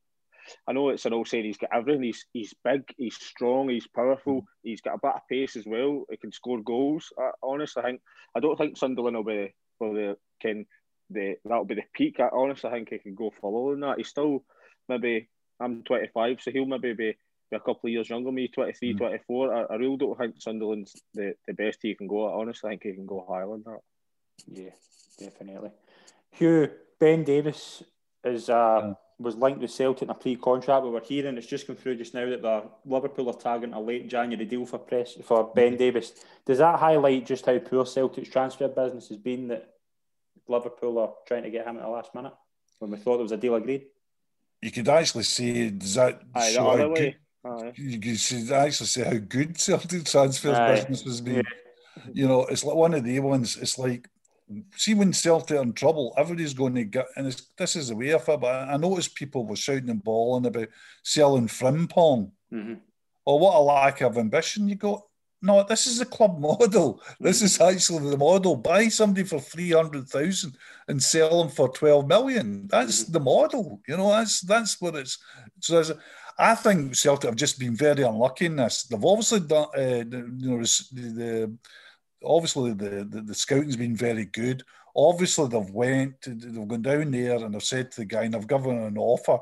I 0.68 0.72
know 0.72 0.90
it's 0.90 1.06
an 1.06 1.14
old 1.14 1.28
saying. 1.28 1.44
He's 1.44 1.58
got 1.58 1.70
everything. 1.72 2.02
He's 2.02 2.26
he's 2.32 2.54
big. 2.64 2.82
He's 2.96 3.16
strong. 3.16 3.68
He's 3.68 3.86
powerful. 3.86 4.42
Mm. 4.42 4.46
He's 4.62 4.80
got 4.80 4.94
a 4.94 4.98
bit 5.02 5.14
of 5.14 5.20
pace 5.30 5.56
as 5.56 5.66
well. 5.66 6.04
He 6.10 6.16
can 6.16 6.32
score 6.32 6.62
goals. 6.62 7.12
I, 7.18 7.30
honestly, 7.42 7.82
I 7.82 7.86
think 7.86 8.00
I 8.34 8.40
don't 8.40 8.56
think 8.56 8.76
Sunderland 8.76 9.16
will 9.16 9.24
be 9.24 9.54
for 9.78 9.94
the 9.94 10.16
can 10.40 10.66
the 11.10 11.36
that'll 11.44 11.64
be 11.64 11.74
the 11.74 11.82
peak. 11.94 12.20
I 12.20 12.28
honestly 12.32 12.70
think 12.70 12.90
he 12.90 12.98
can 12.98 13.14
go 13.14 13.32
further 13.40 13.72
than 13.72 13.80
that. 13.80 13.98
He's 13.98 14.08
still 14.08 14.44
maybe 14.88 15.28
I'm 15.60 15.82
25, 15.82 16.40
so 16.40 16.50
he'll 16.50 16.66
maybe 16.66 16.92
be, 16.92 17.16
be 17.50 17.56
a 17.56 17.60
couple 17.60 17.80
of 17.84 17.90
years 17.90 18.08
younger 18.08 18.28
than 18.28 18.34
me, 18.34 18.48
23, 18.48 18.94
mm. 18.94 18.98
24. 18.98 19.54
I, 19.54 19.74
I 19.74 19.76
really 19.76 19.96
don't 19.96 20.18
think 20.18 20.36
Sunderland's 20.38 21.00
the, 21.12 21.34
the 21.46 21.54
best 21.54 21.78
he 21.82 21.94
can 21.94 22.06
go. 22.06 22.28
I 22.28 22.40
honestly 22.40 22.68
I 22.68 22.72
think 22.72 22.82
he 22.84 22.92
can 22.92 23.06
go 23.06 23.24
higher 23.28 23.46
than 23.46 23.62
that. 23.66 23.80
Yeah, 24.46 24.70
definitely. 25.18 25.70
Hugh, 26.32 26.70
Ben 26.98 27.24
Davies 27.24 27.82
is 28.24 28.48
uh, 28.48 28.80
yeah. 28.82 28.92
was 29.18 29.36
linked 29.36 29.60
with 29.60 29.70
Celtic 29.70 30.02
in 30.02 30.10
a 30.10 30.14
pre-contract. 30.14 30.84
We 30.84 30.90
were 30.90 31.00
hearing 31.00 31.36
it's 31.36 31.46
just 31.46 31.66
come 31.66 31.76
through 31.76 31.96
just 31.96 32.14
now 32.14 32.28
that 32.28 32.42
the 32.42 32.64
Liverpool 32.84 33.28
are 33.28 33.38
targeting 33.38 33.74
a 33.74 33.80
late 33.80 34.08
January 34.08 34.44
deal 34.44 34.66
for 34.66 34.78
press 34.78 35.14
for 35.24 35.52
Ben 35.54 35.76
mm-hmm. 35.76 36.14
Does 36.46 36.58
that 36.58 36.80
highlight 36.80 37.26
just 37.26 37.46
how 37.46 37.58
poor 37.58 37.86
Celtic's 37.86 38.28
transfer 38.28 38.68
business 38.68 39.08
has 39.08 39.18
been 39.18 39.48
that 39.48 39.74
Liverpool 40.48 40.98
are 40.98 41.14
trying 41.26 41.44
to 41.44 41.50
get 41.50 41.66
him 41.66 41.76
at 41.76 41.82
the 41.82 41.88
last 41.88 42.14
minute 42.14 42.34
when 42.78 42.90
we 42.90 42.96
thought 42.96 43.16
there 43.16 43.22
was 43.22 43.32
a 43.32 43.36
deal 43.36 43.54
agreed? 43.54 43.86
You 44.64 44.70
could 44.70 44.88
actually 44.88 45.24
see 45.24 45.68
does 45.68 45.96
that 45.96 46.22
Aye, 46.34 46.52
show 46.52 46.76
how 46.76 46.94
good, 46.94 47.16
you 47.76 48.00
could 48.00 48.52
actually 48.52 48.86
see 48.86 49.02
how 49.02 49.18
good 49.18 49.58
Celtic 49.58 50.06
transfer 50.06 50.52
business 50.74 51.02
has 51.02 51.20
been. 51.20 51.34
Yeah. 51.34 52.02
You 52.14 52.26
know, 52.26 52.46
it's 52.46 52.64
like 52.64 52.74
one 52.74 52.94
of 52.94 53.04
the 53.04 53.20
ones. 53.20 53.58
It's 53.58 53.78
like 53.78 54.08
see 54.74 54.94
when 54.94 55.12
Celtic 55.12 55.58
are 55.58 55.62
in 55.62 55.74
trouble, 55.74 56.14
everybody's 56.16 56.54
going 56.54 56.76
to 56.76 56.84
get, 56.84 57.06
and 57.14 57.26
this 57.58 57.76
is 57.76 57.88
the 57.88 57.96
way 57.96 58.12
of 58.12 58.26
it. 58.26 58.40
But 58.40 58.68
I 58.70 58.78
noticed 58.78 59.14
people 59.14 59.44
were 59.44 59.54
shouting 59.54 59.90
and 59.90 60.02
bawling 60.02 60.46
about 60.46 60.68
selling 61.02 61.46
Frimpong. 61.46 62.30
Mm-hmm. 62.50 62.74
Or 63.26 63.38
what 63.38 63.56
a 63.56 63.60
lack 63.60 64.00
of 64.00 64.16
ambition 64.16 64.66
you 64.66 64.76
got. 64.76 65.02
No, 65.44 65.62
this 65.62 65.86
is 65.86 66.00
a 66.00 66.06
club 66.06 66.38
model. 66.40 67.02
This 67.20 67.42
is 67.42 67.60
actually 67.60 68.10
the 68.10 68.16
model. 68.16 68.56
Buy 68.56 68.88
somebody 68.88 69.24
for 69.24 69.38
three 69.38 69.72
hundred 69.72 70.08
thousand 70.08 70.56
and 70.88 71.02
sell 71.02 71.42
them 71.42 71.50
for 71.50 71.68
twelve 71.68 72.08
million. 72.08 72.66
That's 72.66 73.04
the 73.04 73.20
model. 73.20 73.82
You 73.86 73.98
know, 73.98 74.08
that's 74.08 74.40
that's 74.40 74.80
what 74.80 74.96
it's. 74.96 75.18
So 75.60 75.82
I 76.38 76.54
think 76.54 76.96
Celtic 76.96 77.28
have 77.28 77.36
just 77.36 77.58
been 77.58 77.76
very 77.76 78.02
unlucky 78.02 78.46
in 78.46 78.56
this. 78.56 78.84
They've 78.84 79.04
obviously 79.04 79.40
done, 79.40 79.68
uh, 79.76 79.80
you 79.80 80.50
know, 80.50 80.58
the, 80.58 80.86
the 80.92 81.58
obviously 82.24 82.72
the, 82.72 83.06
the, 83.08 83.20
the 83.20 83.34
scouting's 83.34 83.76
been 83.76 83.94
very 83.96 84.24
good. 84.24 84.64
Obviously 84.96 85.48
they've 85.48 85.70
went, 85.70 86.14
they've 86.22 86.68
gone 86.68 86.82
down 86.82 87.10
there 87.10 87.36
and 87.36 87.54
they've 87.54 87.62
said 87.62 87.90
to 87.90 88.00
the 88.00 88.06
guy 88.06 88.24
and 88.24 88.34
they've 88.34 88.48
given 88.48 88.78
an 88.78 88.96
offer. 88.96 89.38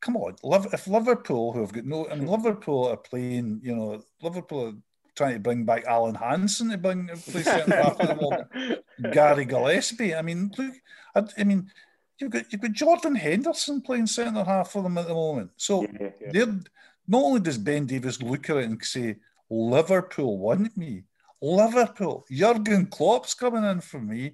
Come 0.00 0.16
on, 0.16 0.36
if 0.72 0.86
Liverpool, 0.86 1.52
who 1.52 1.60
have 1.60 1.72
got 1.72 1.84
no, 1.84 2.08
I 2.08 2.16
mean 2.16 2.26
Liverpool 2.28 2.88
are 2.88 2.96
playing, 2.96 3.60
you 3.62 3.74
know, 3.74 4.02
Liverpool 4.22 4.66
are 4.66 4.74
trying 5.16 5.34
to 5.34 5.40
bring 5.40 5.64
back 5.64 5.84
Alan 5.86 6.14
Hansen 6.14 6.70
to 6.70 6.78
bring 6.78 7.08
play 7.08 7.42
centre 7.42 7.74
half 7.74 8.00
at 8.00 8.08
the 8.08 8.14
moment. 8.14 8.84
Gary 9.12 9.46
Gillespie. 9.46 10.14
I 10.14 10.22
mean, 10.22 10.52
look, 10.56 10.74
I, 11.14 11.22
I, 11.38 11.44
mean, 11.44 11.70
you've 12.18 12.30
got 12.30 12.52
you've 12.52 12.60
got 12.60 12.72
Jordan 12.72 13.14
Henderson 13.14 13.80
playing 13.80 14.06
centre 14.06 14.44
half 14.44 14.70
for 14.72 14.82
them 14.82 14.98
at 14.98 15.08
the 15.08 15.14
moment. 15.14 15.50
So 15.56 15.82
yeah, 15.82 16.10
yeah. 16.20 16.30
they're 16.32 16.60
not 17.08 17.22
only 17.22 17.40
does 17.40 17.58
Ben 17.58 17.86
Davies 17.86 18.22
look 18.22 18.50
at 18.50 18.58
it 18.58 18.64
and 18.64 18.84
say, 18.84 19.16
Liverpool 19.48 20.38
want 20.38 20.76
me. 20.76 21.04
Liverpool, 21.40 22.24
Jurgen 22.30 22.86
Klopp's 22.86 23.34
coming 23.34 23.64
in 23.64 23.80
for 23.80 24.00
me. 24.00 24.32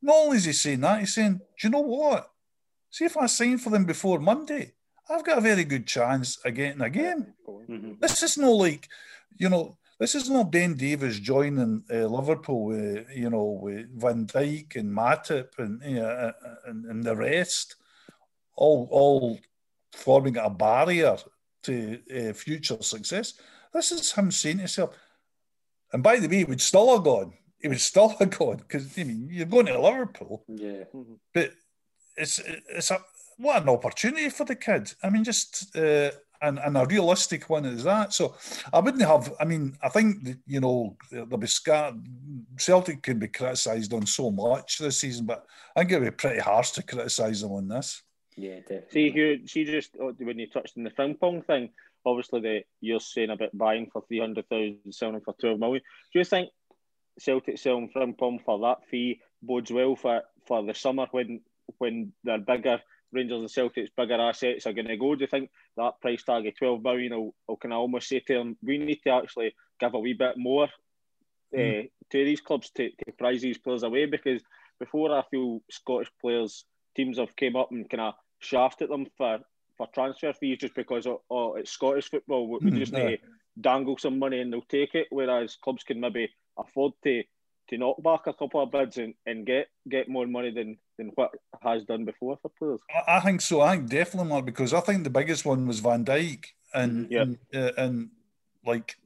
Not 0.00 0.16
only 0.16 0.36
is 0.38 0.44
he 0.44 0.52
saying 0.52 0.80
that, 0.80 1.00
he's 1.00 1.14
saying, 1.14 1.38
Do 1.38 1.66
you 1.66 1.70
know 1.70 1.80
what? 1.80 2.30
See 2.90 3.04
if 3.04 3.16
I 3.16 3.26
sign 3.26 3.58
for 3.58 3.70
them 3.70 3.84
before 3.84 4.18
Monday, 4.18 4.72
I've 5.08 5.24
got 5.24 5.38
a 5.38 5.40
very 5.40 5.64
good 5.64 5.86
chance 5.86 6.38
of 6.44 6.54
getting 6.54 6.80
a 6.80 6.90
game. 6.90 7.34
Mm-hmm. 7.48 7.92
This 8.00 8.22
is 8.22 8.38
no 8.38 8.52
like, 8.52 8.88
you 9.36 9.48
know, 9.48 9.76
this 9.98 10.14
is 10.14 10.28
not 10.28 10.52
Ben 10.52 10.74
Davies 10.74 11.20
joining 11.20 11.82
uh, 11.90 12.06
Liverpool 12.06 12.64
with, 12.64 13.06
you 13.14 13.30
know, 13.30 13.58
with 13.62 13.88
Van 13.98 14.26
Dijk 14.26 14.76
and 14.76 14.94
Matip 14.94 15.58
and, 15.58 15.80
you 15.82 16.00
know, 16.00 16.32
and, 16.66 16.84
and 16.84 17.04
the 17.04 17.16
rest, 17.16 17.76
all, 18.56 18.88
all 18.90 19.38
forming 19.92 20.36
a 20.36 20.50
barrier 20.50 21.16
to 21.62 21.98
uh, 22.14 22.32
future 22.32 22.76
success. 22.80 23.34
This 23.72 23.92
is 23.92 24.12
him 24.12 24.30
saying 24.30 24.56
to 24.56 24.62
himself, 24.62 24.96
and 25.92 26.02
by 26.02 26.18
the 26.18 26.28
way, 26.28 26.38
he 26.38 26.44
would 26.44 26.60
still 26.60 26.92
have 26.94 27.04
gone. 27.04 27.32
He 27.60 27.68
would 27.68 27.80
still 27.80 28.08
have 28.08 28.30
gone 28.30 28.58
because 28.58 28.98
I 28.98 29.04
mean 29.04 29.28
you're 29.30 29.46
going 29.46 29.66
to 29.66 29.80
Liverpool. 29.80 30.44
Yeah. 30.48 30.84
But 31.34 31.52
it's 32.16 32.38
it's 32.38 32.90
a 32.90 33.00
what 33.36 33.62
an 33.62 33.68
opportunity 33.68 34.30
for 34.30 34.44
the 34.44 34.56
kid. 34.56 34.92
I 35.02 35.10
mean, 35.10 35.24
just 35.24 35.76
uh, 35.76 36.10
and, 36.42 36.58
and 36.58 36.76
a 36.76 36.86
realistic 36.86 37.48
one 37.48 37.64
is 37.64 37.84
that. 37.84 38.12
So 38.12 38.34
I 38.72 38.80
wouldn't 38.80 39.02
have. 39.02 39.34
I 39.40 39.44
mean, 39.44 39.76
I 39.82 39.88
think 39.88 40.36
you 40.46 40.60
know 40.60 40.96
there'll 41.10 41.38
be 41.38 41.46
Celtic 41.46 43.02
can 43.02 43.18
be 43.18 43.28
criticised 43.28 43.92
on 43.92 44.06
so 44.06 44.30
much 44.30 44.78
this 44.78 44.98
season, 44.98 45.26
but 45.26 45.46
I 45.74 45.80
think 45.80 45.92
it'd 45.92 46.04
be 46.04 46.10
pretty 46.10 46.40
harsh 46.40 46.72
to 46.72 46.82
criticise 46.82 47.40
them 47.40 47.52
on 47.52 47.68
this. 47.68 48.02
Yeah, 48.36 48.60
definitely. 48.60 48.88
See, 48.90 49.10
Hugh, 49.10 49.40
she 49.46 49.64
just 49.64 49.90
oh, 50.00 50.12
when 50.18 50.38
you 50.38 50.46
touched 50.46 50.76
on 50.76 50.84
the 50.84 50.90
Frimpong 50.90 51.44
thing, 51.46 51.70
obviously 52.04 52.40
the 52.40 52.60
you're 52.80 53.00
saying 53.00 53.30
about 53.30 53.56
buying 53.56 53.88
for 53.92 54.02
three 54.06 54.20
hundred 54.20 54.48
thousand, 54.48 54.92
selling 54.92 55.20
for 55.20 55.34
twelve 55.40 55.58
million. 55.58 55.82
Do 56.12 56.18
you 56.18 56.24
think 56.24 56.50
Celtic 57.18 57.58
selling 57.58 57.90
Frimpong 57.94 58.44
for 58.44 58.58
that 58.60 58.86
fee 58.90 59.20
bodes 59.42 59.70
well 59.70 59.96
for, 59.96 60.22
for 60.46 60.62
the 60.62 60.74
summer 60.74 61.06
when 61.10 61.40
when 61.78 62.12
they're 62.24 62.38
bigger 62.38 62.80
Rangers 63.12 63.40
and 63.40 63.50
Celtic's 63.50 63.90
bigger 63.96 64.20
assets 64.20 64.66
are 64.66 64.72
going 64.72 64.88
to 64.88 64.96
go? 64.96 65.14
Do 65.14 65.22
you 65.22 65.26
think 65.26 65.50
that 65.76 66.00
price 66.00 66.22
tag 66.22 66.46
of 66.46 66.58
twelve 66.58 66.82
million 66.82 67.12
will, 67.14 67.34
will 67.46 67.56
can 67.56 67.72
I 67.72 67.76
almost 67.76 68.08
say 68.08 68.20
to 68.20 68.34
them, 68.34 68.56
we 68.62 68.78
need 68.78 69.00
to 69.04 69.10
actually 69.10 69.54
give 69.78 69.94
a 69.94 69.98
wee 69.98 70.14
bit 70.14 70.36
more 70.36 70.68
mm. 71.54 71.84
uh, 71.84 71.88
to 72.10 72.24
these 72.24 72.40
clubs 72.40 72.70
to, 72.76 72.90
to 72.90 73.12
prize 73.18 73.42
these 73.42 73.58
players 73.58 73.82
away 73.82 74.06
because 74.06 74.42
before 74.78 75.16
I 75.16 75.22
feel 75.30 75.62
Scottish 75.70 76.10
players 76.20 76.64
teams 76.94 77.18
have 77.18 77.36
came 77.36 77.56
up 77.56 77.70
and 77.70 77.88
kind 77.88 78.00
of 78.00 78.14
shafted 78.38 78.90
them 78.90 79.06
for 79.16 79.38
for 79.76 79.86
transfer 79.94 80.32
fees 80.32 80.58
just 80.58 80.74
because 80.74 81.06
oh, 81.06 81.22
oh 81.30 81.54
it's 81.54 81.70
Scottish 81.70 82.10
football. 82.10 82.48
We, 82.48 82.70
mm, 82.70 82.78
just 82.78 82.92
yeah. 82.92 83.08
need 83.08 83.16
to 83.16 83.22
dangle 83.60 83.98
some 83.98 84.18
money 84.18 84.40
and 84.40 84.52
they'll 84.52 84.62
take 84.62 84.94
it. 84.94 85.06
Whereas 85.10 85.56
clubs 85.62 85.84
can 85.84 86.00
maybe 86.00 86.30
afford 86.58 86.92
to 87.04 87.22
to 87.68 87.78
knock 87.78 88.02
back 88.02 88.26
a 88.26 88.32
couple 88.32 88.62
of 88.62 88.70
bids 88.70 88.96
and, 88.98 89.14
and 89.26 89.46
get 89.46 89.68
get 89.88 90.08
more 90.08 90.26
money 90.26 90.50
than 90.50 90.78
than 90.98 91.08
what 91.14 91.32
has 91.62 91.84
done 91.84 92.04
before 92.04 92.38
for 92.40 92.50
players. 92.58 92.80
I, 92.90 93.16
I 93.16 93.20
think 93.20 93.40
so. 93.40 93.60
I 93.60 93.76
think 93.76 93.88
definitely 93.88 94.28
more 94.28 94.42
because 94.42 94.72
I 94.72 94.80
think 94.80 95.04
the 95.04 95.10
biggest 95.10 95.44
one 95.44 95.66
was 95.66 95.80
Van 95.80 96.04
Dijk 96.04 96.46
and 96.74 97.10
yeah. 97.10 97.22
and, 97.22 97.38
uh, 97.54 97.72
and 97.76 98.10
like 98.64 98.96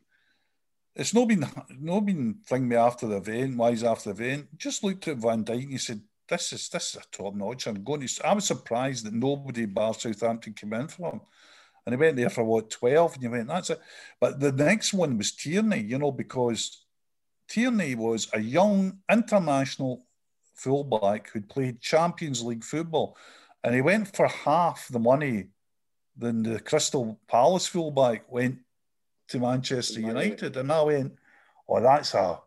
it's 0.95 1.15
not 1.15 1.29
been 1.29 1.45
not 1.79 2.01
been 2.01 2.37
thing 2.47 2.69
me 2.69 2.77
after 2.77 3.07
the 3.07 3.17
event, 3.17 3.57
Why 3.57 3.71
is 3.71 3.85
after 3.85 4.13
the 4.13 4.23
event. 4.23 4.59
Just 4.59 4.85
looked 4.85 5.09
at 5.09 5.19
Van 5.19 5.45
Dijk 5.45 5.63
and 5.63 5.73
he 5.73 5.79
said, 5.79 6.01
this 6.29 6.53
is 6.53 6.69
this 6.69 6.95
is 6.95 7.03
a 7.03 7.17
top 7.17 7.35
notch. 7.35 7.67
I'm 7.67 7.83
going 7.83 8.07
to. 8.07 8.27
I 8.27 8.35
was 8.35 8.45
surprised 8.45 9.05
that 9.05 9.15
nobody 9.15 9.67
bar 9.67 9.95
Southampton 9.95 10.55
came 10.55 10.73
in 10.73 10.89
for 10.89 11.13
him, 11.13 11.21
and 11.85 11.95
he 11.95 11.99
went 11.99 12.17
there 12.17 12.31
for 12.31 12.45
what 12.45 12.71
twelve, 12.71 13.15
and 13.15 13.23
you 13.23 13.31
went 13.31 13.49
that's 13.49 13.71
it. 13.71 13.81
But 14.21 14.41
the 14.41 14.53
next 14.53 14.93
one 14.95 15.19
was 15.19 15.33
Tierney, 15.33 15.81
you 15.81 15.99
know, 15.99 16.13
because 16.13 16.80
Tierney 17.51 17.97
was 17.97 18.29
a 18.33 18.41
young 18.41 19.01
international 19.11 20.07
fullback 20.55 21.29
who'd 21.29 21.49
played 21.49 21.81
Champions 21.81 22.43
League 22.43 22.63
football, 22.63 23.17
and 23.65 23.75
he 23.75 23.81
went 23.81 24.15
for 24.15 24.29
half 24.29 24.87
the 24.89 25.01
money 25.01 25.49
than 26.17 26.45
the 26.45 26.61
Crystal 26.61 27.19
Palace 27.27 27.67
fullback 27.67 28.31
went 28.31 28.59
to 29.29 29.41
Manchester 29.41 30.01
United, 30.01 30.57
and 30.57 30.71
I 30.71 30.83
went, 30.83 31.13
oh, 31.69 31.81
that's 31.83 32.15
a 32.15 32.39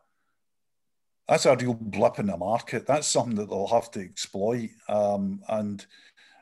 that's 1.28 1.46
a 1.46 1.56
real 1.56 1.74
blip 1.74 2.20
in 2.20 2.28
the 2.28 2.38
market. 2.38 2.86
That's 2.86 3.08
something 3.08 3.36
that 3.36 3.50
they'll 3.50 3.68
have 3.68 3.92
to 3.92 4.02
exploit. 4.02 4.70
Um, 4.90 5.42
and 5.48 5.86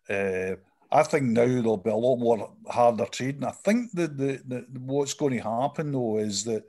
uh, 0.10 0.56
I 0.92 1.04
think 1.04 1.26
now 1.26 1.46
there'll 1.46 1.78
be 1.78 1.92
a 1.92 1.96
lot 1.96 2.18
more 2.18 2.52
harder 2.68 3.06
trading. 3.06 3.44
I 3.44 3.52
think 3.52 3.92
that 3.94 4.18
the, 4.18 4.42
the, 4.48 4.66
what's 4.80 5.14
going 5.14 5.34
to 5.34 5.50
happen 5.50 5.92
though 5.92 6.18
is 6.18 6.44
that 6.46 6.64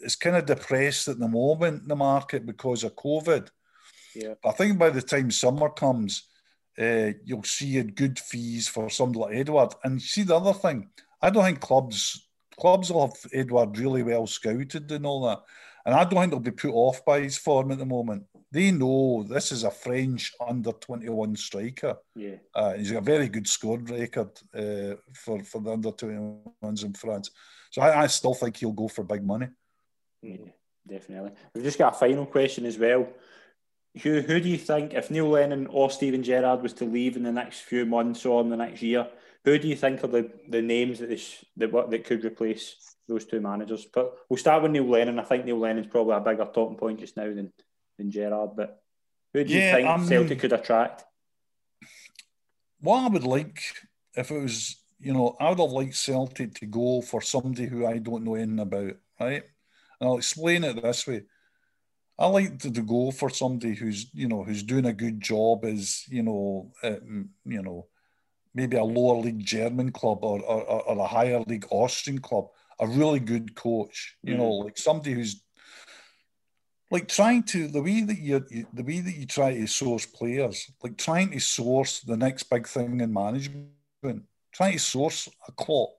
it's 0.00 0.16
kind 0.16 0.36
of 0.36 0.46
depressed 0.46 1.08
at 1.08 1.18
the 1.18 1.28
moment 1.28 1.82
in 1.82 1.88
the 1.88 1.96
market 1.96 2.46
because 2.46 2.84
of 2.84 2.96
COVID. 2.96 3.48
Yeah. 4.14 4.34
I 4.44 4.52
think 4.52 4.78
by 4.78 4.90
the 4.90 5.02
time 5.02 5.30
summer 5.30 5.68
comes, 5.70 6.24
uh, 6.78 7.12
you'll 7.24 7.42
see 7.42 7.82
good 7.82 8.18
fees 8.18 8.68
for 8.68 8.88
somebody 8.88 9.18
like 9.18 9.34
Edouard. 9.34 9.74
And 9.84 10.00
see 10.00 10.22
the 10.22 10.36
other 10.36 10.52
thing, 10.52 10.88
I 11.20 11.30
don't 11.30 11.44
think 11.44 11.60
clubs 11.60 12.28
clubs 12.58 12.90
will 12.90 13.06
have 13.06 13.16
Edouard 13.32 13.78
really 13.78 14.02
well 14.02 14.26
scouted 14.26 14.90
and 14.90 15.06
all 15.06 15.22
that. 15.26 15.42
And 15.86 15.94
I 15.94 16.04
don't 16.04 16.20
think 16.20 16.30
they'll 16.32 16.40
be 16.40 16.50
put 16.50 16.74
off 16.74 17.04
by 17.04 17.20
his 17.20 17.38
form 17.38 17.70
at 17.70 17.78
the 17.78 17.86
moment. 17.86 18.24
They 18.50 18.70
know 18.72 19.22
this 19.22 19.52
is 19.52 19.64
a 19.64 19.70
French 19.70 20.32
under 20.46 20.72
21 20.72 21.36
striker. 21.36 21.96
Yeah. 22.14 22.36
Uh, 22.54 22.74
he's 22.74 22.90
got 22.90 22.98
a 22.98 23.02
very 23.02 23.28
good 23.28 23.46
score 23.46 23.78
record 23.78 24.30
uh, 24.54 24.96
for, 25.14 25.42
for 25.44 25.60
the 25.60 25.72
under 25.72 25.92
21s 25.92 26.84
in 26.84 26.94
France. 26.94 27.30
So 27.70 27.82
I, 27.82 28.02
I, 28.02 28.06
still 28.06 28.34
think 28.34 28.56
he'll 28.56 28.72
go 28.72 28.88
for 28.88 29.04
big 29.04 29.24
money. 29.24 29.48
Yeah, 30.22 30.50
definitely. 30.86 31.32
We've 31.54 31.64
just 31.64 31.78
got 31.78 31.94
a 31.94 31.98
final 31.98 32.26
question 32.26 32.66
as 32.66 32.78
well. 32.78 33.08
Who, 34.02 34.20
who 34.20 34.40
do 34.40 34.48
you 34.48 34.58
think, 34.58 34.94
if 34.94 35.10
Neil 35.10 35.28
Lennon 35.28 35.66
or 35.68 35.90
Steven 35.90 36.22
Gerrard 36.22 36.62
was 36.62 36.72
to 36.74 36.84
leave 36.84 37.16
in 37.16 37.22
the 37.22 37.32
next 37.32 37.60
few 37.60 37.86
months 37.86 38.24
or 38.26 38.40
in 38.42 38.50
the 38.50 38.56
next 38.56 38.82
year, 38.82 39.08
who 39.44 39.58
do 39.58 39.66
you 39.66 39.76
think 39.76 40.04
are 40.04 40.08
the, 40.08 40.30
the 40.48 40.62
names 40.62 40.98
that, 40.98 41.08
this, 41.08 41.44
that, 41.56 41.90
that 41.90 42.04
could 42.04 42.24
replace 42.24 42.88
those 43.08 43.24
two 43.24 43.40
managers. 43.40 43.86
But 43.86 44.14
we'll 44.28 44.36
start 44.36 44.62
with 44.62 44.72
Neil 44.72 44.88
Lennon. 44.88 45.18
I 45.18 45.24
think 45.24 45.44
Neil 45.44 45.58
Lennon's 45.58 45.88
probably 45.88 46.14
a 46.14 46.20
bigger 46.20 46.48
talking 46.52 46.76
point 46.76 47.00
just 47.00 47.16
now 47.16 47.24
than, 47.24 47.52
than 47.96 48.10
Gerrard. 48.10 48.50
But 48.56 48.80
who 49.32 49.44
do 49.44 49.52
yeah, 49.52 49.70
you 49.70 49.76
think 49.76 49.88
um, 49.88 50.06
Celtic 50.06 50.38
could 50.38 50.52
attract? 50.52 51.04
What 52.80 53.04
I 53.04 53.08
would 53.08 53.24
like, 53.24 53.60
if 54.14 54.30
it 54.30 54.40
was, 54.40 54.76
you 55.00 55.12
know, 55.12 55.36
I 55.40 55.48
would 55.48 55.58
have 55.58 55.70
liked 55.72 55.96
Celtic 55.96 56.54
to 56.56 56.66
go 56.66 57.00
for 57.00 57.20
somebody 57.20 57.66
who 57.66 57.86
I 57.86 57.98
don't 57.98 58.24
know 58.24 58.34
anything 58.34 58.60
about, 58.60 58.92
right? 59.18 59.42
And 60.00 60.08
I'll 60.08 60.18
explain 60.18 60.64
it 60.64 60.82
this 60.82 61.06
way. 61.06 61.22
I 62.18 62.26
like 62.26 62.58
to, 62.60 62.72
to 62.72 62.82
go 62.82 63.10
for 63.10 63.30
somebody 63.30 63.74
who's, 63.74 64.10
you 64.12 64.26
know, 64.26 64.42
who's 64.42 64.62
doing 64.62 64.86
a 64.86 64.92
good 64.92 65.20
job 65.20 65.64
as, 65.64 66.04
you 66.08 66.22
know, 66.22 66.72
um, 66.82 67.30
you 67.44 67.62
know, 67.62 67.86
maybe 68.54 68.76
a 68.76 68.84
lower 68.84 69.20
league 69.20 69.44
German 69.44 69.92
club 69.92 70.24
or, 70.24 70.40
or, 70.40 70.82
or 70.82 70.98
a 70.98 71.06
higher 71.06 71.40
league 71.46 71.66
Austrian 71.70 72.20
club 72.20 72.48
a 72.80 72.86
really 72.86 73.20
good 73.20 73.54
coach. 73.54 74.16
You 74.22 74.34
mm 74.34 74.38
know, 74.38 74.50
like 74.50 74.78
somebody 74.78 75.12
who's 75.12 75.42
like 76.90 77.08
trying 77.08 77.42
to 77.44 77.68
the 77.68 77.82
way 77.82 78.02
that 78.02 78.18
you, 78.18 78.44
you 78.50 78.66
the 78.72 78.84
way 78.84 79.00
that 79.00 79.14
you 79.14 79.26
try 79.26 79.54
to 79.54 79.66
source 79.66 80.06
players, 80.06 80.70
like 80.82 80.96
trying 80.96 81.30
to 81.32 81.40
source 81.40 82.00
the 82.00 82.16
next 82.16 82.44
big 82.44 82.66
thing 82.66 83.00
in 83.00 83.12
management, 83.12 84.22
trying 84.52 84.72
to 84.72 84.78
source 84.78 85.28
a 85.46 85.52
Klopp, 85.52 85.90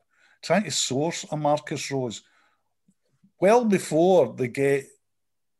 trying 0.42 0.64
to 0.64 0.72
source 0.72 1.26
a 1.32 1.38
Marco 1.38 1.78
Rose, 1.92 2.24
well 3.40 3.66
before 3.66 4.34
they 4.34 4.48
get, 4.48 4.86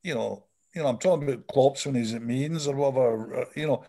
you 0.04 0.16
know, 0.16 0.46
you 0.76 0.82
know, 0.82 0.90
I'm 0.90 0.98
talking 0.98 1.28
about 1.28 1.48
Klopp's 1.48 1.86
when 1.86 1.96
he's 1.96 2.14
at 2.14 2.22
Mainz 2.22 2.68
or 2.68 2.76
whatever, 2.76 3.42
uh, 3.42 3.46
you 3.56 3.68
know, 3.68 3.84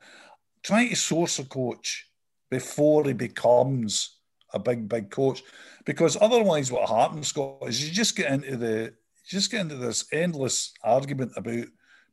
trying 0.62 0.88
to 0.88 0.96
source 0.96 1.38
a 1.38 1.44
coach 1.44 2.08
before 2.50 3.04
he 3.04 3.12
becomes 3.12 4.18
a 4.52 4.58
big, 4.58 4.88
big 4.88 5.10
coach. 5.10 5.42
Because 5.84 6.16
otherwise, 6.20 6.72
what 6.72 6.88
happens, 6.88 7.28
Scott, 7.28 7.58
is 7.66 7.86
you 7.86 7.92
just 7.92 8.16
get 8.16 8.32
into 8.32 8.56
the 8.56 8.92
you 9.30 9.38
just 9.38 9.50
get 9.50 9.60
into 9.60 9.76
this 9.76 10.06
endless 10.12 10.72
argument 10.82 11.32
about 11.36 11.66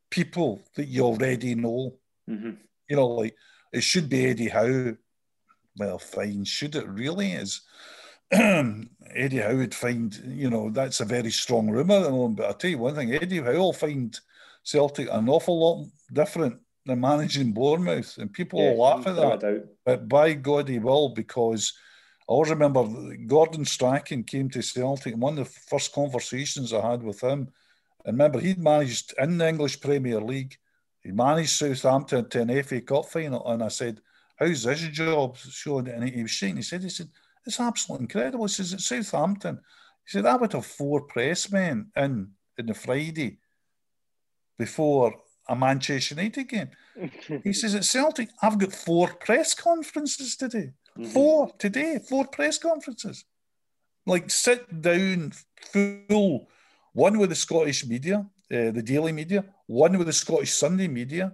people 0.09 0.61
that 0.75 0.87
you 0.87 1.03
already 1.03 1.55
know. 1.55 1.95
Mm-hmm. 2.29 2.51
You 2.89 2.95
know, 2.95 3.07
like 3.07 3.35
it 3.73 3.83
should 3.83 4.09
be 4.09 4.27
Eddie 4.27 4.49
Howe. 4.49 4.95
Well, 5.77 5.99
fine. 5.99 6.43
Should 6.43 6.75
it 6.75 6.87
really 6.87 7.31
is? 7.31 7.61
Eddie 8.31 9.37
Howe 9.37 9.55
would 9.55 9.75
find, 9.75 10.15
you 10.25 10.49
know, 10.49 10.69
that's 10.69 10.99
a 10.99 11.05
very 11.05 11.31
strong 11.31 11.69
rumour. 11.69 12.29
But 12.29 12.45
I'll 12.45 12.53
tell 12.53 12.71
you 12.71 12.77
one 12.77 12.95
thing, 12.95 13.13
Eddie 13.13 13.41
Howe 13.41 13.53
will 13.53 13.73
find 13.73 14.17
Celtic 14.63 15.07
an 15.11 15.29
awful 15.29 15.59
lot 15.59 15.87
different 16.11 16.59
than 16.85 16.99
managing 16.99 17.53
Bournemouth. 17.53 18.17
And 18.17 18.31
people 18.31 18.61
yeah, 18.61 18.71
will 18.71 18.79
laugh 18.79 19.07
at 19.07 19.15
that. 19.15 19.69
But 19.85 20.07
by 20.07 20.33
God, 20.33 20.67
he 20.67 20.79
will, 20.79 21.09
because 21.09 21.73
I 22.21 22.33
always 22.33 22.49
remember 22.49 22.85
Gordon 23.25 23.65
Strachan 23.65 24.23
came 24.23 24.49
to 24.49 24.61
Celtic, 24.61 25.13
and 25.13 25.21
one 25.21 25.37
of 25.37 25.45
the 25.45 25.59
first 25.69 25.93
conversations 25.93 26.73
I 26.73 26.89
had 26.89 27.03
with 27.03 27.21
him, 27.21 27.49
and 28.05 28.13
remember, 28.13 28.39
he'd 28.39 28.59
managed 28.59 29.13
in 29.17 29.37
the 29.37 29.47
English 29.47 29.81
Premier 29.81 30.21
League, 30.21 30.57
he 31.03 31.11
managed 31.11 31.51
Southampton 31.51 32.27
to 32.29 32.41
an 32.41 32.63
FA 32.63 32.81
Cup 32.81 33.05
final, 33.05 33.47
and 33.49 33.63
I 33.63 33.69
said, 33.69 34.01
How's 34.37 34.63
this 34.63 34.81
job, 34.89 35.37
Sean? 35.37 35.87
And 35.87 36.07
he 36.07 36.21
was 36.21 36.31
shaking 36.31 36.57
his 36.57 36.69
head. 36.69 36.83
He 36.83 36.89
said, 36.89 37.09
It's 37.47 37.59
absolutely 37.59 38.03
incredible. 38.03 38.45
He 38.45 38.53
says, 38.53 38.73
At 38.73 38.81
Southampton, 38.81 39.61
he 40.05 40.11
said, 40.11 40.25
I 40.25 40.35
would 40.35 40.53
have 40.53 40.65
four 40.65 41.07
pressmen 41.07 41.87
in 41.95 42.31
in 42.57 42.65
the 42.65 42.73
Friday 42.73 43.39
before 44.59 45.13
a 45.47 45.55
Manchester 45.55 46.15
United 46.15 46.49
game. 46.49 46.69
he 47.43 47.53
says, 47.53 47.73
At 47.73 47.85
Celtic, 47.85 48.29
I've 48.41 48.57
got 48.57 48.73
four 48.73 49.07
press 49.13 49.53
conferences 49.53 50.35
today. 50.35 50.73
Mm-hmm. 50.97 51.05
Four 51.11 51.51
today, 51.57 51.99
four 51.99 52.25
press 52.27 52.57
conferences. 52.57 53.23
Like 54.05 54.29
sit 54.29 54.81
down, 54.81 55.33
full, 55.71 56.49
one 56.93 57.17
with 57.17 57.29
the 57.29 57.35
Scottish 57.35 57.85
media, 57.85 58.25
uh, 58.51 58.71
the 58.71 58.83
daily 58.83 59.11
media, 59.11 59.45
one 59.67 59.97
with 59.97 60.07
the 60.07 60.13
Scottish 60.13 60.53
Sunday 60.53 60.87
media, 60.87 61.33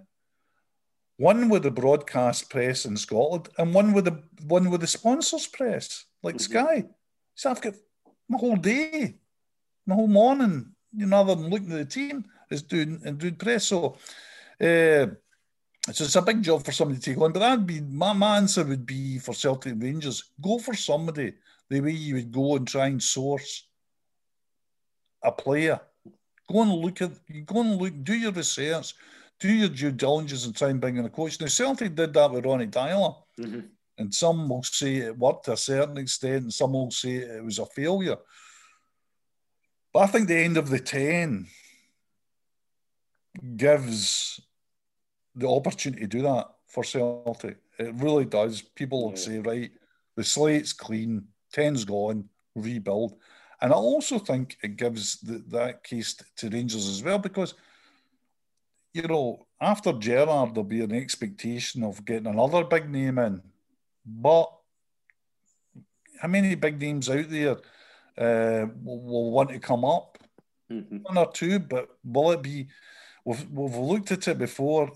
one 1.17 1.49
with 1.49 1.63
the 1.63 1.71
broadcast 1.71 2.49
press 2.49 2.85
in 2.85 2.97
Scotland, 2.97 3.49
and 3.57 3.73
one 3.73 3.93
with 3.93 4.05
the 4.05 4.23
one 4.47 4.69
with 4.69 4.81
the 4.81 4.87
sponsors 4.87 5.47
press, 5.47 6.05
like 6.21 6.35
mm-hmm. 6.35 6.51
Sky. 6.51 6.85
So 7.35 7.51
I've 7.51 7.61
got 7.61 7.75
my 8.29 8.37
whole 8.37 8.55
day, 8.55 9.15
my 9.85 9.95
whole 9.95 10.07
morning, 10.07 10.73
you 10.95 11.05
know, 11.05 11.21
other 11.21 11.35
than 11.35 11.49
looking 11.49 11.71
at 11.71 11.77
the 11.77 11.85
team, 11.85 12.25
is 12.49 12.63
doing 12.63 13.01
and 13.05 13.17
doing 13.17 13.35
press. 13.35 13.65
So 13.65 13.97
uh, 14.61 15.07
so 15.91 16.05
it's 16.05 16.15
a 16.15 16.21
big 16.21 16.41
job 16.41 16.63
for 16.63 16.71
somebody 16.71 16.99
to 16.99 17.11
take 17.11 17.21
on. 17.21 17.33
But 17.33 17.39
that'd 17.39 17.67
be 17.67 17.81
my, 17.81 18.13
my 18.13 18.37
answer 18.37 18.63
would 18.63 18.85
be 18.85 19.19
for 19.19 19.33
Celtic 19.33 19.73
Rangers, 19.77 20.31
go 20.41 20.57
for 20.57 20.73
somebody 20.73 21.33
the 21.69 21.81
way 21.81 21.91
you 21.91 22.15
would 22.15 22.31
go 22.31 22.55
and 22.55 22.67
try 22.67 22.87
and 22.87 23.03
source 23.03 23.67
a 25.23 25.31
player. 25.31 25.81
Go 26.49 26.61
and 26.61 26.71
look 26.71 27.01
at 27.01 27.11
you 27.27 27.41
go 27.41 27.61
and 27.61 27.81
look, 27.81 27.93
do 28.03 28.13
your 28.13 28.31
research, 28.31 28.93
do 29.43 29.51
your 29.51 29.67
due 29.67 29.91
diligence 29.91 30.45
and 30.45 30.55
try 30.55 30.69
and 30.69 30.79
bring 30.79 30.95
in 30.95 31.03
a 31.03 31.09
coach. 31.09 31.39
Now 31.41 31.47
Celtic 31.47 31.95
did 31.95 32.13
that 32.13 32.31
with 32.31 32.45
Ronny 32.45 32.67
Deila. 32.67 33.17
Mm-hmm. 33.37 33.59
And 33.97 34.13
some 34.13 34.47
will 34.47 34.63
say 34.63 34.95
it 34.95 35.17
worked 35.17 35.45
to 35.45 35.51
a 35.51 35.57
certain 35.57 35.97
extent, 35.97 36.43
and 36.43 36.53
some 36.53 36.71
will 36.71 36.91
say 36.91 37.15
it 37.15 37.43
was 37.43 37.59
a 37.59 37.65
failure. 37.65 38.15
But 39.91 39.99
I 39.99 40.07
think 40.07 40.27
the 40.27 40.37
end 40.37 40.55
of 40.55 40.69
the 40.69 40.79
10 40.79 41.45
gives 43.57 44.39
the 45.35 45.49
opportunity 45.49 46.03
to 46.03 46.07
do 46.07 46.21
that 46.21 46.47
for 46.67 46.85
Celtic. 46.85 47.57
It 47.77 47.93
really 47.95 48.25
does. 48.25 48.61
People 48.61 49.09
yeah. 49.09 49.21
say, 49.21 49.39
right, 49.39 49.71
the 50.15 50.23
slate's 50.23 50.71
clean, 50.71 51.27
10's 51.53 51.83
gone, 51.83 52.29
rebuild. 52.55 53.15
And 53.61 53.73
I 53.73 53.75
also 53.75 54.19
think 54.19 54.57
it 54.63 54.77
gives 54.77 55.19
the, 55.19 55.43
that 55.49 55.83
case 55.83 56.15
to 56.37 56.49
Rangers 56.49 56.87
as 56.87 57.03
well 57.03 57.19
because, 57.19 57.55
you 58.93 59.03
know, 59.03 59.45
after 59.59 59.93
Gerrard, 59.93 60.53
there'll 60.53 60.63
be 60.63 60.81
an 60.81 60.93
expectation 60.93 61.83
of 61.83 62.05
getting 62.05 62.27
another 62.27 62.63
big 62.63 62.89
name 62.89 63.17
in. 63.17 63.41
But 64.05 64.51
how 66.21 66.27
many 66.27 66.55
big 66.55 66.79
names 66.79 67.09
out 67.09 67.29
there 67.29 67.57
uh, 68.17 68.67
will, 68.83 69.01
will 69.01 69.31
want 69.31 69.49
to 69.49 69.59
come 69.59 69.83
up? 69.83 70.17
Mm-hmm. 70.71 70.97
One 70.97 71.17
or 71.17 71.31
two, 71.31 71.59
but 71.59 71.89
will 72.03 72.31
it 72.31 72.41
be? 72.41 72.67
We've, 73.25 73.49
we've 73.51 73.75
looked 73.75 74.11
at 74.11 74.27
it 74.27 74.37
before 74.37 74.91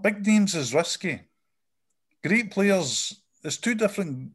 big 0.00 0.26
names 0.26 0.54
is 0.54 0.74
risky. 0.74 1.20
Great 2.22 2.50
players, 2.50 3.20
there's 3.42 3.58
two 3.58 3.74
different 3.74 4.32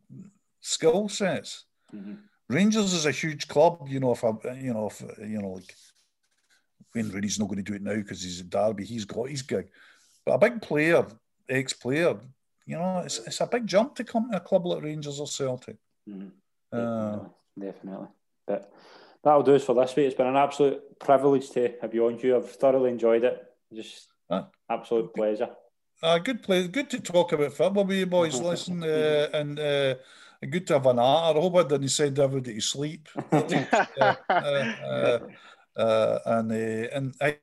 skill 0.61 1.09
sets. 1.09 1.65
Mm-hmm. 1.93 2.13
Rangers 2.49 2.93
is 2.93 3.05
a 3.05 3.11
huge 3.11 3.47
club, 3.47 3.87
you 3.87 3.99
know. 3.99 4.11
If 4.11 4.23
I, 4.23 4.31
you 4.59 4.73
know, 4.73 4.87
if 4.87 5.01
you 5.19 5.41
know, 5.41 5.53
like 5.53 5.73
Wayne 6.93 7.09
Rooney's 7.09 7.39
not 7.39 7.47
going 7.47 7.63
to 7.63 7.71
do 7.71 7.75
it 7.75 7.81
now 7.81 7.95
because 7.95 8.21
he's 8.21 8.41
at 8.41 8.49
Derby, 8.49 8.85
he's 8.85 9.05
got 9.05 9.29
his 9.29 9.41
gig. 9.41 9.67
But 10.25 10.33
a 10.33 10.37
big 10.37 10.61
player, 10.61 11.05
ex-player, 11.49 12.17
you 12.65 12.77
know, 12.77 12.99
it's, 12.99 13.19
it's 13.19 13.41
a 13.41 13.47
big 13.47 13.67
jump 13.67 13.95
to 13.95 14.03
come 14.03 14.31
to 14.31 14.37
a 14.37 14.39
club 14.39 14.65
like 14.65 14.83
Rangers 14.83 15.19
or 15.19 15.27
Celtic. 15.27 15.77
Mm-hmm. 16.09 16.29
Uh, 16.71 17.25
definitely, 17.59 18.07
But 18.47 18.71
that'll 19.23 19.43
do 19.43 19.55
us 19.55 19.63
for 19.63 19.75
this 19.75 19.95
week. 19.95 20.07
It's 20.07 20.15
been 20.15 20.27
an 20.27 20.35
absolute 20.35 20.99
privilege 20.99 21.49
to 21.51 21.73
have 21.81 21.93
you 21.93 22.07
on 22.07 22.19
you. 22.19 22.37
I've 22.37 22.49
thoroughly 22.51 22.89
enjoyed 22.89 23.23
it. 23.23 23.43
Just 23.73 24.07
uh, 24.29 24.43
absolute 24.69 25.13
pleasure. 25.13 25.49
Uh, 26.01 26.17
good 26.17 26.41
play. 26.43 26.67
Good 26.67 26.89
to 26.91 26.99
talk 26.99 27.31
about 27.31 27.53
football 27.53 27.85
with 27.85 27.97
you 27.97 28.05
boys. 28.05 28.39
Listen, 28.41 28.83
uh, 28.83 29.29
and 29.33 29.59
uh, 29.59 29.95
good 30.49 30.67
to 30.67 30.73
have 30.73 30.85
an 30.85 30.99
hour. 30.99 31.35
I 31.35 31.39
hope 31.39 31.55
I 31.55 31.63
didn't 31.63 31.89
send 31.89 32.19
everybody 32.19 32.55
to 32.55 32.61
sleep. 32.61 33.07
uh, 33.31 35.19
uh, 35.77 35.79
uh, 35.79 36.19
and 36.25 36.51
and 36.51 37.15
I, 37.21 37.37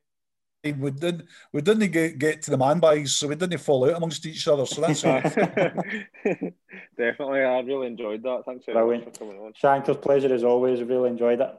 we 0.63 0.91
didn't 0.91 1.27
we 1.51 1.61
didn't 1.61 1.91
get, 1.91 2.19
get 2.19 2.41
to 2.43 2.51
the 2.51 2.57
man 2.57 2.79
bags, 2.79 3.15
so 3.15 3.27
we 3.27 3.35
didn't 3.35 3.57
fall 3.59 3.89
out 3.89 3.97
amongst 3.97 4.25
each 4.25 4.47
other. 4.47 4.65
So 4.65 4.81
that's 4.81 5.01
definitely. 5.01 6.53
I 7.41 7.59
really 7.61 7.87
enjoyed 7.87 8.23
that. 8.23 8.43
Thanks 8.45 8.65
very 8.65 8.77
Brilliant. 8.77 9.05
much 9.05 9.17
for 9.17 9.25
coming 9.25 9.41
on. 9.41 9.53
Shanker's 9.53 9.97
pleasure 9.97 10.33
as 10.33 10.43
always. 10.43 10.81
Really 10.83 11.09
enjoyed 11.09 11.41
it. 11.41 11.51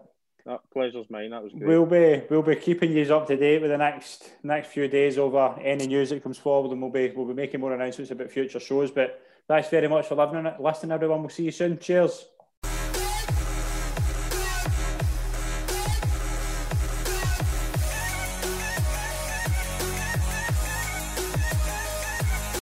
That 0.46 0.60
pleasure's 0.72 1.06
mine. 1.08 1.30
That 1.30 1.42
was 1.42 1.52
good. 1.52 1.62
We'll 1.62 1.86
be 1.86 2.22
we'll 2.28 2.42
be 2.42 2.56
keeping 2.56 2.92
you 2.92 3.02
up 3.14 3.26
to 3.28 3.36
date 3.36 3.62
with 3.62 3.70
the 3.70 3.78
next 3.78 4.30
next 4.42 4.68
few 4.68 4.88
days 4.88 5.18
over 5.18 5.56
any 5.60 5.86
news 5.86 6.10
that 6.10 6.22
comes 6.22 6.38
forward, 6.38 6.72
and 6.72 6.80
we'll 6.82 6.90
be 6.90 7.12
we'll 7.14 7.26
be 7.26 7.34
making 7.34 7.60
more 7.60 7.72
announcements 7.72 8.10
about 8.10 8.30
future 8.30 8.60
shows. 8.60 8.90
But 8.90 9.20
thanks 9.46 9.68
very 9.68 9.88
much 9.88 10.06
for 10.06 10.16
listening, 10.16 10.52
listening, 10.58 10.92
everyone. 10.92 11.20
We'll 11.20 11.28
see 11.28 11.44
you 11.44 11.52
soon. 11.52 11.78
Cheers. 11.78 12.26